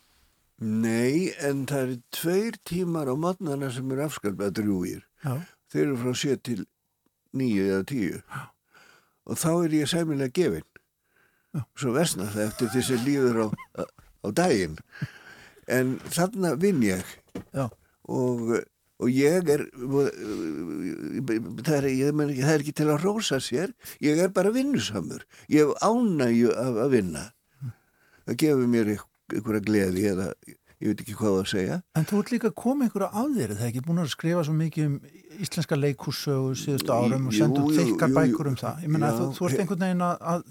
Nei, 0.62 1.32
en 1.42 1.64
það 1.66 1.80
eru 1.82 1.96
tveir 2.14 2.56
tímar 2.64 3.08
á 3.10 3.14
matnana 3.18 3.72
sem 3.74 3.88
eru 3.90 4.04
afskalpað 4.04 4.52
drjúir. 4.60 5.00
Já, 5.24 5.42
Þeir 5.72 5.82
eru 5.82 5.96
frá 5.98 6.12
7 6.14 6.36
til 6.46 6.60
9 7.34 7.64
eða 7.64 7.80
10. 7.90 8.20
Og 9.26 9.40
þá 9.40 9.50
er 9.50 9.74
ég 9.74 9.90
sæmilega 9.90 10.34
gefinn. 10.38 10.68
Svo 11.74 11.94
vesna 11.96 12.28
það 12.30 12.46
eftir 12.46 12.70
því 12.70 12.82
sem 12.86 13.02
líður 13.02 13.40
á, 13.42 13.46
á 13.82 14.28
daginn. 14.30 14.78
En 15.70 15.96
þarna 16.12 16.54
vinn 16.60 16.82
ég 16.84 17.04
já, 17.54 17.68
og, 18.10 18.50
og 19.00 19.12
ég 19.12 19.48
er, 19.54 19.64
það 21.62 21.78
er, 21.78 21.88
ég, 21.92 22.10
meni, 22.16 22.36
það 22.42 22.56
er 22.56 22.64
ekki 22.64 22.76
til 22.80 22.90
að 22.92 23.06
rósa 23.06 23.40
sér, 23.42 23.72
ég 24.04 24.20
er 24.20 24.34
bara 24.34 24.52
vinnusamur. 24.54 25.24
Ég 25.52 25.64
hef 25.64 25.78
ánægju 25.84 26.52
af 26.52 26.82
að 26.84 26.98
vinna. 26.98 27.24
Það 28.24 28.38
gefur 28.44 28.70
mér 28.72 28.92
einhverja 28.94 29.64
gleði 29.64 30.06
eða 30.12 30.28
ég 30.84 30.90
veit 30.90 31.02
ekki 31.04 31.16
hvað 31.16 31.38
að 31.40 31.46
segja. 31.52 31.78
En 31.96 32.06
þú 32.08 32.20
ert 32.20 32.32
líka 32.34 32.50
komið 32.56 32.88
einhverja 32.88 33.10
á 33.14 33.22
þér, 33.24 33.54
það 33.54 33.64
er 33.64 33.70
ekki 33.70 33.84
búin 33.86 34.02
að 34.02 34.10
skrifa 34.12 34.44
svo 34.44 34.56
mikið 34.58 34.88
um 34.90 34.98
íslenska 35.44 35.78
leikússögu 35.78 36.52
síðustu 36.60 36.92
árum 36.92 37.30
og 37.30 37.72
þykkar 37.78 38.12
jú, 38.12 38.18
bækur 38.18 38.50
um 38.50 38.58
það. 38.60 38.84
Menna 38.90 39.10
Já, 39.10 39.16
þú, 39.20 39.28
þú 39.38 39.48
ert 39.48 39.62
einhvern 39.64 39.84
veginn 39.86 40.04
að, 40.04 40.26
að 40.34 40.44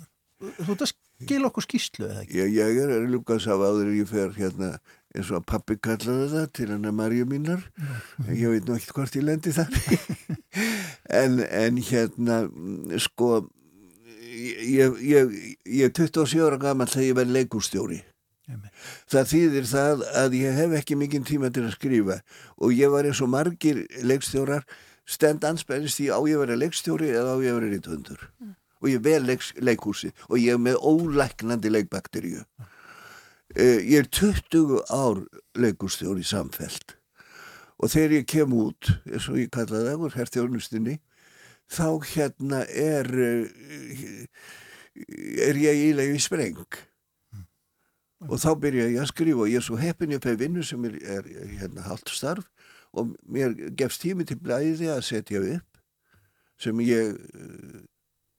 þú 0.60 0.76
ert 0.76 0.86
að 0.86 0.94
skila 1.24 1.50
okkur 1.50 1.68
skýslu 1.68 2.08
eða 2.10 2.24
ekki? 2.24 2.40
Ég, 2.40 2.56
ég 2.58 2.82
er 2.84 3.08
lukas 3.12 3.48
af 3.52 3.64
áður 3.64 3.94
ég 3.96 4.10
fer 4.10 4.34
hérna 4.38 4.72
eins 5.14 5.32
og 5.32 5.40
að 5.40 5.48
pappi 5.52 5.78
kallaði 5.78 6.30
það 6.32 6.48
til 6.58 6.70
hann 6.72 6.88
að 6.90 6.96
Marju 7.00 7.28
mínar. 7.30 7.66
En 8.26 8.34
ég 8.38 8.54
veit 8.54 8.68
nú 8.68 8.78
ekkert 8.78 8.96
hvort 8.98 9.18
ég 9.20 9.28
lendi 9.28 9.56
þar. 9.56 9.74
En, 11.14 11.40
en 11.44 11.78
hérna 11.84 12.36
mm, 12.48 12.94
sko 13.04 13.28
ég, 14.34 14.96
ég, 15.04 15.34
ég 15.68 15.90
er 15.90 15.92
27 15.94 16.40
ára 16.46 16.60
gammal 16.62 16.88
þegar 16.90 17.06
ég 17.06 17.18
verð 17.18 17.34
leikúrstjóri. 17.36 18.00
Einmitt. 18.44 18.74
það 19.08 19.30
þýðir 19.32 19.68
það 19.70 20.02
að 20.20 20.34
ég 20.36 20.58
hef 20.58 20.74
ekki 20.80 20.98
mikinn 21.00 21.28
tíma 21.28 21.48
til 21.56 21.62
að 21.64 21.78
skrifa 21.78 22.18
og 22.60 22.74
ég 22.76 22.92
var 22.92 23.08
eins 23.08 23.22
og 23.24 23.30
margir 23.32 23.86
leikstjórar 24.04 24.66
stend 25.08 25.46
anspennist 25.48 26.02
í 26.04 26.10
á 26.12 26.20
ég 26.28 26.42
vera 26.42 26.58
leikstjóri 26.60 27.14
eða 27.14 27.36
á 27.36 27.44
ég 27.44 27.54
að 27.54 27.62
vera 27.62 27.72
rítöndur 27.72 28.26
og 28.84 28.90
ég 28.92 29.00
vel 29.04 29.24
leiks, 29.24 29.54
leikhúsi 29.64 30.12
og 30.28 30.36
ég 30.42 30.58
er 30.58 30.60
með 30.60 30.82
ólæknandi 30.84 31.72
leikbakteríu. 31.72 32.44
Uh, 32.60 32.73
ég 33.56 33.96
er 34.02 34.10
20 34.10 34.84
ár 34.90 35.24
leikúrstjóri 35.54 36.26
samfelt 36.26 36.98
og 37.78 37.92
þegar 37.92 38.16
ég 38.20 38.30
kem 38.30 38.54
út 38.56 38.94
eins 39.10 39.28
og 39.30 39.42
ég 39.42 39.52
kallaði 39.54 39.92
það 39.92 40.06
úr 40.08 40.18
herþjónustinni 40.18 40.96
þá 41.74 41.88
hérna 42.14 42.64
er 42.70 43.10
uh, 43.10 43.46
er 44.94 45.58
ég 45.58 45.86
ílega 45.90 46.14
í 46.14 46.22
spreng. 46.22 46.60
Og 48.24 48.40
þá 48.40 48.54
byrja 48.62 48.88
ég 48.94 49.02
að 49.04 49.10
skrifa 49.12 49.44
og 49.44 49.52
ég 49.52 49.60
er 49.60 49.66
svo 49.66 49.78
heppin 49.80 50.14
ég 50.16 50.24
fæ 50.24 50.36
vinnu 50.40 50.64
sem 50.64 50.84
er, 50.88 51.00
er 51.02 51.26
hérna 51.58 51.84
haldt 51.90 52.12
starf 52.14 52.48
og 52.94 53.16
mér 53.28 53.56
gefst 53.76 54.04
tími 54.04 54.24
til 54.28 54.38
blæði 54.40 54.92
að 54.94 55.02
setja 55.10 55.42
upp 55.42 55.82
sem 56.62 56.80
ég 56.86 57.18
uh, 57.18 57.82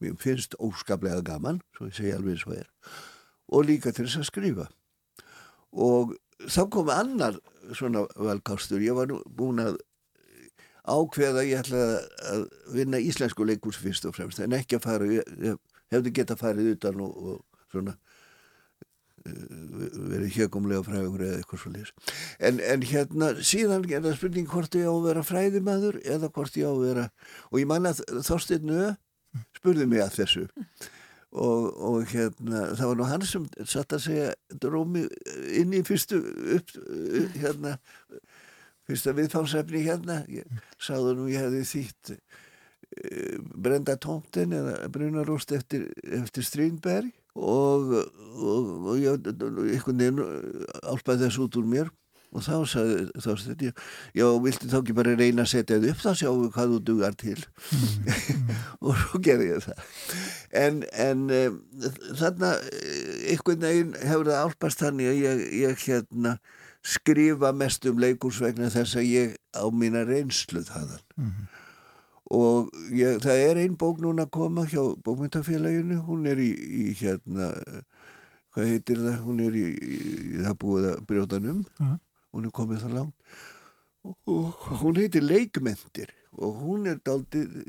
mér 0.00 0.16
finnst 0.20 0.56
óskaplega 0.56 1.20
gaman 1.26 1.60
svo 1.76 1.90
ég 1.90 1.98
segi 1.98 2.14
alveg 2.16 2.40
svo 2.40 2.56
er 2.56 2.70
og 3.52 3.68
líka 3.68 3.92
til 3.92 4.06
þess 4.06 4.22
að 4.22 4.30
skrifa 4.30 4.66
og 5.74 6.14
þá 6.50 6.62
kom 6.72 6.90
annar 6.92 7.38
svona 7.74 8.04
valkástur 8.16 8.82
ég 8.84 8.96
var 8.96 9.10
nú 9.10 9.20
búin 9.26 9.62
að 9.62 9.78
ákveða 10.84 11.44
ég 11.48 11.62
ætlaði 11.62 12.00
að 12.30 12.42
vinna 12.74 13.00
íslensku 13.00 13.46
leikús 13.48 13.78
fyrst 13.80 14.04
og 14.08 14.16
fremst 14.16 14.42
en 14.44 14.56
ekki 14.56 14.78
að 14.78 14.84
fara 14.84 15.08
ég, 15.08 15.56
hefði 15.92 16.12
geta 16.18 16.36
farið 16.36 16.74
utan 16.74 17.00
og, 17.00 17.14
og 17.14 17.70
svona 17.72 17.94
eh, 19.24 19.46
verið 20.12 20.36
hjögumlega 20.36 20.84
fræður 20.84 21.24
eða 21.24 21.38
eitthvað 21.40 21.62
svo 21.62 21.72
leys 21.72 21.94
en, 22.38 22.60
en 22.60 22.84
hérna 22.90 23.30
síðan 23.40 23.88
er 23.88 24.04
það 24.04 24.18
spurning 24.18 24.50
hvort 24.50 24.76
ég 24.76 24.90
á 24.90 24.92
að 24.92 25.08
vera 25.08 25.24
fræðimaður 25.30 26.02
eða 26.04 26.30
hvort 26.34 26.60
ég 26.60 26.68
á 26.68 26.72
að 26.74 26.84
vera 26.84 27.06
og 27.48 27.62
ég 27.62 27.70
man 27.70 27.88
að 27.88 28.04
Þorsteinn 28.28 28.68
Nö 28.68 28.92
spurði 29.56 29.88
mig 29.88 30.04
að 30.04 30.20
þessu 30.20 30.44
og, 31.34 31.68
og 31.82 32.06
hérna 32.12 32.68
það 32.78 32.90
var 32.90 32.98
nú 32.98 33.08
hann 33.10 33.26
sem 33.26 33.46
satt 33.66 33.94
að 33.96 34.04
segja 34.06 34.30
drómi 34.62 35.04
inn 35.58 35.74
í 35.74 35.82
fyrstu 35.86 36.20
upp, 36.56 36.74
hérna 37.34 37.76
fyrsta 38.88 39.14
viðfánsefni 39.16 39.82
hérna. 39.86 40.22
Ég 40.30 40.46
sáðu 40.82 41.16
nú 41.18 41.28
ég 41.32 41.42
hefði 41.42 41.64
þýtt 41.72 42.14
uh, 42.14 43.36
Brenda 43.66 43.98
Tómten 44.00 44.54
eða 44.54 44.78
Brunarúst 44.94 45.54
eftir, 45.56 45.88
eftir 46.04 46.46
Strindberg 46.46 47.10
og, 47.34 47.96
og, 48.38 48.72
og 48.86 48.94
ég 49.02 49.18
einhvern 49.18 49.98
veginn 49.98 50.22
álpaði 50.86 51.26
þess 51.26 51.42
út 51.42 51.58
úr 51.58 51.70
mér 51.70 51.90
og 52.34 52.42
þá 52.42 52.54
sagði 52.66 53.68
ég, 53.68 53.80
já, 54.18 54.26
viltu 54.42 54.68
þá 54.70 54.76
ekki 54.80 54.96
bara 54.98 55.14
reyna 55.18 55.44
að 55.44 55.52
setja 55.52 55.78
þið 55.78 55.92
upp 55.92 56.02
þá 56.02 56.10
sjáum 56.18 56.40
við 56.42 56.52
hvað 56.56 56.72
þú 56.72 56.78
dugar 56.88 57.16
til. 57.20 57.36
Og 58.84 58.98
svo 58.98 59.20
gerði 59.22 59.48
ég 59.52 59.64
það. 59.68 59.84
En, 60.64 60.82
en 61.06 61.24
um, 61.38 61.58
þarna 62.18 62.52
eh, 62.72 63.32
einhvern 63.34 63.62
veginn 63.62 63.96
hefur 64.02 64.30
það 64.32 64.48
álpast 64.48 64.82
þannig 64.82 65.12
að 65.12 65.20
ég, 65.22 65.44
ég 65.62 65.84
hérna 65.86 66.36
skrifa 66.84 67.52
mest 67.56 67.86
um 67.88 68.00
leikús 68.02 68.42
vegna 68.44 68.70
þess 68.72 68.98
að 69.00 69.08
ég 69.08 69.36
á 69.54 69.64
mína 69.72 70.02
reynslu 70.08 70.64
þaðan. 70.66 71.04
Og 72.34 72.74
ég, 72.96 73.20
það 73.22 73.44
er 73.46 73.62
ein 73.62 73.78
bók 73.78 74.02
núna 74.02 74.26
að 74.26 74.34
koma 74.34 74.66
hjá 74.68 74.82
bókmyndafélaginu 75.06 76.02
hún 76.08 76.26
er 76.28 76.40
í, 76.42 76.50
í 76.50 76.86
hérna 76.98 77.52
hvað 78.54 78.70
heitir 78.70 79.00
það, 79.02 79.16
hún 79.26 79.40
er 79.44 79.56
í, 79.58 79.64
í 79.74 80.42
það 80.42 80.58
búið 80.62 80.90
að 80.92 81.06
brjóta 81.08 81.40
um. 81.42 81.62
Mhm. 81.78 81.96
Hún 82.34 82.48
er 82.48 82.54
komið 82.54 82.84
það 82.84 82.96
langt. 82.98 83.36
Og, 84.04 84.66
hún 84.82 84.98
heitir 85.00 85.24
Leikmentir 85.24 86.10
og 86.36 86.58
hún 86.60 86.90
er 86.90 86.98
daldið 87.06 87.62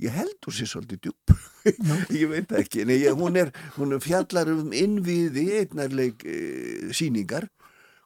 ég 0.00 0.14
held 0.14 0.38
hún 0.46 0.54
sé 0.56 0.66
svolítið 0.68 1.02
djúb 1.04 1.34
ég 2.20 2.30
veit 2.30 2.54
ekki. 2.56 2.84
En 2.84 2.94
ég, 2.94 3.12
hún, 3.18 3.36
er, 3.40 3.52
hún 3.76 3.92
er 3.96 4.02
fjallar 4.04 4.48
um 4.52 4.72
innviði 4.76 5.44
einnarleik 5.60 6.24
e, 6.24 6.38
síningar 6.96 7.48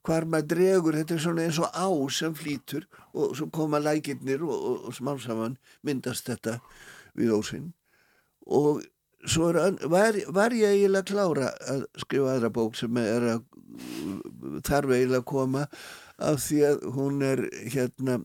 hvar 0.06 0.24
maður 0.30 0.48
dregur, 0.54 0.96
þetta 0.96 1.16
er 1.16 1.22
svona 1.22 1.44
eins 1.44 1.59
og 1.61 1.72
á 1.74 1.88
sem 2.14 2.34
flýtur 2.36 2.86
og 3.12 3.34
svo 3.36 3.48
koma 3.52 3.80
lækirnir 3.82 4.44
og, 4.46 4.54
og, 4.54 4.86
og 4.88 4.96
smá 4.96 5.12
saman 5.20 5.59
myndast 5.84 6.30
þetta 6.30 6.59
við 7.18 7.34
ósinn. 7.36 7.72
Og 8.46 8.80
svo 9.27 9.53
var, 9.91 10.19
var 10.35 10.55
ég 10.55 10.77
eiginlega 10.77 11.09
klára 11.09 11.53
að 11.71 11.87
skrifa 12.05 12.37
aðra 12.37 12.53
bók 12.55 12.77
sem 12.79 13.01
er 13.03 13.31
að 13.35 13.47
þarf 14.66 14.93
eiginlega 14.95 15.23
að 15.23 15.31
koma 15.33 15.64
af 16.19 16.45
því 16.45 16.61
að 16.69 16.87
hún 16.95 17.25
er 17.27 17.43
hérna 17.75 18.19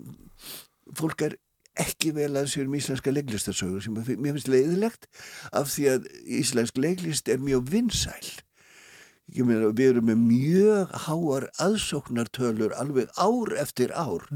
fólk 0.98 1.26
er 1.28 1.38
ekki 1.80 2.12
vel 2.14 2.32
að 2.38 2.52
sér 2.54 2.68
um 2.70 2.76
íslenska 2.78 3.14
leiklistasögur 3.14 3.82
sem 3.82 3.96
mér 3.96 4.36
finnst 4.36 4.52
leiðilegt 4.52 5.08
af 5.52 5.72
því 5.74 5.88
að 5.96 6.10
íslensk 6.40 6.78
leiklist 6.78 7.30
er 7.34 7.42
mjög 7.42 7.72
vinsæl. 7.74 8.28
Meina 9.34 9.72
við 9.74 9.94
erum 9.94 10.10
með 10.12 10.20
mjög 10.28 10.94
háar 11.08 11.48
aðsóknartölur 11.64 12.76
alveg 12.78 13.10
ár 13.18 13.56
eftir 13.58 13.94
ár 13.96 14.28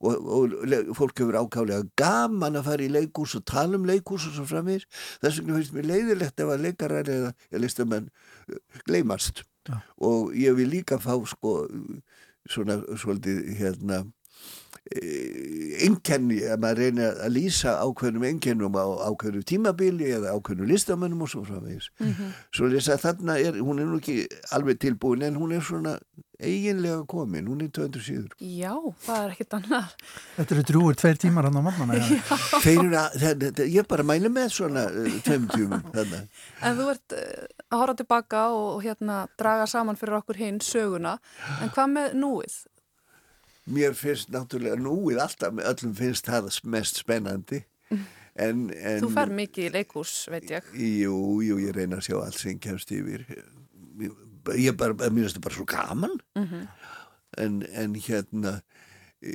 og, 0.00 0.28
og 0.32 0.54
le- 0.70 0.84
fólk 0.96 1.20
hefur 1.20 1.36
ákálega 1.42 1.84
gaman 2.00 2.56
að 2.60 2.68
fara 2.70 2.86
í 2.86 2.90
leikús 2.92 3.34
og 3.38 3.44
tala 3.48 3.76
um 3.78 3.84
leikús 3.88 4.26
og 4.30 4.36
svo 4.38 4.46
framvegis 4.48 4.86
þess 5.20 5.40
vegna 5.42 5.58
finnst 5.58 5.74
mér 5.76 5.88
leiðilegt 5.92 6.40
ef 6.44 6.52
að 6.54 6.64
leikarar 6.66 7.10
eða, 7.16 7.32
listamenn 7.60 8.08
uh, 8.48 8.60
gleymast 8.88 9.44
Já. 9.68 9.76
og 10.00 10.32
ég 10.40 10.56
vil 10.56 10.70
líka 10.72 10.96
fá 11.02 11.12
sko 11.28 11.66
svona 12.50 12.78
svolítið 12.98 13.42
hérna 13.60 14.00
einkenni 14.90 16.40
að 16.50 16.62
maður 16.62 16.80
reyna 16.82 17.10
að 17.22 17.34
lýsa 17.36 17.76
ákveðnum 17.84 18.24
einkennum 18.26 18.78
á 18.80 18.86
ákveðnum 19.10 19.44
tímabili 19.46 20.08
eða 20.16 20.32
ákveðnum 20.34 20.70
listamönnum 20.70 21.26
og 21.26 21.30
svo 21.30 21.44
framvegis 21.46 21.90
svo 22.56 22.70
lýsa 22.72 22.96
þarna 22.98 23.36
er, 23.38 23.60
hún 23.60 23.78
er 23.78 23.86
nú 23.86 24.00
ekki 24.00 24.24
alveg 24.56 24.80
tilbúin 24.82 25.22
en 25.28 25.38
hún 25.38 25.54
er 25.54 25.62
svona 25.62 25.98
eiginlega 26.40 27.04
komin, 27.08 27.46
hún 27.52 27.60
er 27.64 27.70
200 27.76 28.02
síður 28.04 28.32
Já, 28.40 28.72
það 29.04 29.18
er 29.20 29.34
ekkit 29.34 29.56
annað. 29.58 29.94
Þetta 30.38 30.56
eru 30.56 30.64
drúur 30.70 30.98
tveir 30.98 31.20
tímar 31.20 31.48
hann 31.48 31.60
á 31.60 31.62
mannana. 31.66 31.98
þeir 32.64 32.80
eru 32.80 32.96
að, 32.96 33.18
það, 33.20 33.46
það, 33.60 33.62
ég 33.76 33.88
bara 33.90 34.06
mæli 34.10 34.32
með 34.32 34.48
svona 34.56 34.86
uh, 34.88 35.18
tveim 35.26 35.46
tímum 35.52 35.84
þarna 35.92 36.22
En 36.64 36.80
þú 36.80 36.88
ert 36.94 37.16
uh, 37.18 37.46
að 37.68 37.82
horfa 37.82 37.98
tilbaka 38.00 38.44
og, 38.56 38.66
og 38.78 38.84
hérna 38.88 39.20
draga 39.40 39.68
saman 39.70 40.00
fyrir 40.00 40.20
okkur 40.22 40.40
hinn 40.40 40.60
söguna. 40.64 41.18
En 41.60 41.72
hvað 41.74 41.94
með 41.98 42.16
núið? 42.24 42.60
Mér 43.66 43.94
finnst 43.98 44.30
náttúrulega 44.32 44.78
núið 44.80 45.20
alltaf 45.24 45.52
með 45.52 45.68
öllum 45.72 45.98
finnst 45.98 46.30
það 46.30 46.48
mest 46.64 47.02
spennandi 47.02 47.64
En, 48.40 48.68
en, 48.72 49.02
Þú 49.02 49.10
fær 49.14 49.32
mikið 49.34 49.66
í 49.66 49.70
leikús, 49.74 50.12
veit 50.30 50.50
ég. 50.52 50.66
Jú, 50.78 51.16
jú, 51.44 51.58
ég 51.60 51.74
reyna 51.76 51.98
að 51.98 52.06
sjá 52.08 52.16
allt 52.20 52.38
sem 52.38 52.60
kemst 52.62 52.92
yfir. 52.94 53.24
Ég 54.56 54.76
bara, 54.78 54.94
mér 54.96 55.26
finnst 55.26 55.36
þetta 55.36 55.46
bara 55.48 55.58
svo 55.58 55.66
gaman. 55.68 56.16
Mhm. 56.38 56.62
En, 57.40 57.60
en 57.78 57.94
hérna, 57.94 58.56
e, 59.22 59.34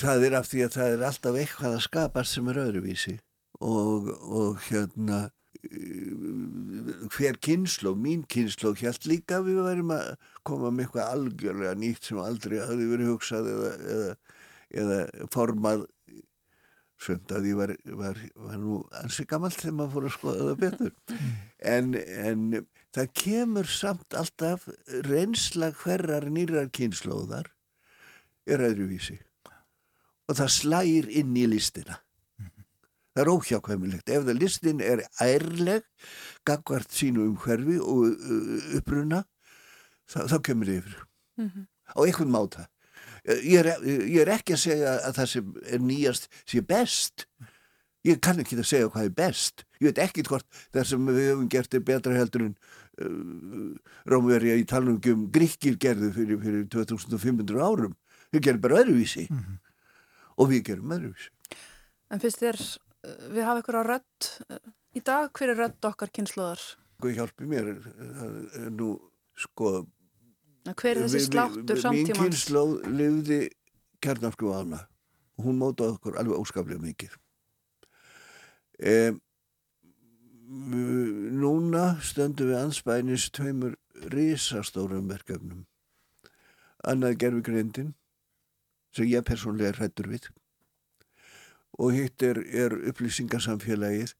það 0.00 0.28
er 0.28 0.38
af 0.40 0.48
því 0.50 0.64
að 0.64 0.76
það 0.78 0.94
er 0.94 1.04
alltaf 1.08 1.36
eitthvað 1.38 1.76
að 1.76 1.84
skapast 1.84 2.34
sem 2.34 2.48
er 2.50 2.62
öðruvísi. 2.64 3.18
Og, 3.62 4.08
og 4.10 4.64
hérna, 4.68 5.20
hver 7.14 7.38
kynnsló, 7.44 7.94
mín 7.96 8.24
kynnsló, 8.30 8.74
hér 8.78 8.98
líka 9.08 9.40
við 9.44 9.62
værim 9.64 9.92
að 9.94 10.14
koma 10.46 10.70
með 10.70 10.86
eitthvað 10.86 11.12
algjörlega 11.16 11.74
nýtt 11.80 12.10
sem 12.10 12.20
aldrei 12.20 12.60
hafði 12.60 12.88
verið 12.92 13.10
hugsað 13.12 13.50
eða, 13.52 13.72
eða, 13.96 14.14
eða 14.84 15.28
formað 15.34 15.86
Svönd 17.04 17.32
að 17.34 17.48
ég 17.50 17.58
var, 17.58 17.72
var, 17.98 18.20
var 18.38 18.60
nú 18.60 18.78
ansi 19.00 19.26
gammalt 19.28 19.58
þegar 19.58 19.74
maður 19.76 19.92
fór 19.94 20.06
að 20.06 20.14
skoða 20.14 20.44
það 20.46 20.60
betur. 20.62 20.92
En, 21.74 21.90
en 21.98 22.44
það 22.94 23.10
kemur 23.20 23.68
samt 23.68 24.16
alltaf 24.16 24.68
reynsla 25.08 25.72
hverjar 25.82 26.28
nýrar 26.32 26.70
kynnslóðar 26.74 27.50
er 28.46 28.64
öðruvísi. 28.70 29.18
Og 30.30 30.38
það 30.38 30.54
slægir 30.54 31.10
inn 31.20 31.34
í 31.36 31.44
listina. 31.50 31.98
Það 33.14 33.22
er 33.22 33.30
óhjákvæmilegt. 33.30 34.10
Ef 34.10 34.24
það 34.26 34.38
listin 34.40 34.80
er 34.82 35.04
ærleg, 35.22 35.86
gagvart 36.46 36.90
sínu 36.94 37.28
umhverfi 37.28 37.78
og 37.78 38.08
uh, 38.10 38.70
uppruna, 38.80 39.22
þá, 40.10 40.24
þá 40.32 40.38
kemur 40.48 40.70
það 40.70 40.80
yfir. 40.80 41.02
Á 41.94 41.98
einhvern 42.02 42.32
máta. 42.34 42.68
Ég 43.24 43.62
er, 43.62 43.70
ég 43.86 44.20
er 44.20 44.34
ekki 44.34 44.56
að 44.56 44.64
segja 44.66 44.96
að 45.08 45.14
það 45.16 45.28
sem 45.32 45.52
er 45.64 45.80
nýjast 45.80 46.26
sé 46.42 46.60
best. 46.60 47.26
Ég 48.04 48.18
kann 48.20 48.42
ekki 48.42 48.58
að 48.58 48.68
segja 48.68 48.90
hvað 48.92 49.06
er 49.08 49.14
best. 49.16 49.64
Ég 49.80 49.88
veit 49.88 50.00
ekki 50.04 50.24
hvort 50.28 50.44
það 50.74 50.88
sem 50.90 51.06
við 51.08 51.28
höfum 51.30 51.46
gert 51.54 51.76
er 51.78 51.84
betra 51.86 52.18
heldur 52.18 52.48
en 52.50 52.56
uh, 53.00 53.94
Rómverja 54.10 54.58
í 54.60 54.66
talningum 54.68 55.28
Gríkir 55.32 55.78
gerðu 55.80 56.10
fyrir, 56.18 56.40
fyrir 56.42 56.66
2500 56.74 57.62
árum. 57.62 57.94
Þau 58.34 58.42
gerum 58.42 58.64
bara 58.66 58.82
öðruvísi 58.82 59.28
og 60.34 60.50
við 60.50 60.64
gerum 60.68 60.92
öðruvísi. 60.98 61.30
En 62.12 62.20
finnst 62.20 62.42
þér, 62.42 62.60
við 63.34 63.44
hafa 63.46 63.76
á 63.80 63.82
rödd 63.88 64.30
uh, 64.50 64.60
í 64.94 65.02
dag, 65.04 65.30
hver 65.34 65.52
er 65.54 65.60
rödd 65.64 65.88
okkar 65.90 66.12
kynnslóðar? 66.14 66.62
Hvað 67.02 67.18
hjálpi 67.18 67.48
mér? 67.50 67.72
Það 67.84 68.38
er 68.62 68.70
nú 68.78 68.88
sko 69.36 69.74
Hver 70.64 70.96
er 70.96 71.02
þessi 71.04 71.26
sláttur 71.26 71.76
við- 71.82 71.90
Mín 71.92 72.12
kynnslóð 72.16 72.74
lifði 72.88 73.40
kjarnarskru 74.04 74.54
ána 74.56 74.80
og 75.34 75.44
hún 75.48 75.58
mótaði 75.60 75.96
okkur 75.96 76.16
alveg 76.20 76.40
óskaplega 76.40 76.80
mikið. 76.80 77.16
Um, 78.84 79.18
núna 81.42 81.84
stöndum 82.04 82.52
við 82.52 82.60
anspænis 82.60 83.26
tveimur 83.34 83.74
risastórum 84.14 85.08
verkefnum. 85.10 85.64
Annað 86.84 87.18
gerfi 87.22 87.42
greindin 87.46 87.92
sem 88.94 89.08
ég 89.10 89.24
persónlega 89.26 89.72
er 89.72 89.80
hrættur 89.80 90.10
við 90.12 90.28
og 91.78 91.94
hitt 91.96 92.22
er, 92.22 92.40
er 92.44 92.76
upplýsingarsamfélagið 92.90 94.14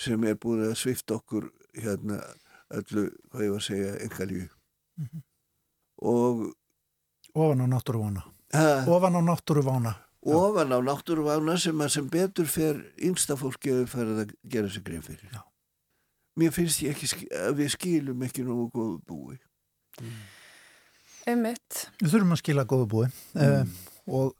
sem 0.00 0.24
er 0.24 0.38
búin 0.40 0.64
að 0.68 0.78
svifta 0.80 1.18
okkur 1.18 1.50
hérna 1.76 2.20
öllu, 2.70 3.08
hvað 3.30 3.44
ég 3.44 3.54
var 3.54 3.62
að 3.62 3.66
segja, 3.66 3.94
engalíu. 4.06 4.48
Og 6.00 6.46
Ofan 7.34 7.62
á 7.62 7.66
náttúruvána. 7.70 8.24
ha, 8.52 8.84
Ofan 8.86 9.18
á 9.18 9.20
náttúruvána. 9.22 9.94
ofan 10.22 10.72
á 10.72 10.78
náttúruvána 10.82 11.58
sem 11.58 11.80
að 11.80 11.88
sem 11.88 12.08
betur 12.08 12.46
fer 12.46 12.80
yngsta 12.98 13.36
fólki 13.36 13.70
að 13.70 13.86
fara 13.86 14.24
að 14.24 14.34
gera 14.42 14.68
sig 14.68 14.82
grein 14.82 15.02
fyrir. 15.02 15.30
Já. 15.32 15.42
Mér 16.36 16.52
finnst 16.52 16.82
ég 16.82 16.94
ekki 16.94 17.28
að 17.34 17.56
við 17.60 17.72
skilum 17.74 18.22
ekki 18.22 18.44
nógu 18.44 18.68
góðu 18.74 18.98
búi. 19.06 19.38
Einmitt. 21.26 21.88
Við 22.00 22.12
þurfum 22.14 22.36
að 22.36 22.42
skila 22.42 22.64
góðu 22.64 22.86
búi 22.90 23.06
mm. 23.34 23.72
og 24.06 24.34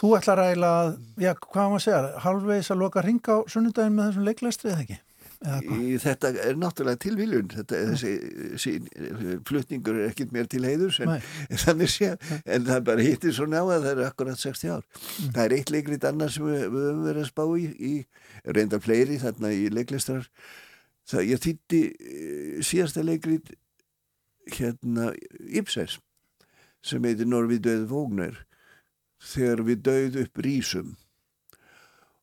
þú 0.00 0.14
ætlar 0.16 0.40
að 0.40 0.50
eiginlega 0.50 0.80
að, 0.80 0.96
já, 1.20 1.34
hvað 1.44 1.76
að 1.76 1.84
segja, 1.84 2.00
halvvegs 2.24 2.72
að 2.72 2.82
loka 2.82 3.04
ring 3.04 3.22
á 3.28 3.36
sunnudaginn 3.52 3.96
með 3.96 4.10
þessum 4.10 4.28
leiklæstri 4.30 4.72
eða 4.72 4.84
ekki? 4.86 5.00
Eða? 5.40 5.58
Í, 5.72 5.94
þetta 6.02 6.30
er 6.44 6.58
náttúrulega 6.60 7.00
tilviljun. 7.00 7.46
Þetta, 7.48 7.78
þessi, 7.90 8.10
sí, 8.60 8.72
flutningur 9.48 9.96
er 9.96 10.10
ekkit 10.10 10.34
mér 10.36 10.50
til 10.52 10.60
heiðurs 10.68 10.98
en, 11.00 11.14
Nei. 11.14 11.30
þannig 11.64 11.92
sé, 11.94 12.10
en 12.44 12.66
það 12.66 12.82
bara 12.90 13.06
hittir 13.06 13.32
svo 13.36 13.46
ná 13.48 13.62
að 13.62 13.86
það 13.86 13.92
er 13.92 14.02
akkurat 14.10 14.42
60 14.42 14.74
ár. 14.74 14.84
Mm. 14.84 15.30
Það 15.30 15.40
er 15.46 15.54
eitt 15.56 15.72
leikrit 15.72 16.08
annars 16.10 16.36
sem 16.36 16.44
við, 16.44 16.66
höfum 16.66 17.00
verið 17.06 17.24
að 17.24 17.30
spá 17.30 17.42
í, 17.56 17.64
í 17.72 18.52
reyndar 18.58 18.84
fleiri 18.84 19.16
þarna 19.22 19.54
í 19.56 19.64
leiklistrar. 19.72 20.28
Það, 21.08 21.24
ég 21.30 21.42
þýtti 21.46 21.82
eh, 21.88 22.60
síðasta 22.66 23.06
leikrit 23.06 23.54
hérna 24.50 25.14
Ipsers 25.48 25.96
sem 26.84 27.04
heitir 27.04 27.28
Norvið 27.28 27.64
döð 27.64 27.88
vógnar 27.88 28.44
þegar 29.20 29.64
við 29.68 29.82
döð 29.86 30.18
upp 30.24 30.42
rísum 30.44 30.96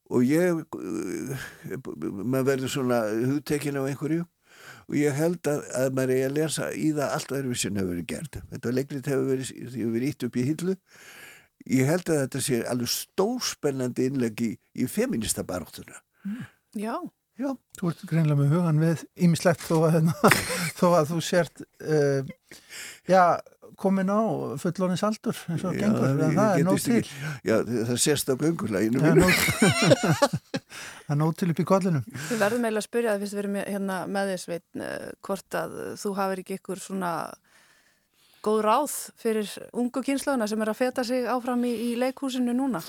og 0.07 0.23
ég 0.23 0.63
maður 0.71 2.47
verður 2.53 2.71
svona 2.71 3.01
hugtekin 3.11 3.79
á 3.79 3.83
einhverju 3.83 4.23
og 4.87 4.95
ég 4.95 5.15
held 5.17 5.47
að, 5.51 5.65
að 5.75 5.89
maður 5.97 6.13
er 6.15 6.29
að 6.29 6.37
lesa 6.37 6.69
í 6.71 6.89
það 6.95 7.15
allt 7.17 7.33
öðru 7.39 7.57
sem 7.59 7.75
hefur 7.77 7.91
verið 7.91 8.07
gert. 8.13 8.39
Þetta 8.53 8.73
leikrit 8.73 9.09
hefur 9.11 9.27
verið, 9.27 9.51
hefur 9.67 9.93
verið 9.97 10.13
ítt 10.13 10.25
upp 10.27 10.37
í 10.37 10.45
hillu. 10.47 10.75
Ég 11.67 11.91
held 11.91 12.11
að 12.13 12.21
þetta 12.23 12.41
sé 12.45 12.61
alveg 12.71 12.91
stórspennandi 12.93 14.07
innlegg 14.07 14.43
í, 14.45 14.51
í 14.55 14.87
feminista 14.91 15.43
baráttuna. 15.47 15.99
Já. 16.77 16.95
já, 17.39 17.49
Þú 17.79 17.91
ert 17.91 18.05
greinlega 18.07 18.39
með 18.39 18.53
hugan 18.55 18.81
við 18.83 19.03
ýmislegt 19.27 19.65
þó 19.65 19.75
að, 19.81 19.89
hérna, 19.97 20.33
þó 20.79 20.87
að 20.93 21.11
þú 21.11 21.19
sért 21.25 21.63
uh, 21.83 22.31
já, 23.09 23.23
komin 23.77 24.09
á 24.09 24.19
fullonins 24.61 25.03
aldur 25.05 25.37
eins 25.53 25.63
og 25.69 25.75
Já, 25.77 25.79
gengur, 25.83 26.05
en 26.09 26.21
ég 26.23 26.37
það 26.37 26.59
er 26.59 26.69
víst 26.73 26.87
til. 26.89 26.97
Ekki- 26.97 27.49
Já, 27.49 27.55
það 27.87 27.99
sést 28.03 28.29
á 28.29 28.35
göngulæginu 28.41 29.01
Það 29.03 29.09
er 29.09 29.19
nóg, 29.21 29.33
það 31.07 31.11
er 31.13 31.19
nóg 31.21 31.35
til 31.37 31.49
upp 31.53 31.59
í 31.61 31.67
kollinum. 31.71 32.05
Við 32.27 32.39
verðum 32.41 32.65
eiginlega 32.67 32.81
að 32.83 32.87
spyrja 32.89 33.13
það 33.13 33.21
fyrst 33.25 33.37
við 33.37 33.43
erum 33.43 33.59
hérna 33.61 33.97
með 34.17 34.31
þess 34.33 34.49
veit 34.51 34.81
hvort 35.27 35.59
að 35.61 35.75
þú 36.01 36.13
hafir 36.17 36.41
ekki 36.43 36.57
ykkur 36.59 36.81
svona 36.87 37.11
góð 38.47 38.61
ráð 38.63 38.95
fyrir 39.19 39.53
ungu 39.73 40.01
kynslauna 40.07 40.47
sem 40.47 40.61
er 40.65 40.69
að 40.73 40.79
feta 40.81 41.03
sig 41.03 41.25
áfram 41.29 41.63
í, 41.67 41.73
í 41.91 41.95
leikhúsinu 41.99 42.53
núna. 42.55 42.81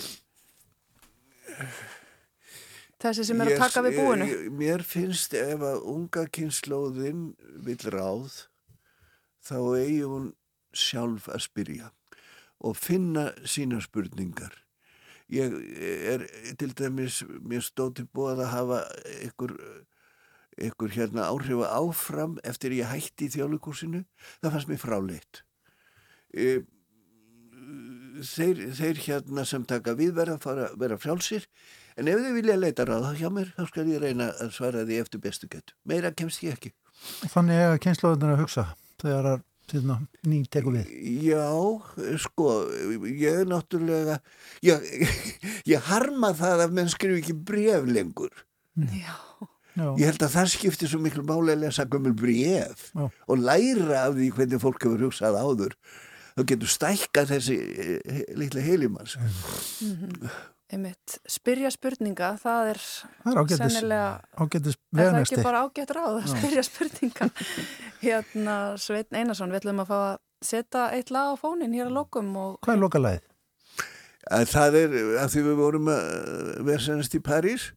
Þessi 2.98 3.24
sem 3.28 3.40
er 3.40 3.46
að 3.46 3.54
Ég- 3.54 3.60
taka 3.62 3.82
við 3.86 3.96
búinu. 4.00 4.26
ég- 4.26 4.50
Mér 4.58 4.82
finnst 4.82 5.34
ef 5.34 5.60
að 5.62 5.84
unga 5.86 6.24
kynnslóðin 6.34 7.34
vill 7.62 7.84
ráð 7.94 8.46
þá 9.46 9.54
eigi 9.78 10.02
hún 10.02 10.32
sjálf 10.76 11.28
að 11.32 11.44
spyrja 11.46 11.90
og 12.58 12.76
finna 12.76 13.30
sína 13.46 13.80
spurningar. 13.82 14.54
Ég 15.28 15.52
er 16.08 16.24
til 16.58 16.72
dæmis, 16.72 17.20
mér 17.44 17.62
stóð 17.62 17.98
til 17.98 18.06
búið 18.16 18.40
að 18.46 18.52
hafa 18.54 18.78
ykkur, 19.28 19.52
ykkur 20.70 20.94
hérna 20.94 21.28
áhrifa 21.28 21.68
áfram 21.76 22.38
eftir 22.48 22.74
ég 22.78 22.88
hætti 22.88 23.28
í 23.28 23.34
þjóðleikursinu. 23.36 24.02
Það 24.40 24.54
fannst 24.56 24.70
mér 24.72 24.80
fráleitt. 24.82 25.42
E, 26.32 26.62
þeir, 28.24 28.64
þeir 28.78 29.02
hérna 29.04 29.44
sem 29.48 29.66
taka 29.68 29.94
við 29.98 30.16
verða 30.16 30.38
að 30.38 30.46
fara, 30.46 30.70
vera 30.80 30.98
frjálsir 31.00 31.46
en 31.98 32.08
ef 32.08 32.20
þið 32.24 32.36
vilja 32.40 32.58
leita 32.58 32.86
ráða 32.88 33.14
hjá 33.18 33.28
mér 33.32 33.52
þá 33.56 33.62
skal 33.68 33.86
ég 33.90 34.02
reyna 34.02 34.30
að 34.40 34.52
svara 34.56 34.84
því 34.88 35.00
eftir 35.02 35.22
bestu 35.24 35.50
gett. 35.50 35.76
Meira 35.84 36.12
kemst 36.16 36.42
ég 36.46 36.56
ekki. 36.56 36.72
Þannig 37.28 37.64
að 37.66 37.78
kynnslóðunar 37.84 38.34
að 38.34 38.42
hugsa 38.46 38.66
þegar 38.98 39.42
hérna, 39.76 39.98
ný 40.28 40.42
tekur 40.50 40.74
við 40.78 40.90
Já, 41.28 41.46
sko, 42.24 42.48
ég 43.04 43.42
er 43.42 43.48
náttúrulega, 43.50 44.18
ég, 44.66 44.88
ég 45.72 45.88
harma 45.90 46.32
það 46.36 46.64
að 46.66 46.76
menn 46.78 46.92
skrifu 46.92 47.20
ekki 47.22 47.36
bref 47.36 47.88
lengur. 47.88 48.44
Já. 48.78 49.14
Já, 49.78 49.92
Ég 49.94 50.08
held 50.08 50.22
að 50.26 50.32
það 50.34 50.48
skiptir 50.50 50.90
svo 50.90 50.98
miklu 50.98 51.22
máli 51.22 51.52
að 51.54 51.60
lesa 51.62 51.84
gömul 51.86 52.14
bref 52.18 52.88
Já. 52.90 53.04
og 53.30 53.38
læra 53.38 54.08
af 54.08 54.16
því 54.16 54.30
hvernig 54.34 54.62
fólk 54.64 54.82
hefur 54.82 55.04
hugsað 55.06 55.38
áður. 55.38 55.76
Þá 56.34 56.42
getur 56.50 56.70
stækkað 56.72 57.30
þessi 57.34 57.58
eh, 57.58 58.22
litla 58.38 58.62
heilimanns. 58.62 59.14
Einmitt. 60.68 61.14
Spyrja 61.24 61.70
spurninga, 61.72 62.34
það 62.42 62.74
er 62.74 62.80
það 62.82 63.30
er 63.30 63.38
ágætis, 63.40 63.60
sennilega, 63.62 64.08
ágætis 64.36 64.74
er 64.76 64.98
það 64.98 65.22
ekki 65.22 65.44
bara 65.46 65.62
ágætt 65.64 65.92
ráð 65.96 66.18
að 66.18 66.26
spyrja 66.34 66.64
spurninga? 66.66 67.28
hérna, 68.04 68.56
Sveitn 68.76 69.16
Einarsson, 69.16 69.54
við 69.54 69.62
ætlum 69.62 69.80
að 69.80 69.88
fá 69.88 69.96
að 69.96 70.18
setja 70.44 70.84
eitt 70.92 71.12
lag 71.14 71.32
á 71.32 71.40
fónin 71.40 71.72
hér 71.72 71.88
að 71.88 71.96
lokum 71.96 72.28
og 72.36 72.60
Hvað 72.66 72.74
er 72.74 72.82
lokalæðið? 72.84 73.24
Að 74.28 74.46
það 74.52 74.78
er, 74.82 74.98
að 75.22 75.32
því 75.32 75.46
við 75.48 75.58
vorum 75.62 75.90
að 75.94 76.06
vera 76.68 76.84
sennast 76.84 77.16
í 77.16 77.22
París, 77.24 77.70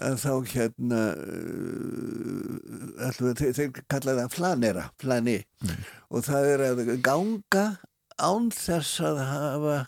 að 0.00 0.18
þá 0.24 0.32
hérna, 0.54 1.04
uh, 1.20 3.06
alltaf, 3.10 3.42
þeir, 3.42 3.54
þeir 3.60 3.84
kalla 3.84 4.18
það 4.22 4.34
flanera, 4.38 4.88
flani, 5.04 5.36
og 6.08 6.24
það 6.24 6.52
er 6.54 6.68
að 6.70 6.84
ganga 7.04 7.68
án 8.16 8.48
þess 8.56 9.04
að 9.04 9.26
hafa 9.28 9.78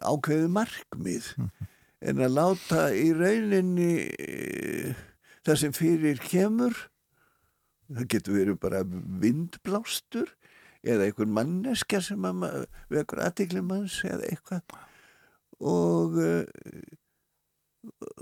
ákveðið 0.00 0.48
markmið. 0.56 1.34
en 2.02 2.18
að 2.18 2.32
láta 2.34 2.86
í 2.98 3.12
rauninni 3.14 3.92
e, 4.18 4.94
það 5.46 5.58
sem 5.60 5.74
fyrir 5.76 6.18
kemur 6.18 6.74
það 7.92 8.08
getur 8.14 8.38
verið 8.38 8.58
bara 8.62 8.80
vindblástur 9.22 10.32
eða 10.82 11.06
einhvern 11.06 11.34
manneska 11.36 12.00
sem 12.02 12.24
að 12.26 12.64
vekur 12.90 13.22
aðtikli 13.22 13.62
manns 13.64 14.00
eða 14.06 14.26
eitthvað 14.30 14.74
og 15.62 16.18
uh, 16.18 16.42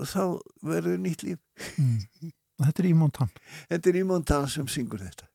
þá 0.05 0.23
verður 0.65 1.01
nýtt 1.01 1.25
líf 1.25 1.41
mm. 1.77 2.31
Þetta 2.61 2.83
er 2.83 2.87
Ímóntan 2.91 3.31
Þetta 3.71 3.89
er 3.89 3.97
Ímóntan 4.03 4.49
sem 4.53 4.67
syngur 4.69 5.01
þetta 5.01 5.29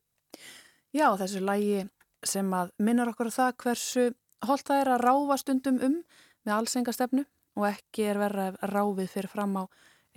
Já, 0.95 1.11
þessu 1.19 1.43
lægi 1.43 1.83
sem 2.25 2.47
að 2.55 2.71
minnar 2.79 3.11
okkur 3.11 3.29
á 3.31 3.37
það 3.37 3.57
hversu 3.63 4.05
holdt 4.47 4.69
það 4.69 4.81
er 4.81 4.91
að 4.93 5.03
ráfa 5.03 5.37
stundum 5.41 5.81
um 5.83 5.97
með 6.47 6.61
allsengastefnu 6.61 7.27
og 7.57 7.69
ekki 7.69 8.07
er 8.07 8.21
verið 8.21 8.47
að 8.47 8.73
ráfið 8.73 9.13
fyrir 9.13 9.31
fram 9.33 9.55
á 9.59 9.63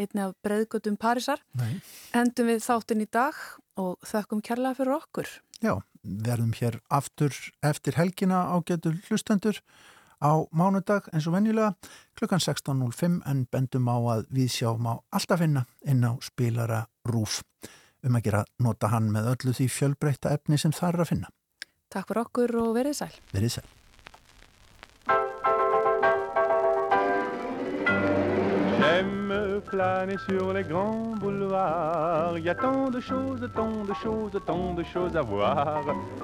einni 0.01 0.25
af 0.25 0.35
breyðgötum 0.45 0.97
Parísar. 1.01 1.43
Nei. 1.59 1.81
Endum 2.17 2.49
við 2.49 2.63
þáttinn 2.65 3.05
í 3.05 3.09
dag 3.13 3.37
og 3.81 3.99
þökkum 4.07 4.43
kærlega 4.45 4.79
fyrir 4.79 4.97
okkur. 4.97 5.31
Já, 5.61 5.75
verðum 6.03 6.53
hér 6.57 6.79
aftur 6.89 7.35
eftir 7.67 7.99
helgina 8.01 8.47
á 8.49 8.57
getur 8.65 8.97
hlustendur 9.09 9.61
á 10.21 10.33
mánudag 10.53 11.09
eins 11.13 11.27
og 11.29 11.37
venjulega 11.37 11.75
klukkan 12.17 12.41
16.05 12.41 13.21
en 13.29 13.45
bendum 13.53 13.89
á 13.89 13.97
að 14.17 14.25
við 14.33 14.53
sjáum 14.57 14.89
á 14.89 14.95
alltaf 15.17 15.41
finna 15.41 15.67
inn 15.85 16.05
á 16.05 16.17
spilara 16.25 16.87
Rúf 17.09 17.43
um 18.05 18.17
að 18.17 18.25
gera 18.29 18.45
nota 18.61 18.89
hann 18.93 19.11
með 19.13 19.35
öllu 19.35 19.57
því 19.57 19.69
fjölbreyta 19.73 20.33
efni 20.37 20.61
sem 20.61 20.73
það 20.73 20.95
er 20.95 21.05
að 21.05 21.13
finna. 21.13 21.35
Takk 21.91 22.09
fyrir 22.09 22.25
okkur 22.25 22.57
og 22.63 22.73
verið 22.77 23.01
sæl. 23.03 23.13
Verið 23.35 23.59
sæl. 23.59 23.69
Flâner 29.71 30.17
sur 30.29 30.53
les 30.53 30.65
grands 30.65 31.15
boulevards. 31.21 32.37
Il 32.39 32.45
y 32.45 32.49
a 32.49 32.55
tant 32.55 32.91
de 32.91 32.99
choses, 32.99 33.49
tant 33.55 33.85
de 33.85 33.95
choses, 33.95 34.33
tant 34.45 34.75
de 34.75 34.83
choses 34.83 35.17
à 35.17 35.23
voir. 35.23 35.83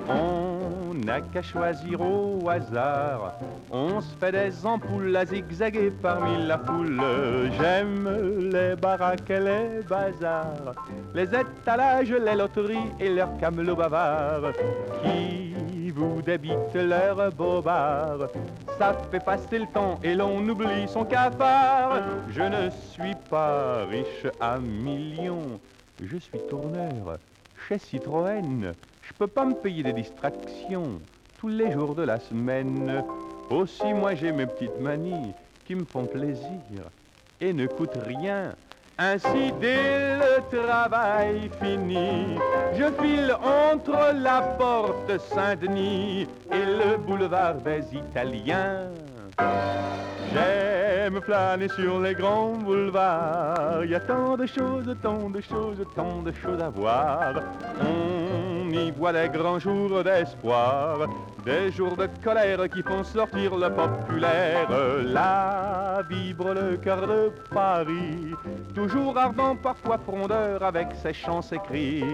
On 0.09 0.94
n'a 0.94 1.20
qu'à 1.20 1.42
choisir 1.42 2.01
au 2.01 2.49
hasard. 2.49 3.34
On 3.70 4.01
se 4.01 4.14
fait 4.16 4.32
des 4.32 4.66
ampoules 4.66 5.16
à 5.16 5.24
zigzaguer 5.24 5.92
parmi 6.03 6.47
la 6.47 6.59
foule. 6.59 7.01
J'aime 7.59 8.51
les 8.53 8.74
baraques 8.74 9.30
et 9.30 9.40
les 9.40 9.82
bazars, 9.88 10.74
les 11.14 11.28
étalages, 11.34 12.12
les 12.12 12.34
loteries 12.34 12.90
et 12.99 13.11
leurs 13.11 13.36
camelots 13.38 13.76
bavards 13.76 14.53
qui 15.03 15.55
vous 15.91 16.22
débitent 16.22 16.74
leurs 16.74 17.32
bobards. 17.32 18.28
Ça 18.78 18.97
fait 19.11 19.24
passer 19.24 19.59
le 19.59 19.66
temps 19.66 19.99
et 20.03 20.14
l'on 20.14 20.47
oublie 20.49 20.89
son 20.89 21.05
cafard. 21.05 22.03
Je 22.30 22.43
ne 22.43 22.70
suis 22.70 23.14
pas 23.30 23.84
riche 23.87 24.26
à 24.41 24.59
millions, 24.59 25.61
je 26.03 26.16
suis 26.16 26.39
tourneur 26.49 27.18
chez 27.68 27.78
Citroën. 27.78 28.72
Je 29.03 29.12
peux 29.14 29.26
pas 29.26 29.45
me 29.45 29.55
payer 29.55 29.82
des 29.82 29.93
distractions 29.93 31.01
tous 31.39 31.49
les 31.49 31.72
jours 31.72 31.95
de 31.95 32.03
la 32.03 32.18
semaine. 32.18 33.05
Aussi, 33.51 33.93
moi 33.95 34.14
j'ai 34.14 34.32
mes 34.32 34.47
petites 34.47 34.80
manies 34.80 35.32
qui 35.64 35.74
me 35.74 35.84
font 35.84 36.07
plaisir 36.07 36.91
et 37.41 37.53
ne 37.53 37.66
coûtent 37.66 38.03
rien. 38.05 38.55
Ainsi, 38.99 39.53
dès 39.61 40.16
le 40.16 40.57
travail 40.57 41.51
fini, 41.62 42.38
je 42.72 42.84
file 43.03 43.36
entre 43.42 44.14
la 44.14 44.40
porte 44.59 45.20
Saint-Denis 45.34 46.26
et 46.51 46.64
le 46.64 46.97
boulevard 46.97 47.57
des 47.57 47.82
Italiens. 47.92 48.88
J'aime 50.32 51.20
flâner 51.20 51.68
sur 51.68 52.01
les 52.01 52.14
grands 52.14 52.53
boulevards. 52.53 53.84
Il 53.84 53.90
y 53.90 53.94
a 53.94 54.01
tant 54.01 54.34
de 54.34 54.47
choses, 54.47 54.97
tant 55.03 55.28
de 55.28 55.42
choses, 55.42 55.84
tant 55.94 56.22
de 56.22 56.32
choses 56.32 56.62
à 56.62 56.70
voir. 56.70 57.34
On 57.82 58.70
y 58.70 58.90
voit 58.92 59.12
les 59.12 59.28
grands 59.28 59.59
jours 59.59 60.03
d'espoir, 60.03 61.01
des 61.44 61.70
jours 61.70 61.97
de 61.97 62.09
colère 62.24 62.66
qui 62.70 62.82
font 62.82 63.05
sortir 63.05 63.57
le 63.57 63.68
populaire. 63.68 64.70
Là 65.05 66.03
vibre 66.09 66.55
le 66.55 66.76
cœur 66.76 67.07
de 67.07 67.32
Paris, 67.51 68.34
toujours 68.77 69.16
ardent, 69.16 69.57
parfois 69.57 69.97
frondeur, 69.97 70.62
avec 70.62 70.89
ses 71.03 71.14
chants, 71.14 71.41
ses 71.41 71.59
cris. 71.59 72.05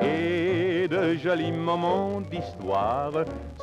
Et 0.00 0.86
de 0.86 1.16
jolis 1.16 1.50
moments 1.50 2.20
d'histoire 2.20 3.12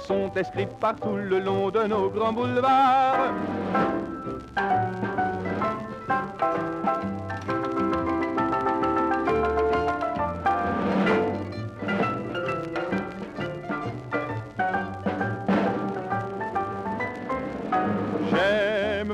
sont 0.05 0.29
inscrits 0.35 0.67
partout 0.81 1.15
le 1.15 1.39
long 1.39 1.69
de 1.69 1.83
nos 1.83 2.09
grands 2.09 2.33
boulevards. 2.33 3.33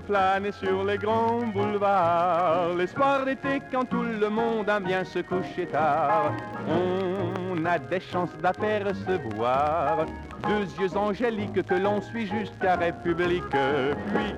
Flâner 0.08 0.52
sur 0.54 0.86
les 0.86 0.98
grands 0.98 1.42
boulevards, 1.54 2.76
l'espoir 2.78 3.26
d'été 3.26 3.62
quand 3.72 3.84
tout 3.84 4.04
le 4.04 4.30
monde 4.30 4.70
aime 4.70 4.86
bien 4.86 5.04
se 5.04 5.20
coucher 5.20 5.68
tard. 5.68 6.32
On 6.68 7.66
a 7.66 7.78
des 7.78 8.00
chances 8.00 8.36
d'apercevoir 8.42 10.06
deux 10.48 10.66
yeux 10.82 10.96
angéliques 10.96 11.62
que 11.62 11.76
l'on 11.76 12.02
suit 12.02 12.26
jusqu'à 12.26 12.76
République. 12.78 13.44
Puis 13.50 14.36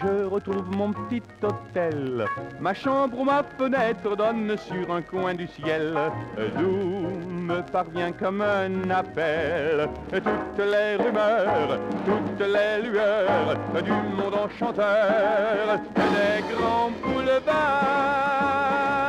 je 0.00 0.24
retrouve 0.24 0.76
mon 0.76 0.92
petit 0.92 1.22
hôtel. 1.42 2.26
Ma 2.60 2.74
chambre 2.74 3.18
ou 3.18 3.24
ma 3.24 3.42
fenêtre 3.42 4.16
donne 4.16 4.56
sur 4.56 4.92
un 4.92 5.02
coin 5.02 5.34
du 5.34 5.46
ciel, 5.46 5.94
d'où 6.58 7.08
me 7.48 7.62
parvient 7.72 8.12
comme 8.12 8.42
un 8.42 8.90
appel 8.90 9.88
toutes 10.12 10.58
les 10.58 10.96
rumeurs, 10.96 11.78
toutes 12.04 12.46
les 12.46 12.88
lueurs 12.88 13.56
du 13.82 13.90
monde 13.90 14.34
enchanteur 14.34 15.80
des 15.96 16.54
grands 16.54 16.90
boulevards. 17.02 19.07